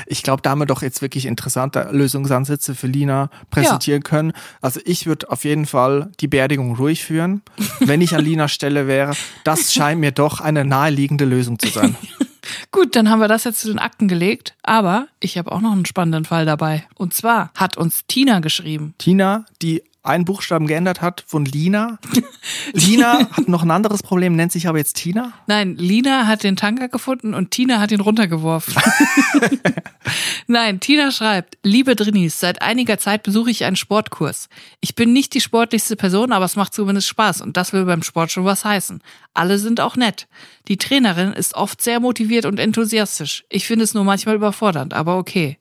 Ich 0.07 0.23
glaube, 0.23 0.41
da 0.41 0.49
haben 0.49 0.59
wir 0.59 0.65
doch 0.65 0.81
jetzt 0.81 1.03
wirklich 1.03 1.27
interessante 1.27 1.89
Lösungsansätze 1.91 2.73
für 2.73 2.87
Lina 2.87 3.29
präsentieren 3.51 4.01
können. 4.01 4.33
Also 4.61 4.79
ich 4.83 5.05
würde 5.05 5.29
auf 5.29 5.43
jeden 5.43 5.67
Fall 5.67 6.11
die 6.19 6.27
Beerdigung 6.27 6.75
ruhig 6.75 7.03
führen, 7.03 7.43
wenn 7.79 8.01
ich 8.01 8.15
an 8.15 8.23
Linas 8.23 8.51
Stelle 8.51 8.87
wäre. 8.87 9.13
Das 9.43 9.71
scheint 9.71 10.01
mir 10.01 10.11
doch 10.11 10.41
eine 10.41 10.65
naheliegende 10.65 11.25
Lösung 11.25 11.59
zu 11.59 11.67
sein. 11.67 11.95
Gut, 12.71 12.95
dann 12.95 13.09
haben 13.09 13.19
wir 13.19 13.27
das 13.27 13.43
jetzt 13.43 13.61
zu 13.61 13.67
den 13.67 13.79
Akten 13.79 14.07
gelegt. 14.07 14.55
Aber 14.63 15.07
ich 15.19 15.37
habe 15.37 15.51
auch 15.51 15.61
noch 15.61 15.71
einen 15.71 15.85
spannenden 15.85 16.25
Fall 16.25 16.45
dabei. 16.45 16.83
Und 16.95 17.13
zwar 17.13 17.51
hat 17.55 17.77
uns 17.77 18.05
Tina 18.07 18.39
geschrieben. 18.39 18.95
Tina, 18.97 19.45
die 19.61 19.83
einen 20.01 20.25
Buchstaben 20.25 20.67
geändert 20.67 21.01
hat 21.01 21.23
von 21.27 21.45
Lina. 21.45 21.99
Lina 22.73 23.29
hat 23.31 23.47
noch 23.47 23.63
ein 23.63 23.71
anderes 23.71 24.01
Problem, 24.01 24.35
nennt 24.35 24.51
sich 24.51 24.67
aber 24.67 24.77
jetzt 24.77 24.95
Tina. 24.95 25.33
Nein, 25.47 25.75
Lina 25.75 26.25
hat 26.25 26.43
den 26.43 26.55
Tanker 26.55 26.87
gefunden 26.87 27.33
und 27.33 27.51
Tina 27.51 27.79
hat 27.79 27.91
ihn 27.91 27.99
runtergeworfen. 27.99 28.75
Nein, 30.47 30.79
Tina 30.79 31.11
schreibt, 31.11 31.57
liebe 31.63 31.95
Drinis, 31.95 32.39
seit 32.39 32.61
einiger 32.61 32.97
Zeit 32.97 33.23
besuche 33.23 33.51
ich 33.51 33.65
einen 33.65 33.75
Sportkurs. 33.75 34.49
Ich 34.79 34.95
bin 34.95 35.13
nicht 35.13 35.33
die 35.33 35.41
sportlichste 35.41 35.95
Person, 35.95 36.31
aber 36.31 36.45
es 36.45 36.55
macht 36.55 36.73
zumindest 36.73 37.07
Spaß 37.07 37.41
und 37.41 37.57
das 37.57 37.73
will 37.73 37.85
beim 37.85 38.01
Sport 38.01 38.31
schon 38.31 38.45
was 38.45 38.65
heißen. 38.65 39.01
Alle 39.33 39.59
sind 39.59 39.81
auch 39.81 39.95
nett. 39.95 40.27
Die 40.67 40.77
Trainerin 40.77 41.33
ist 41.33 41.55
oft 41.55 41.81
sehr 41.81 41.99
motiviert 41.99 42.45
und 42.45 42.59
enthusiastisch. 42.59 43.43
Ich 43.49 43.67
finde 43.67 43.83
es 43.83 43.93
nur 43.93 44.03
manchmal 44.03 44.35
überfordernd, 44.35 44.93
aber 44.93 45.17
okay. 45.17 45.59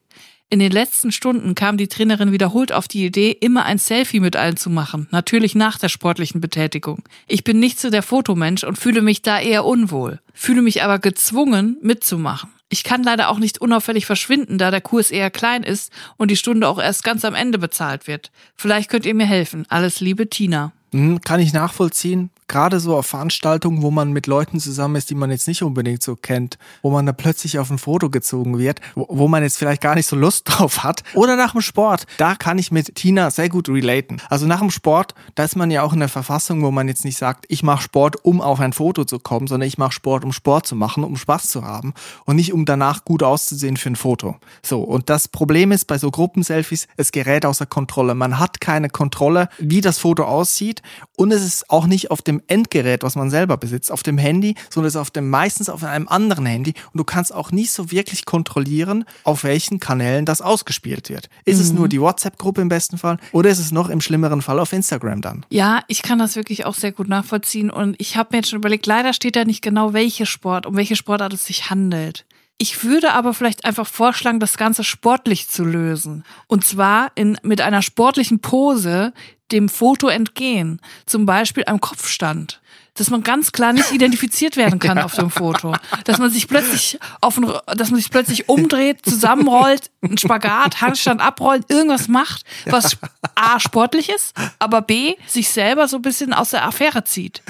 In 0.51 0.57
den 0.57 0.71
letzten 0.71 1.11
Stunden 1.11 1.53
kam 1.53 1.77
die 1.77 1.87
Trainerin 1.87 2.31
wiederholt 2.31 2.71
auf 2.71 2.87
die 2.87 3.05
Idee, 3.05 3.29
immer 3.31 3.65
ein 3.65 3.77
Selfie 3.77 4.19
mit 4.19 4.35
allen 4.35 4.57
zu 4.57 4.71
machen, 4.71 5.07
natürlich 5.11 5.53
nach 5.53 5.77
der 5.77 5.89
sportlichen 5.89 6.41
Betätigung. 6.41 7.03
Ich 7.27 7.43
bin 7.43 7.59
nicht 7.59 7.79
so 7.79 7.91
der 7.91 8.01
Fotomensch 8.01 8.63
und 8.63 8.79
fühle 8.79 9.03
mich 9.03 9.21
da 9.21 9.39
eher 9.39 9.63
unwohl, 9.63 10.19
fühle 10.33 10.63
mich 10.63 10.81
aber 10.81 10.97
gezwungen, 10.97 11.77
mitzumachen. 11.83 12.49
Ich 12.69 12.83
kann 12.83 13.03
leider 13.03 13.29
auch 13.29 13.37
nicht 13.37 13.61
unauffällig 13.61 14.07
verschwinden, 14.07 14.57
da 14.57 14.71
der 14.71 14.81
Kurs 14.81 15.11
eher 15.11 15.29
klein 15.29 15.61
ist 15.61 15.91
und 16.17 16.31
die 16.31 16.35
Stunde 16.35 16.67
auch 16.67 16.79
erst 16.79 17.03
ganz 17.03 17.25
am 17.25 17.35
Ende 17.35 17.59
bezahlt 17.59 18.07
wird. 18.07 18.31
Vielleicht 18.55 18.89
könnt 18.89 19.05
ihr 19.05 19.13
mir 19.13 19.27
helfen. 19.27 19.65
Alles 19.69 19.99
Liebe, 19.99 20.29
Tina. 20.29 20.71
Hm, 20.91 21.21
kann 21.21 21.39
ich 21.39 21.53
nachvollziehen. 21.53 22.31
Gerade 22.49 22.79
so 22.79 22.97
auf 22.97 23.05
Veranstaltungen, 23.05 23.83
wo 23.83 23.91
man 23.91 24.11
mit 24.11 24.25
Leuten 24.25 24.59
zusammen 24.59 24.95
ist, 24.95 25.11
die 25.11 25.15
man 25.15 25.29
jetzt 25.29 25.47
nicht 25.47 25.61
unbedingt 25.61 26.01
so 26.01 26.15
kennt, 26.15 26.57
wo 26.81 26.89
man 26.89 27.05
da 27.05 27.13
plötzlich 27.13 27.59
auf 27.59 27.69
ein 27.69 27.77
Foto 27.77 28.09
gezogen 28.09 28.57
wird, 28.57 28.81
wo, 28.95 29.27
man 29.27 29.43
jetzt 29.43 29.59
vielleicht 29.59 29.81
gar 29.83 29.93
nicht 29.93 30.07
so 30.07 30.15
Lust 30.15 30.43
drauf 30.49 30.83
hat. 30.83 31.03
Oder 31.13 31.35
nach 31.35 31.51
dem 31.51 31.61
Sport, 31.61 32.07
da 32.17 32.33
kann 32.33 32.57
ich 32.57 32.71
mit 32.71 32.95
Tina 32.95 33.29
sehr 33.29 33.49
gut 33.49 33.69
relaten. 33.69 34.19
Also 34.29 34.47
nach 34.47 34.61
dem 34.61 34.71
Sport, 34.71 35.13
da 35.35 35.43
ist 35.43 35.57
man 35.57 35.69
ja 35.69 35.83
auch 35.83 35.93
in 35.93 35.99
der 35.99 36.09
Verfassung, 36.09 36.63
wo 36.63 36.71
man 36.71 36.87
jetzt 36.87 37.05
nicht 37.05 37.19
sagt, 37.19 37.45
ich 37.49 37.61
mache 37.61 37.83
Sport, 37.83 38.25
um 38.25 38.41
auf 38.41 38.59
ein 38.59 38.73
Foto 38.73 39.05
zu 39.05 39.19
kommen, 39.19 39.45
sondern 39.45 39.67
ich 39.67 39.77
mache 39.77 39.91
Sport, 39.91 40.25
um 40.25 40.33
Sport 40.33 40.65
zu 40.65 40.75
machen, 40.75 41.03
um 41.03 41.17
Spaß 41.17 41.49
zu 41.49 41.63
haben 41.63 41.93
und 42.25 42.35
nicht 42.35 42.51
um 42.51 42.65
danach 42.65 43.05
gut 43.05 43.21
auszusehen 43.21 43.77
für 43.77 43.91
ein 43.91 43.95
Foto. 43.95 44.37
So, 44.65 44.81
und 44.81 45.11
das 45.11 45.27
Problem 45.27 45.71
ist 45.71 45.85
bei 45.85 45.99
so 45.99 46.09
Gruppenselfies, 46.09 46.87
es 46.97 47.11
gerät 47.11 47.45
außer 47.45 47.67
Kontrolle. 47.67 48.15
Man 48.15 48.39
hat 48.39 48.59
keine 48.59 48.89
Kontrolle, 48.89 49.49
wie 49.59 49.81
das 49.81 49.99
Foto 49.99 50.23
aussieht 50.23 50.81
und 51.15 51.31
es 51.31 51.45
ist 51.45 51.69
auch 51.69 51.85
nicht 51.85 52.09
auf 52.09 52.23
dem 52.23 52.38
Endgerät, 52.47 53.03
was 53.03 53.15
man 53.15 53.29
selber 53.29 53.57
besitzt, 53.57 53.91
auf 53.91 54.03
dem 54.03 54.17
Handy, 54.17 54.55
sondern 54.69 54.87
es 54.87 54.95
ist 54.95 55.01
auf 55.01 55.11
dem 55.11 55.29
meistens 55.29 55.69
auf 55.69 55.83
einem 55.83 56.07
anderen 56.07 56.45
Handy 56.45 56.73
und 56.93 56.97
du 56.97 57.03
kannst 57.03 57.33
auch 57.33 57.51
nicht 57.51 57.71
so 57.71 57.91
wirklich 57.91 58.25
kontrollieren, 58.25 59.05
auf 59.23 59.43
welchen 59.43 59.79
Kanälen 59.79 60.25
das 60.25 60.41
ausgespielt 60.41 61.09
wird. 61.09 61.29
Ist 61.45 61.59
es 61.59 61.73
nur 61.73 61.87
die 61.87 62.01
WhatsApp-Gruppe 62.01 62.61
im 62.61 62.69
besten 62.69 62.97
Fall 62.97 63.17
oder 63.31 63.49
ist 63.49 63.59
es 63.59 63.71
noch 63.71 63.89
im 63.89 64.01
schlimmeren 64.01 64.41
Fall 64.41 64.59
auf 64.59 64.73
Instagram 64.73 65.21
dann? 65.21 65.45
Ja, 65.49 65.81
ich 65.87 66.01
kann 66.01 66.19
das 66.19 66.35
wirklich 66.35 66.65
auch 66.65 66.75
sehr 66.75 66.91
gut 66.91 67.07
nachvollziehen 67.07 67.69
und 67.69 67.95
ich 67.99 68.17
habe 68.17 68.29
mir 68.31 68.37
jetzt 68.37 68.49
schon 68.49 68.59
überlegt, 68.59 68.85
leider 68.85 69.13
steht 69.13 69.35
da 69.35 69.45
nicht 69.45 69.61
genau, 69.61 69.93
welche 69.93 70.25
Sport, 70.25 70.65
um 70.65 70.75
welche 70.75 70.95
Sportart 70.95 71.33
es 71.33 71.45
sich 71.45 71.69
handelt. 71.69 72.25
Ich 72.61 72.83
würde 72.83 73.13
aber 73.13 73.33
vielleicht 73.33 73.63
einfach 73.63 73.87
vorschlagen, 73.87 74.41
das 74.41 74.57
Ganze 74.57 74.83
sportlich 74.83 75.47
zu 75.47 75.63
lösen. 75.63 76.25
Und 76.47 76.65
zwar 76.65 77.13
in, 77.15 77.37
mit 77.41 77.61
einer 77.61 77.81
sportlichen 77.81 78.41
Pose 78.41 79.13
dem 79.51 79.69
Foto 79.69 80.07
entgehen. 80.07 80.81
Zum 81.05 81.25
Beispiel 81.25 81.63
am 81.67 81.79
Kopfstand. 81.79 82.61
Dass 82.95 83.09
man 83.09 83.23
ganz 83.23 83.53
klar 83.53 83.71
nicht 83.71 83.91
identifiziert 83.93 84.57
werden 84.57 84.79
kann 84.79 84.97
auf 84.97 85.15
dem 85.15 85.29
Foto. 85.29 85.73
Dass 86.03 86.17
man 86.17 86.29
sich 86.29 86.47
plötzlich 86.47 86.99
auf 87.21 87.37
ein, 87.37 87.51
dass 87.77 87.91
man 87.91 87.99
sich 87.99 88.09
plötzlich 88.11 88.49
umdreht, 88.49 89.05
zusammenrollt, 89.05 89.89
einen 90.01 90.17
Spagat, 90.17 90.81
Handstand 90.81 91.21
abrollt, 91.21 91.69
irgendwas 91.69 92.07
macht, 92.07 92.43
was 92.65 92.97
A 93.35 93.59
sportlich 93.59 94.09
ist, 94.09 94.33
aber 94.59 94.81
B 94.81 95.15
sich 95.27 95.49
selber 95.49 95.87
so 95.87 95.97
ein 95.97 96.01
bisschen 96.01 96.33
aus 96.33 96.49
der 96.49 96.65
Affäre 96.65 97.03
zieht. 97.05 97.41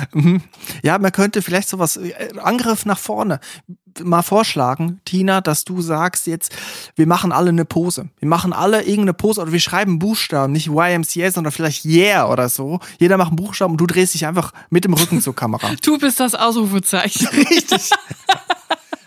Ja, 0.83 0.99
man 0.99 1.11
könnte 1.11 1.41
vielleicht 1.41 1.69
sowas, 1.69 1.97
äh, 1.97 2.13
Angriff 2.41 2.85
nach 2.85 2.99
vorne, 2.99 3.39
mal 4.03 4.21
vorschlagen, 4.21 5.01
Tina, 5.05 5.41
dass 5.41 5.65
du 5.65 5.81
sagst 5.81 6.27
jetzt, 6.27 6.55
wir 6.95 7.07
machen 7.07 7.31
alle 7.31 7.49
eine 7.49 7.65
Pose. 7.65 8.09
Wir 8.19 8.29
machen 8.29 8.53
alle 8.53 8.81
irgendeine 8.81 9.13
Pose 9.13 9.41
oder 9.41 9.51
wir 9.51 9.59
schreiben 9.59 9.99
Buchstaben, 9.99 10.53
nicht 10.53 10.67
YMCA, 10.67 11.31
sondern 11.31 11.51
vielleicht 11.51 11.85
Yeah 11.85 12.29
oder 12.31 12.49
so. 12.49 12.79
Jeder 12.99 13.17
macht 13.17 13.29
einen 13.29 13.37
Buchstaben 13.37 13.73
und 13.73 13.81
du 13.81 13.87
drehst 13.87 14.13
dich 14.13 14.25
einfach 14.25 14.53
mit 14.69 14.85
dem 14.85 14.93
Rücken 14.93 15.21
zur 15.21 15.35
Kamera. 15.35 15.69
Du 15.81 15.97
bist 15.97 16.19
das 16.19 16.35
Ausrufezeichen. 16.35 17.27
Richtig. 17.27 17.89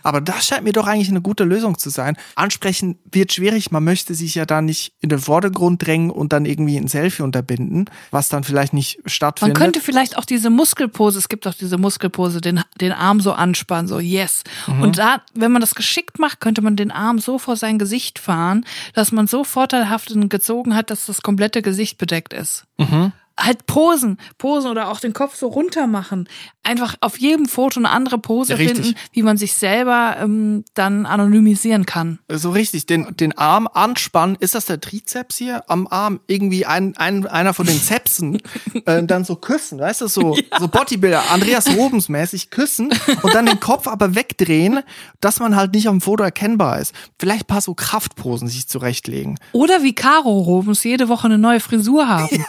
Aber 0.03 0.21
das 0.21 0.47
scheint 0.47 0.65
mir 0.65 0.73
doch 0.73 0.87
eigentlich 0.87 1.09
eine 1.09 1.21
gute 1.21 1.45
Lösung 1.45 1.79
zu 1.79 1.91
sein. 1.91 2.17
Ansprechen 2.35 2.99
wird 3.11 3.33
schwierig. 3.33 3.71
Man 3.71 3.85
möchte 3.85 4.15
sich 4.15 4.35
ja 4.35 4.47
da 4.47 4.62
nicht 4.62 4.95
in 5.01 5.09
den 5.09 5.19
Vordergrund 5.19 5.87
drängen 5.87 6.11
und 6.11 6.33
dann 6.33 6.45
irgendwie 6.45 6.77
ein 6.77 6.88
Selfie 6.88 7.23
unterbinden, 7.23 7.87
was 8.11 8.29
dann 8.29 8.45
vielleicht 8.45 8.73
nicht 8.73 8.99
Man 8.99 9.11
stattfindet. 9.11 9.57
könnte 9.57 9.81
vielleicht 9.81 10.17
auch 10.19 10.25
diese 10.25 10.51
Muskelpose, 10.51 11.19
es 11.19 11.29
gibt 11.29 11.47
auch 11.47 11.55
diese 11.55 11.79
Muskelpose, 11.79 12.41
den, 12.41 12.61
den 12.81 12.93
Arm 12.93 13.21
so 13.21 13.33
anspannen, 13.33 13.88
so 13.88 13.99
yes. 13.99 14.43
Mhm. 14.67 14.83
Und 14.83 14.99
da, 14.99 15.23
wenn 15.35 15.53
man 15.53 15.61
das 15.61 15.75
geschickt 15.75 16.19
macht, 16.19 16.41
könnte 16.41 16.62
man 16.62 16.77
den 16.77 16.91
Arm 16.91 17.19
so 17.19 17.38
vor 17.38 17.57
sein 17.57 17.79
Gesicht 17.79 18.19
fahren, 18.19 18.65
dass 18.94 19.13
man 19.13 19.27
so 19.27 19.44
vorteilhaft 19.44 20.13
gezogen 20.29 20.75
hat, 20.75 20.90
dass 20.90 21.07
das 21.07 21.23
komplette 21.23 21.63
Gesicht 21.63 21.98
bedeckt 21.98 22.33
ist. 22.33 22.65
Mhm. 22.79 23.13
Halt 23.38 23.66
Posen, 23.66 24.18
Posen 24.38 24.70
oder 24.70 24.88
auch 24.90 25.00
den 25.00 25.12
Kopf 25.12 25.37
so 25.37 25.48
runter 25.48 25.87
machen. 25.87 26.28
Einfach 26.62 26.94
auf 27.00 27.18
jedem 27.18 27.46
Foto 27.46 27.80
eine 27.80 27.90
andere 27.90 28.18
Pose 28.18 28.52
Ja, 28.52 28.56
richtig. 28.58 28.85
finden, 28.85 28.98
wie 29.12 29.22
man 29.22 29.37
sich 29.37 29.54
selber 29.54 30.16
ähm, 30.20 30.64
dann 30.74 31.06
anonymisieren 31.06 31.87
kann. 31.87 32.18
so 32.28 32.50
richtig, 32.50 32.87
den, 32.87 33.16
den 33.16 33.37
Arm 33.37 33.66
anspannen. 33.72 34.37
Ist 34.38 34.54
das 34.54 34.66
der 34.66 34.80
Trizeps 34.80 35.37
hier 35.38 35.64
am 35.68 35.87
Arm? 35.88 36.20
Irgendwie 36.26 36.66
ein, 36.66 36.96
ein, 36.96 37.26
einer 37.26 37.54
von 37.54 37.66
den 37.66 37.80
Zepsen. 37.80 38.40
äh, 38.87 39.02
dann 39.04 39.24
so 39.24 39.37
küssen, 39.37 39.78
weißt 39.80 40.02
du, 40.02 40.06
so, 40.08 40.37
so 40.58 40.68
Bodybuilder, 40.68 41.30
Andreas 41.30 41.68
Robens 41.76 42.08
mäßig 42.08 42.50
küssen 42.50 42.92
und 43.22 43.35
dann 43.35 43.46
den 43.46 43.58
Kopf 43.60 43.87
aber 43.88 44.14
wegdrehen, 44.14 44.80
dass 45.20 45.40
man 45.40 45.56
halt 45.56 45.74
nicht 45.74 45.88
am 45.88 46.00
Foto 46.00 46.22
erkennbar 46.22 46.78
ist. 46.80 46.94
Vielleicht 47.18 47.44
ein 47.44 47.46
paar 47.46 47.60
so 47.60 47.74
Kraftposen 47.74 48.48
sich 48.48 48.68
zurechtlegen. 48.68 49.38
Oder 49.52 49.83
wie 49.83 49.94
Caro 49.94 50.40
Robens 50.40 50.85
jede 50.85 51.08
Woche 51.08 51.26
eine 51.26 51.38
neue 51.38 51.60
Frisur 51.60 52.08
haben. 52.08 52.44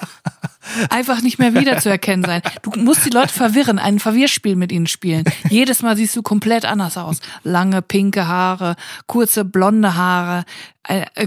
Einfach 0.90 1.22
nicht 1.22 1.40
mehr 1.40 1.54
wiederzuerkennen 1.54 2.26
sein. 2.26 2.42
Du 2.62 2.72
musst 2.80 3.06
die 3.06 3.10
Leute 3.10 3.34
verwirren, 3.34 3.80
ein 3.80 4.00
Verwirrspiel 4.00 4.56
mit 4.56 4.72
ihnen 4.72 4.88
spielen. 4.88 5.24
Jedes 5.50 5.82
Mal 5.82 5.96
siehst 5.96 6.16
du 6.16 6.22
komplett 6.22 6.66
anders 6.66 6.98
aus. 6.98 7.20
Lange 7.44 7.82
pinke 7.82 8.28
Haare, 8.28 8.76
kurze 9.08 9.46
blonde 9.46 9.96
Haare, 9.96 10.46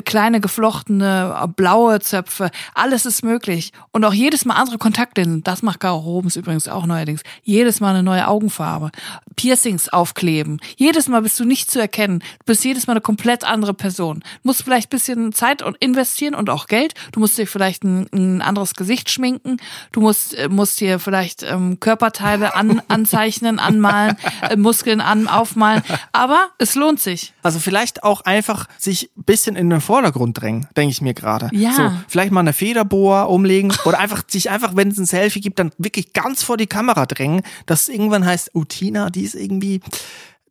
kleine 0.04 0.40
geflochtene 0.40 1.38
äh, 1.42 1.48
blaue 1.48 2.00
Zöpfe. 2.00 2.50
Alles 2.74 3.06
ist 3.06 3.24
möglich. 3.24 3.72
Und 3.90 4.04
auch 4.04 4.12
jedes 4.12 4.44
Mal 4.44 4.54
andere 4.54 4.78
Kontaktlinsen. 4.78 5.42
Das 5.44 5.62
macht 5.62 5.80
Caro 5.80 5.98
Robens 5.98 6.36
übrigens 6.36 6.68
auch 6.68 6.84
neuerdings. 6.84 7.22
Jedes 7.42 7.80
Mal 7.80 7.90
eine 7.90 8.02
neue 8.02 8.28
Augenfarbe. 8.28 8.90
Piercings 9.36 9.88
aufkleben. 9.88 10.60
Jedes 10.76 11.08
Mal 11.08 11.22
bist 11.22 11.40
du 11.40 11.44
nicht 11.44 11.70
zu 11.70 11.80
erkennen. 11.80 12.20
Du 12.20 12.44
bist 12.46 12.64
jedes 12.64 12.86
Mal 12.86 12.92
eine 12.92 13.00
komplett 13.00 13.44
andere 13.44 13.72
Person. 13.72 14.20
Du 14.20 14.48
musst 14.48 14.62
vielleicht 14.62 14.88
ein 14.88 14.96
bisschen 14.96 15.32
Zeit 15.32 15.62
und 15.62 15.76
investieren 15.78 16.34
und 16.34 16.50
auch 16.50 16.66
Geld. 16.66 16.94
Du 17.12 17.20
musst 17.20 17.38
dir 17.38 17.46
vielleicht 17.46 17.82
ein, 17.82 18.08
ein 18.12 18.42
anderes 18.42 18.74
Gesicht 18.74 19.10
schminken. 19.10 19.56
Du 19.92 20.00
musst, 20.00 20.34
äh, 20.34 20.48
musst 20.48 20.80
dir 20.80 20.98
vielleicht 20.98 21.42
ähm, 21.42 21.80
Körperteile 21.80 22.54
an, 22.54 22.82
anzeichnen, 22.88 23.58
anmalen, 23.58 24.16
äh, 24.42 24.56
Muskeln 24.56 25.00
an, 25.00 25.28
aufmalen. 25.28 25.82
Aber 26.12 26.48
es 26.58 26.74
lohnt 26.74 27.00
sich. 27.00 27.32
Also 27.42 27.58
vielleicht 27.58 28.04
auch 28.04 28.20
einfach 28.22 28.68
sich 28.78 29.10
ein 29.16 29.24
bisschen 29.46 29.56
in 29.56 29.70
den 29.70 29.80
Vordergrund 29.80 30.40
drängen, 30.40 30.66
denke 30.76 30.90
ich 30.90 31.00
mir 31.00 31.14
gerade. 31.14 31.48
Ja. 31.52 31.72
So, 31.72 31.92
vielleicht 32.08 32.32
mal 32.32 32.40
eine 32.40 32.52
Federboa 32.52 33.24
umlegen 33.24 33.72
oder 33.84 33.98
einfach 33.98 34.24
sich 34.26 34.50
einfach, 34.50 34.74
wenn 34.74 34.88
es 34.88 34.98
ein 34.98 35.06
Selfie 35.06 35.40
gibt, 35.40 35.58
dann 35.58 35.70
wirklich 35.78 36.12
ganz 36.12 36.42
vor 36.42 36.56
die 36.56 36.66
Kamera 36.66 37.06
drängen, 37.06 37.42
dass 37.66 37.88
irgendwann 37.88 38.24
heißt, 38.24 38.50
oh 38.54 38.64
Tina, 38.64 39.10
die 39.10 39.22
ist 39.22 39.34
irgendwie, 39.34 39.80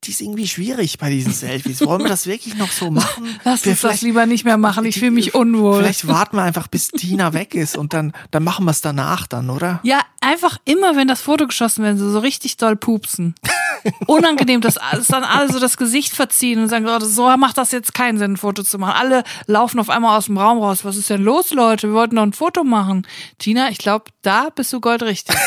die 0.04 0.12
ist 0.12 0.22
irgendwie 0.22 0.48
schwierig 0.48 0.98
bei 0.98 1.10
diesen 1.10 1.34
Selfies. 1.34 1.86
Wollen 1.86 2.04
wir 2.04 2.10
das 2.10 2.28
wirklich 2.28 2.56
noch 2.56 2.72
so 2.72 2.92
machen? 2.92 3.28
Lass 3.44 3.66
Wir 3.66 3.72
uns 3.72 3.82
das 3.82 4.02
lieber 4.02 4.26
nicht 4.26 4.46
mehr 4.46 4.58
machen. 4.58 4.86
Ich 4.86 5.00
fühle 5.00 5.12
mich 5.12 5.36
unwohl. 5.36 5.80
Vielleicht 5.80 6.08
warten 6.08 6.38
wir 6.38 6.44
einfach, 6.44 6.68
bis 6.68 6.90
Tina 6.90 7.34
weg 7.34 7.56
ist 7.56 7.76
und 7.76 7.94
dann, 7.94 8.14
dann 8.32 8.44
machen 8.44 8.66
wir 8.66 8.72
es 8.72 8.82
danach 8.82 9.28
dann, 9.28 9.50
oder? 9.50 9.80
Ja, 9.84 10.02
einfach 10.22 10.58
immer, 10.66 10.96
wenn 10.96 11.08
das 11.08 11.22
Foto 11.22 11.48
geschossen 11.48 11.84
wird, 11.84 11.98
so, 11.98 12.10
so 12.10 12.20
richtig 12.20 12.58
doll 12.58 12.76
pupsen. 12.76 13.36
Unangenehm, 14.08 14.62
dass 14.62 14.78
alles 14.78 15.08
dann 15.08 15.24
alle 15.24 15.52
so 15.52 15.60
das 15.60 15.78
Gesicht 15.78 16.14
verziehen 16.14 16.62
und 16.62 16.70
sagen, 16.70 16.88
oh, 16.88 17.00
so 17.00 17.36
macht 17.38 17.58
das 17.58 17.72
jetzt 17.72 17.94
keinen 17.94 18.18
Sinn, 18.18 18.34
ein 18.34 18.38
Foto 18.38 18.64
zu 18.64 18.78
machen. 18.80 18.96
Alle 18.98 19.24
laufen 19.48 19.80
auf 19.80 19.90
einmal 19.90 20.18
aus 20.18 20.26
dem 20.26 20.38
Raum 20.38 20.60
raus. 20.60 20.86
Was 20.86 20.98
ist 20.98 21.10
denn 21.10 21.24
los, 21.24 21.52
Leute? 21.52 21.90
Wir 21.90 21.96
wollten 21.96 22.16
doch 22.16 22.24
ein 22.24 22.34
Foto 22.34 22.64
machen. 22.64 23.08
Tina, 23.38 23.70
ich 23.70 23.78
glaube, 23.78 24.06
da 24.22 24.50
bist 24.50 24.72
du 24.74 24.80
goldrichtig. 24.80 25.36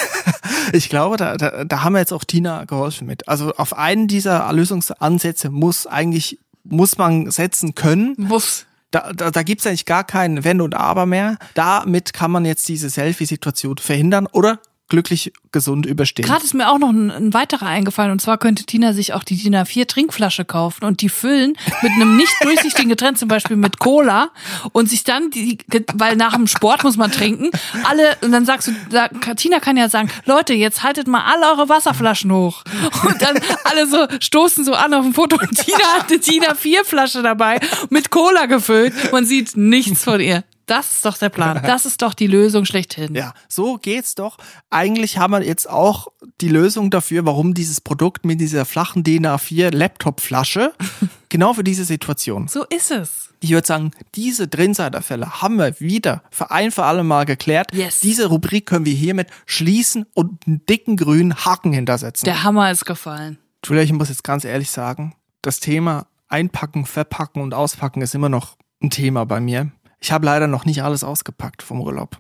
Ich 0.72 0.89
glaube, 0.89 1.16
da, 1.16 1.37
da, 1.37 1.64
da 1.64 1.83
haben 1.83 1.95
wir 1.95 2.01
jetzt 2.01 2.12
auch 2.12 2.24
Tina 2.24 2.64
geholfen 2.64 3.07
mit. 3.07 3.29
Also 3.29 3.55
auf 3.55 3.76
einen 3.76 4.09
dieser 4.09 4.53
Lösungsansätze 4.53 5.51
muss 5.51 5.87
eigentlich, 5.87 6.39
muss 6.64 6.99
man 6.99 7.31
setzen 7.31 7.74
können. 7.74 8.14
Muss. 8.18 8.66
Da, 8.91 9.12
da, 9.12 9.31
da 9.31 9.43
gibt's 9.43 9.66
eigentlich 9.66 9.85
gar 9.85 10.05
kein 10.05 10.45
Wenn 10.45 10.61
und 10.61 10.74
Aber 10.74 11.07
mehr. 11.07 11.37
Damit 11.55 12.12
kann 12.12 12.31
man 12.31 12.45
jetzt 12.45 12.68
diese 12.68 12.89
Selfie-Situation 12.89 13.76
verhindern 13.79 14.26
oder 14.26 14.59
glücklich 14.89 15.32
gesund 15.53 15.86
überstehen. 15.86 16.24
Gerade 16.24 16.45
ist 16.45 16.55
mir 16.55 16.70
auch 16.70 16.78
noch 16.78 16.89
ein, 16.89 17.11
ein 17.11 17.34
weiterer 17.34 17.66
eingefallen 17.66 18.11
und 18.11 18.20
zwar 18.20 18.39
könnte 18.39 18.64
Tina 18.64 18.93
sich 18.93 19.12
auch 19.12 19.22
die 19.22 19.36
DIN 19.36 19.55
A4 19.55 19.86
Trinkflasche 19.86 20.45
kaufen 20.45 20.84
und 20.84 21.03
die 21.03 21.09
füllen 21.09 21.57
mit 21.82 21.93
einem 21.93 22.16
nicht 22.16 22.32
durchsichtigen 22.43 22.89
Getränk, 22.89 23.18
zum 23.18 23.28
Beispiel 23.28 23.57
mit 23.57 23.78
Cola 23.78 24.30
und 24.72 24.89
sich 24.89 25.05
dann 25.05 25.30
die, 25.30 25.59
weil 25.95 26.16
nach 26.16 26.34
dem 26.34 26.47
Sport 26.47 26.84
muss 26.84 26.97
man 26.97 27.12
trinken, 27.12 27.51
alle 27.84 28.16
und 28.22 28.32
dann 28.32 28.47
sagst 28.47 28.68
du, 28.68 28.72
da, 28.91 29.09
Tina 29.09 29.61
kann 29.61 29.76
ja 29.76 29.89
sagen, 29.89 30.11
Leute, 30.24 30.55
jetzt 30.55 30.82
haltet 30.82 31.07
mal 31.07 31.24
alle 31.24 31.53
eure 31.53 31.68
Wasserflaschen 31.68 32.32
hoch 32.32 32.64
und 33.07 33.20
dann 33.20 33.39
alle 33.64 33.86
so 33.86 34.07
stoßen 34.20 34.64
so 34.64 34.72
an 34.72 34.95
auf 34.95 35.05
dem 35.05 35.14
Foto 35.14 35.36
und 35.36 35.55
Tina 35.57 35.84
hat 35.99 36.11
eine 36.11 36.18
DIN 36.18 36.45
A4 36.45 36.84
Flasche 36.84 37.22
dabei 37.22 37.61
mit 37.91 38.11
Cola 38.11 38.47
gefüllt, 38.47 38.95
man 39.12 39.26
sieht 39.26 39.57
nichts 39.57 40.05
von 40.05 40.20
ihr. 40.20 40.45
Das 40.69 40.93
ist 40.93 41.05
doch 41.05 41.19
der 41.19 41.31
Plan. 41.31 41.61
Das 41.69 41.87
ist 41.87 42.03
doch 42.03 42.14
die 42.14 42.27
Lösung 42.27 42.64
schlechthin. 42.64 43.14
Ja, 43.14 43.35
so 43.49 43.79
geht's 43.79 44.14
doch. 44.14 44.39
Eigentlich 44.71 45.19
haben 45.19 45.33
wir 45.33 45.43
jetzt 45.43 45.69
auch 45.69 46.09
die 46.41 46.49
Lösung 46.49 46.91
dafür, 46.91 47.27
warum 47.27 47.55
dieses 47.55 47.81
Produkt 47.81 48.25
mit 48.25 48.41
dieser 48.41 48.64
flachen 48.64 49.03
DIN 49.03 49.27
A4 49.27 49.75
Laptop-Flasche 49.75 50.73
genau 51.29 51.55
für 51.55 51.64
diese 51.64 51.85
Situation. 51.85 52.49
So 52.49 52.64
ist 52.64 52.91
es. 52.91 53.31
Ich 53.41 53.51
würde 53.51 53.66
sagen, 53.66 53.93
diese 54.14 54.49
Drinsider-Fälle 54.49 55.41
haben 55.41 55.57
wir 55.57 55.79
wieder 55.81 56.23
für 56.31 56.51
ein 56.51 56.71
für 56.71 56.85
alle 56.85 57.05
Mal 57.05 57.25
geklärt. 57.25 57.73
Yes. 57.73 58.01
Diese 58.01 58.27
Rubrik 58.27 58.66
können 58.66 58.85
wir 58.85 58.95
hiermit 58.95 59.29
schließen 59.47 60.07
und 60.14 60.47
einen 60.47 60.64
dicken 60.66 60.97
grünen 60.97 61.35
Haken 61.35 61.73
hintersetzen. 61.73 62.25
Der 62.27 62.43
Hammer 62.43 62.71
ist 62.71 62.85
gefallen. 62.85 63.39
Julia, 63.64 63.83
ich 63.83 63.93
muss 63.93 64.09
jetzt 64.09 64.25
ganz 64.25 64.45
ehrlich 64.45 64.71
sagen, 64.71 65.14
das 65.43 65.61
Thema 65.61 66.07
Einpacken, 66.29 66.85
Verpacken 66.85 67.43
und 67.43 67.55
Auspacken 67.55 68.03
ist 68.03 68.14
immer 68.14 68.29
noch 68.29 68.57
ein 68.83 68.91
Thema 68.91 69.25
bei 69.25 69.41
mir. 69.41 69.73
Ich 70.01 70.12
habe 70.12 70.26
leider 70.26 70.46
noch 70.46 70.64
nicht 70.64 70.82
alles 70.82 71.05
ausgepackt 71.05 71.62
vom 71.62 71.80
Urlaub. 71.80 72.18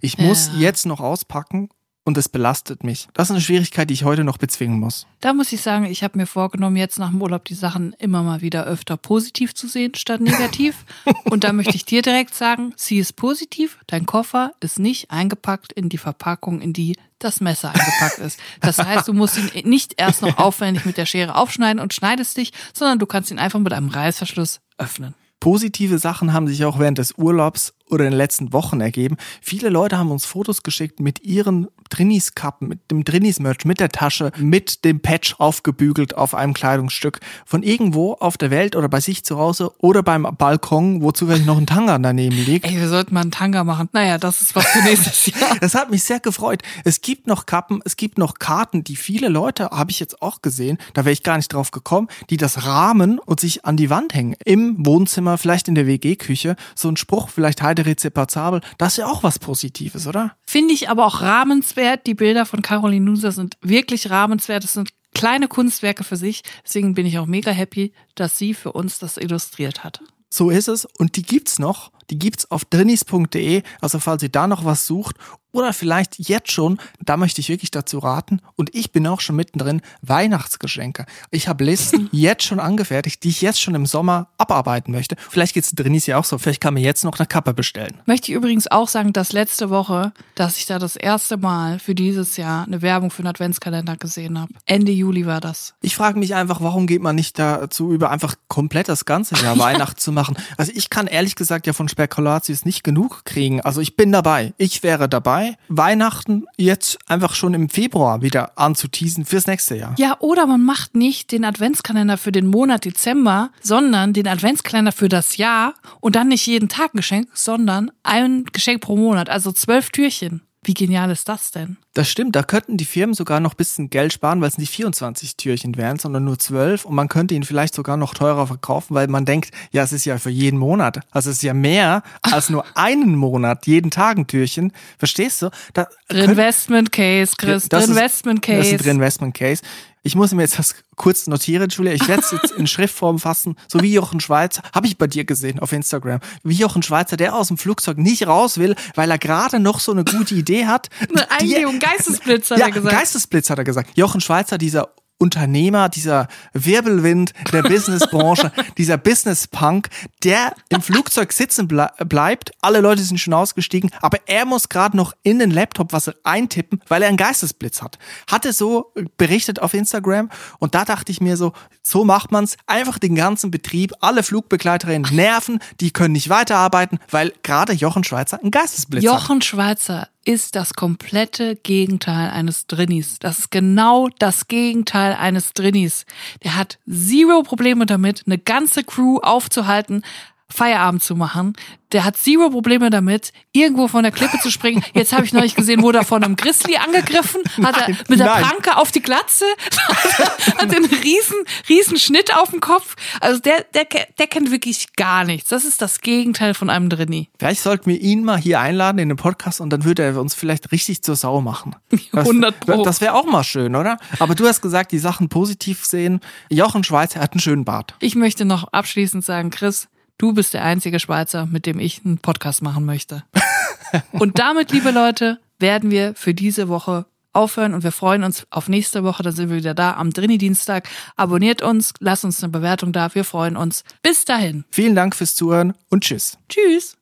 Ich 0.00 0.18
muss 0.18 0.48
Ja. 0.54 0.60
jetzt 0.60 0.86
noch 0.86 1.00
auspacken 1.00 1.68
und 2.04 2.16
es 2.16 2.30
belastet 2.30 2.84
mich. 2.84 3.06
Das 3.12 3.26
ist 3.28 3.32
eine 3.32 3.42
Schwierigkeit, 3.42 3.90
die 3.90 3.94
ich 3.94 4.04
heute 4.04 4.24
noch 4.24 4.38
bezwingen 4.38 4.80
muss. 4.80 5.06
Da 5.20 5.34
muss 5.34 5.52
ich 5.52 5.60
sagen, 5.60 5.84
ich 5.84 6.02
habe 6.02 6.16
mir 6.16 6.26
vorgenommen, 6.26 6.76
jetzt 6.76 6.98
nach 6.98 7.10
dem 7.10 7.20
Urlaub 7.20 7.44
die 7.44 7.52
Sachen 7.54 7.92
immer 7.98 8.22
mal 8.22 8.40
wieder 8.40 8.64
öfter 8.64 8.96
positiv 8.96 9.54
zu 9.54 9.68
sehen 9.68 9.94
statt 9.94 10.22
negativ. 10.22 10.86
Und 11.30 11.44
da 11.44 11.52
möchte 11.52 11.76
ich 11.76 11.84
dir 11.84 12.00
direkt 12.00 12.34
sagen, 12.34 12.72
sie 12.76 12.96
ist 12.96 13.14
positiv, 13.16 13.78
dein 13.88 14.06
Koffer 14.06 14.52
ist 14.60 14.78
nicht 14.78 15.10
eingepackt 15.10 15.70
in 15.74 15.90
die 15.90 15.98
Verpackung, 15.98 16.62
in 16.62 16.72
die 16.72 16.96
das 17.18 17.42
Messer 17.42 17.74
eingepackt 17.74 18.18
ist. 18.20 18.40
Das 18.62 18.78
heißt, 18.78 19.06
du 19.06 19.12
musst 19.12 19.36
ihn 19.36 19.68
nicht 19.68 20.00
erst 20.00 20.22
noch 20.22 20.38
aufwendig 20.38 20.86
mit 20.86 20.96
der 20.96 21.04
Schere 21.04 21.34
aufschneiden 21.34 21.78
und 21.82 21.92
schneidest 21.92 22.38
dich, 22.38 22.52
sondern 22.72 22.98
du 23.00 23.04
kannst 23.04 23.30
ihn 23.30 23.38
einfach 23.38 23.58
mit 23.58 23.74
einem 23.74 23.88
Reißverschluss 23.90 24.60
öffnen. 24.78 25.14
Positive 25.40 25.98
Sachen 25.98 26.32
haben 26.32 26.48
sich 26.48 26.64
auch 26.64 26.78
während 26.78 26.98
des 26.98 27.12
Urlaubs 27.16 27.74
oder 27.90 28.04
in 28.04 28.12
den 28.12 28.18
letzten 28.18 28.52
Wochen 28.52 28.80
ergeben. 28.80 29.16
Viele 29.40 29.68
Leute 29.68 29.98
haben 29.98 30.10
uns 30.10 30.24
Fotos 30.24 30.62
geschickt 30.62 31.00
mit 31.00 31.22
ihren 31.24 31.68
Drinnies-Kappen, 31.90 32.68
mit 32.68 32.90
dem 32.90 33.04
Drinnies-Merch, 33.04 33.64
mit 33.64 33.80
der 33.80 33.88
Tasche, 33.88 34.32
mit 34.36 34.84
dem 34.84 35.00
Patch 35.00 35.34
aufgebügelt 35.38 36.16
auf 36.16 36.34
einem 36.34 36.54
Kleidungsstück 36.54 37.20
von 37.46 37.62
irgendwo 37.62 38.14
auf 38.14 38.36
der 38.36 38.50
Welt 38.50 38.76
oder 38.76 38.88
bei 38.88 39.00
sich 39.00 39.24
zu 39.24 39.38
Hause 39.38 39.72
oder 39.78 40.02
beim 40.02 40.26
Balkon, 40.36 41.02
wo 41.02 41.12
zufällig 41.12 41.46
noch 41.46 41.58
ein 41.58 41.66
Tanga 41.66 41.98
daneben 41.98 42.36
liegt. 42.36 42.66
Ey, 42.66 42.76
wir 42.76 42.88
sollten 42.88 43.14
mal 43.14 43.22
einen 43.22 43.30
Tanga 43.30 43.64
machen. 43.64 43.88
Naja, 43.92 44.18
das 44.18 44.40
ist 44.40 44.54
was 44.54 44.66
für 44.66 44.82
nächstes 44.82 45.26
Jahr. 45.40 45.56
Das 45.60 45.74
hat 45.74 45.90
mich 45.90 46.02
sehr 46.02 46.20
gefreut. 46.20 46.62
Es 46.84 47.00
gibt 47.00 47.26
noch 47.26 47.46
Kappen, 47.46 47.80
es 47.84 47.96
gibt 47.96 48.18
noch 48.18 48.34
Karten, 48.34 48.84
die 48.84 48.96
viele 48.96 49.28
Leute, 49.28 49.70
habe 49.70 49.90
ich 49.90 50.00
jetzt 50.00 50.22
auch 50.22 50.42
gesehen, 50.42 50.78
da 50.94 51.04
wäre 51.04 51.12
ich 51.12 51.22
gar 51.22 51.36
nicht 51.36 51.52
drauf 51.52 51.70
gekommen, 51.70 52.08
die 52.30 52.36
das 52.36 52.66
rahmen 52.66 53.18
und 53.18 53.40
sich 53.40 53.64
an 53.64 53.76
die 53.76 53.90
Wand 53.90 54.14
hängen. 54.14 54.36
Im 54.44 54.84
Wohnzimmer, 54.84 55.38
vielleicht 55.38 55.68
in 55.68 55.74
der 55.74 55.86
WG-Küche. 55.86 56.56
So 56.74 56.88
ein 56.88 56.96
Spruch, 56.96 57.28
vielleicht 57.28 57.62
heide 57.78 57.86
rezepazabel. 57.86 58.60
Das 58.76 58.94
ist 58.94 58.96
ja 58.98 59.06
auch 59.06 59.22
was 59.22 59.38
Positives, 59.38 60.06
oder? 60.06 60.36
Finde 60.46 60.74
ich 60.74 60.88
aber 60.88 61.06
auch 61.06 61.20
rahmenswert. 61.20 62.06
Die 62.06 62.14
Bilder 62.14 62.46
von 62.46 62.62
Caroline 62.62 63.04
Nuser 63.04 63.32
sind 63.32 63.56
wirklich 63.60 64.10
rahmenswert. 64.10 64.64
Das 64.64 64.72
sind 64.72 64.90
kleine 65.14 65.48
Kunstwerke 65.48 66.04
für 66.04 66.16
sich. 66.16 66.42
Deswegen 66.64 66.94
bin 66.94 67.06
ich 67.06 67.18
auch 67.18 67.26
mega 67.26 67.50
happy, 67.50 67.92
dass 68.14 68.38
sie 68.38 68.54
für 68.54 68.72
uns 68.72 68.98
das 68.98 69.16
illustriert 69.16 69.84
hat. 69.84 70.00
So 70.30 70.50
ist 70.50 70.68
es. 70.68 70.86
Und 70.98 71.16
die 71.16 71.22
gibt's 71.22 71.58
noch. 71.58 71.90
Die 72.10 72.18
gibt's 72.18 72.50
auf 72.50 72.64
drinnis.de, 72.64 73.62
also 73.80 73.98
falls 73.98 74.22
ihr 74.22 74.28
da 74.28 74.46
noch 74.46 74.64
was 74.64 74.86
sucht 74.86 75.16
oder 75.52 75.72
vielleicht 75.72 76.18
jetzt 76.18 76.52
schon, 76.52 76.78
da 77.04 77.16
möchte 77.16 77.40
ich 77.40 77.48
wirklich 77.48 77.70
dazu 77.70 77.98
raten 77.98 78.40
und 78.56 78.74
ich 78.74 78.92
bin 78.92 79.06
auch 79.06 79.20
schon 79.20 79.36
mittendrin, 79.36 79.80
Weihnachtsgeschenke. 80.02 81.06
Ich 81.30 81.48
habe 81.48 81.64
Listen 81.64 82.08
jetzt 82.12 82.44
schon 82.44 82.60
angefertigt, 82.60 83.24
die 83.24 83.30
ich 83.30 83.40
jetzt 83.40 83.60
schon 83.60 83.74
im 83.74 83.86
Sommer 83.86 84.28
abarbeiten 84.36 84.92
möchte. 84.92 85.16
Vielleicht 85.30 85.54
geht's 85.54 85.74
Drinnis 85.74 86.06
ja 86.06 86.18
auch 86.18 86.24
so, 86.24 86.38
vielleicht 86.38 86.60
kann 86.60 86.74
mir 86.74 86.80
jetzt 86.80 87.04
noch 87.04 87.18
eine 87.18 87.26
Kappe 87.26 87.54
bestellen. 87.54 88.00
Möchte 88.06 88.30
ich 88.30 88.36
übrigens 88.36 88.70
auch 88.70 88.88
sagen, 88.88 89.12
dass 89.12 89.32
letzte 89.32 89.70
Woche, 89.70 90.12
dass 90.34 90.58
ich 90.58 90.66
da 90.66 90.78
das 90.78 90.96
erste 90.96 91.36
Mal 91.36 91.78
für 91.78 91.94
dieses 91.94 92.36
Jahr 92.36 92.66
eine 92.66 92.82
Werbung 92.82 93.10
für 93.10 93.20
einen 93.20 93.28
Adventskalender 93.28 93.96
gesehen 93.96 94.38
habe. 94.38 94.52
Ende 94.66 94.92
Juli 94.92 95.26
war 95.26 95.40
das. 95.40 95.74
Ich 95.80 95.96
frage 95.96 96.18
mich 96.18 96.34
einfach, 96.34 96.60
warum 96.60 96.86
geht 96.86 97.02
man 97.02 97.16
nicht 97.16 97.38
dazu 97.38 97.92
über, 97.92 98.10
einfach 98.10 98.34
komplett 98.48 98.88
das 98.88 99.06
ganze 99.06 99.34
Jahr 99.42 99.58
Weihnachten 99.58 99.98
zu 99.98 100.12
machen? 100.12 100.36
Also 100.56 100.72
ich 100.74 100.90
kann 100.90 101.06
ehrlich 101.06 101.36
gesagt 101.36 101.66
ja 101.66 101.72
von 101.72 101.88
Spekulatius 101.98 102.64
nicht 102.64 102.84
genug 102.84 103.24
kriegen. 103.24 103.60
Also 103.60 103.80
ich 103.80 103.96
bin 103.96 104.12
dabei. 104.12 104.54
Ich 104.56 104.84
wäre 104.84 105.08
dabei. 105.08 105.56
Weihnachten 105.66 106.44
jetzt 106.56 106.96
einfach 107.08 107.34
schon 107.34 107.54
im 107.54 107.68
Februar 107.68 108.22
wieder 108.22 108.56
anzuteasen 108.56 109.24
fürs 109.24 109.48
nächste 109.48 109.74
Jahr. 109.74 109.96
Ja, 109.98 110.16
oder 110.20 110.46
man 110.46 110.64
macht 110.64 110.94
nicht 110.94 111.32
den 111.32 111.44
Adventskalender 111.44 112.16
für 112.16 112.30
den 112.30 112.46
Monat 112.46 112.84
Dezember, 112.84 113.50
sondern 113.62 114.12
den 114.12 114.28
Adventskalender 114.28 114.92
für 114.92 115.08
das 115.08 115.38
Jahr 115.38 115.74
und 116.00 116.14
dann 116.14 116.28
nicht 116.28 116.46
jeden 116.46 116.68
Tag 116.68 116.94
ein 116.94 116.98
Geschenk, 116.98 117.30
sondern 117.34 117.90
ein 118.04 118.44
Geschenk 118.44 118.80
pro 118.80 118.96
Monat, 118.96 119.28
also 119.28 119.50
zwölf 119.50 119.90
Türchen. 119.90 120.42
Wie 120.68 120.74
genial 120.74 121.10
ist 121.10 121.30
das 121.30 121.50
denn? 121.50 121.78
Das 121.94 122.10
stimmt, 122.10 122.36
da 122.36 122.42
könnten 122.42 122.76
die 122.76 122.84
Firmen 122.84 123.14
sogar 123.14 123.40
noch 123.40 123.54
ein 123.54 123.56
bisschen 123.56 123.88
Geld 123.88 124.12
sparen, 124.12 124.42
weil 124.42 124.48
es 124.48 124.58
nicht 124.58 124.70
24 124.70 125.38
Türchen 125.38 125.78
wären, 125.78 125.98
sondern 125.98 126.24
nur 126.24 126.38
12 126.38 126.84
und 126.84 126.94
man 126.94 127.08
könnte 127.08 127.34
ihn 127.34 127.42
vielleicht 127.42 127.74
sogar 127.74 127.96
noch 127.96 128.12
teurer 128.12 128.46
verkaufen, 128.46 128.94
weil 128.94 129.08
man 129.08 129.24
denkt, 129.24 129.50
ja, 129.72 129.82
es 129.82 129.94
ist 129.94 130.04
ja 130.04 130.18
für 130.18 130.28
jeden 130.28 130.58
Monat. 130.58 131.00
Also 131.10 131.30
es 131.30 131.36
ist 131.36 131.42
ja 131.42 131.54
mehr 131.54 132.02
als 132.20 132.50
nur 132.50 132.66
einen 132.76 133.16
Monat, 133.16 133.66
jeden 133.66 133.90
Tag 133.90 134.18
ein 134.18 134.26
Türchen. 134.26 134.74
Verstehst 134.98 135.40
du? 135.40 135.48
Da 135.72 135.88
Investment 136.10 136.92
Case, 136.92 137.32
Chris, 137.38 137.66
das 137.70 137.88
Investment 137.88 138.42
Case. 138.42 138.72
Das 138.72 138.80
ist 138.82 138.86
ein 138.86 138.96
Investment 138.96 139.34
Case. 139.34 139.62
Ich 140.02 140.14
muss 140.14 140.32
mir 140.32 140.42
jetzt 140.42 140.58
das 140.58 140.74
kurz 140.96 141.26
notieren, 141.26 141.68
Julia. 141.68 141.92
Ich 141.92 142.08
werde 142.08 142.22
es 142.22 142.30
jetzt 142.30 142.52
in 142.52 142.66
Schriftform 142.68 143.18
fassen, 143.18 143.56
so 143.66 143.80
wie 143.82 143.92
Jochen 143.92 144.20
Schweizer, 144.20 144.62
habe 144.74 144.86
ich 144.86 144.98
bei 144.98 145.06
dir 145.06 145.24
gesehen 145.24 145.58
auf 145.58 145.72
Instagram. 145.72 146.20
Wie 146.42 146.54
Jochen 146.54 146.82
Schweizer, 146.82 147.16
der 147.16 147.34
aus 147.34 147.48
dem 147.48 147.58
Flugzeug 147.58 147.98
nicht 147.98 148.26
raus 148.26 148.58
will, 148.58 148.76
weil 148.94 149.10
er 149.10 149.18
gerade 149.18 149.60
noch 149.60 149.80
so 149.80 149.92
eine 149.92 150.04
gute 150.04 150.34
Idee 150.34 150.66
hat. 150.66 150.88
Eine 151.08 151.30
Eingebung, 151.30 151.78
Geistesblitz 151.78 152.50
hat 152.50 152.58
ja, 152.58 152.66
er 152.66 152.72
gesagt. 152.72 152.94
Geistesblitz 152.94 153.50
hat 153.50 153.58
er 153.58 153.64
gesagt. 153.64 153.90
Jochen 153.96 154.20
Schweizer, 154.20 154.58
dieser 154.58 154.88
Unternehmer, 155.18 155.88
dieser 155.88 156.28
Wirbelwind 156.52 157.32
der 157.52 157.62
Businessbranche, 157.62 158.52
dieser 158.78 158.96
Business-Punk, 158.96 159.88
der 160.22 160.54
im 160.68 160.80
Flugzeug 160.80 161.32
sitzen 161.32 161.66
ble 161.66 161.88
bleibt. 162.06 162.52
Alle 162.60 162.80
Leute 162.80 163.02
sind 163.02 163.18
schon 163.18 163.34
ausgestiegen, 163.34 163.90
aber 164.00 164.18
er 164.26 164.44
muss 164.44 164.68
gerade 164.68 164.96
noch 164.96 165.12
in 165.22 165.38
den 165.38 165.50
Laptop 165.50 165.92
was 165.92 166.10
eintippen, 166.24 166.80
weil 166.88 167.02
er 167.02 167.08
einen 167.08 167.16
Geistesblitz 167.16 167.82
hat. 167.82 167.98
Hatte 168.30 168.52
so 168.52 168.92
berichtet 169.16 169.60
auf 169.60 169.74
Instagram 169.74 170.30
und 170.58 170.74
da 170.74 170.84
dachte 170.84 171.10
ich 171.10 171.20
mir 171.20 171.36
so, 171.36 171.52
so 171.82 172.04
macht 172.04 172.30
man's. 172.30 172.56
Einfach 172.66 172.98
den 172.98 173.14
ganzen 173.14 173.50
Betrieb, 173.50 173.92
alle 174.00 174.22
Flugbegleiterinnen 174.22 175.14
nerven, 175.14 175.58
die 175.80 175.90
können 175.90 176.12
nicht 176.12 176.28
weiterarbeiten, 176.28 176.98
weil 177.10 177.32
gerade 177.42 177.72
Jochen 177.72 178.04
Schweizer 178.04 178.40
einen 178.40 178.50
Geistesblitz 178.50 179.02
Jochen 179.02 179.16
hat. 179.16 179.22
Jochen 179.22 179.42
Schweizer 179.42 180.08
ist 180.28 180.56
das 180.56 180.74
komplette 180.74 181.56
Gegenteil 181.56 182.28
eines 182.28 182.66
Drinnis. 182.66 183.18
Das 183.18 183.38
ist 183.38 183.50
genau 183.50 184.10
das 184.18 184.46
Gegenteil 184.46 185.14
eines 185.14 185.54
Drinnis. 185.54 186.04
Der 186.44 186.54
hat 186.54 186.78
zero 186.86 187.42
Probleme 187.42 187.86
damit, 187.86 188.24
eine 188.26 188.36
ganze 188.36 188.84
Crew 188.84 189.20
aufzuhalten, 189.22 190.02
Feierabend 190.50 191.02
zu 191.02 191.14
machen. 191.14 191.52
Der 191.92 192.04
hat 192.04 192.16
zero 192.16 192.50
Probleme 192.50 192.90
damit, 192.90 193.32
irgendwo 193.52 193.88
von 193.88 194.02
der 194.02 194.12
Klippe 194.12 194.38
zu 194.40 194.50
springen. 194.50 194.82
Jetzt 194.94 195.12
habe 195.12 195.24
ich 195.24 195.32
neulich 195.32 195.54
gesehen, 195.54 195.82
wurde 195.82 195.98
er 195.98 196.04
von 196.04 196.22
einem 196.22 196.36
Grizzly 196.36 196.76
angegriffen, 196.76 197.42
hat 197.62 197.76
er 197.76 197.94
mit 198.08 198.18
der 198.18 198.26
nein. 198.26 198.42
Pranke 198.42 198.76
auf 198.76 198.90
die 198.90 199.00
Glatze, 199.00 199.44
hat 200.58 200.74
einen 200.74 200.84
riesen, 200.86 201.36
riesen 201.68 201.98
Schnitt 201.98 202.34
auf 202.34 202.50
dem 202.50 202.60
Kopf. 202.60 202.96
Also 203.20 203.40
der, 203.40 203.64
der, 203.74 203.86
der 204.18 204.26
kennt 204.26 204.50
wirklich 204.50 204.94
gar 204.96 205.24
nichts. 205.24 205.50
Das 205.50 205.64
ist 205.64 205.80
das 205.80 206.00
Gegenteil 206.00 206.54
von 206.54 206.70
einem 206.70 206.88
Drinni. 206.88 207.28
Vielleicht 207.38 207.62
sollten 207.62 207.90
wir 207.90 208.00
ihn 208.00 208.24
mal 208.24 208.38
hier 208.38 208.60
einladen 208.60 208.98
in 208.98 209.08
den 209.08 209.16
Podcast 209.16 209.60
und 209.60 209.70
dann 209.70 209.84
würde 209.84 210.02
er 210.02 210.20
uns 210.20 210.34
vielleicht 210.34 210.72
richtig 210.72 211.02
zur 211.02 211.16
Sau 211.16 211.40
machen. 211.40 211.76
Das, 212.10 212.26
100 212.26 212.60
Pro. 212.60 212.82
Das 212.84 213.00
wäre 213.00 213.14
auch 213.14 213.26
mal 213.26 213.44
schön, 213.44 213.76
oder? 213.76 213.98
Aber 214.18 214.34
du 214.34 214.46
hast 214.46 214.62
gesagt, 214.62 214.92
die 214.92 214.98
Sachen 214.98 215.28
positiv 215.28 215.84
sehen. 215.84 216.20
Jochen 216.48 216.82
Schweizer 216.82 217.20
hat 217.20 217.32
einen 217.32 217.40
schönen 217.40 217.64
Bart. 217.64 217.94
Ich 218.00 218.14
möchte 218.14 218.44
noch 218.44 218.72
abschließend 218.72 219.24
sagen, 219.24 219.50
Chris, 219.50 219.88
du 220.18 220.34
bist 220.34 220.54
der 220.54 220.64
einzige 220.64 221.00
Schweizer, 221.00 221.46
mit 221.46 221.64
dem 221.64 221.78
ich 221.78 222.02
einen 222.04 222.18
Podcast 222.18 222.62
machen 222.62 222.84
möchte. 222.84 223.24
und 224.12 224.38
damit, 224.38 224.72
liebe 224.72 224.90
Leute, 224.90 225.38
werden 225.58 225.90
wir 225.90 226.14
für 226.14 226.34
diese 226.34 226.68
Woche 226.68 227.06
aufhören 227.32 227.74
und 227.74 227.84
wir 227.84 227.92
freuen 227.92 228.24
uns 228.24 228.46
auf 228.50 228.68
nächste 228.68 229.04
Woche. 229.04 229.22
Dann 229.22 229.32
sind 229.32 229.48
wir 229.48 229.56
wieder 229.56 229.74
da 229.74 229.94
am 229.94 230.10
Drini-Dienstag. 230.12 230.88
Abonniert 231.16 231.62
uns, 231.62 231.94
lasst 232.00 232.24
uns 232.24 232.42
eine 232.42 232.50
Bewertung 232.50 232.92
da. 232.92 233.14
Wir 233.14 233.24
freuen 233.24 233.56
uns. 233.56 233.84
Bis 234.02 234.24
dahin. 234.24 234.64
Vielen 234.70 234.94
Dank 234.94 235.14
fürs 235.14 235.34
Zuhören 235.34 235.74
und 235.88 236.04
tschüss. 236.04 236.38
Tschüss. 236.48 236.96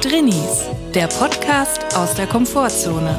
Drinnies, 0.00 0.68
der 0.94 1.08
Podcast 1.08 1.96
aus 1.96 2.14
der 2.14 2.26
Komfortzone. 2.26 3.18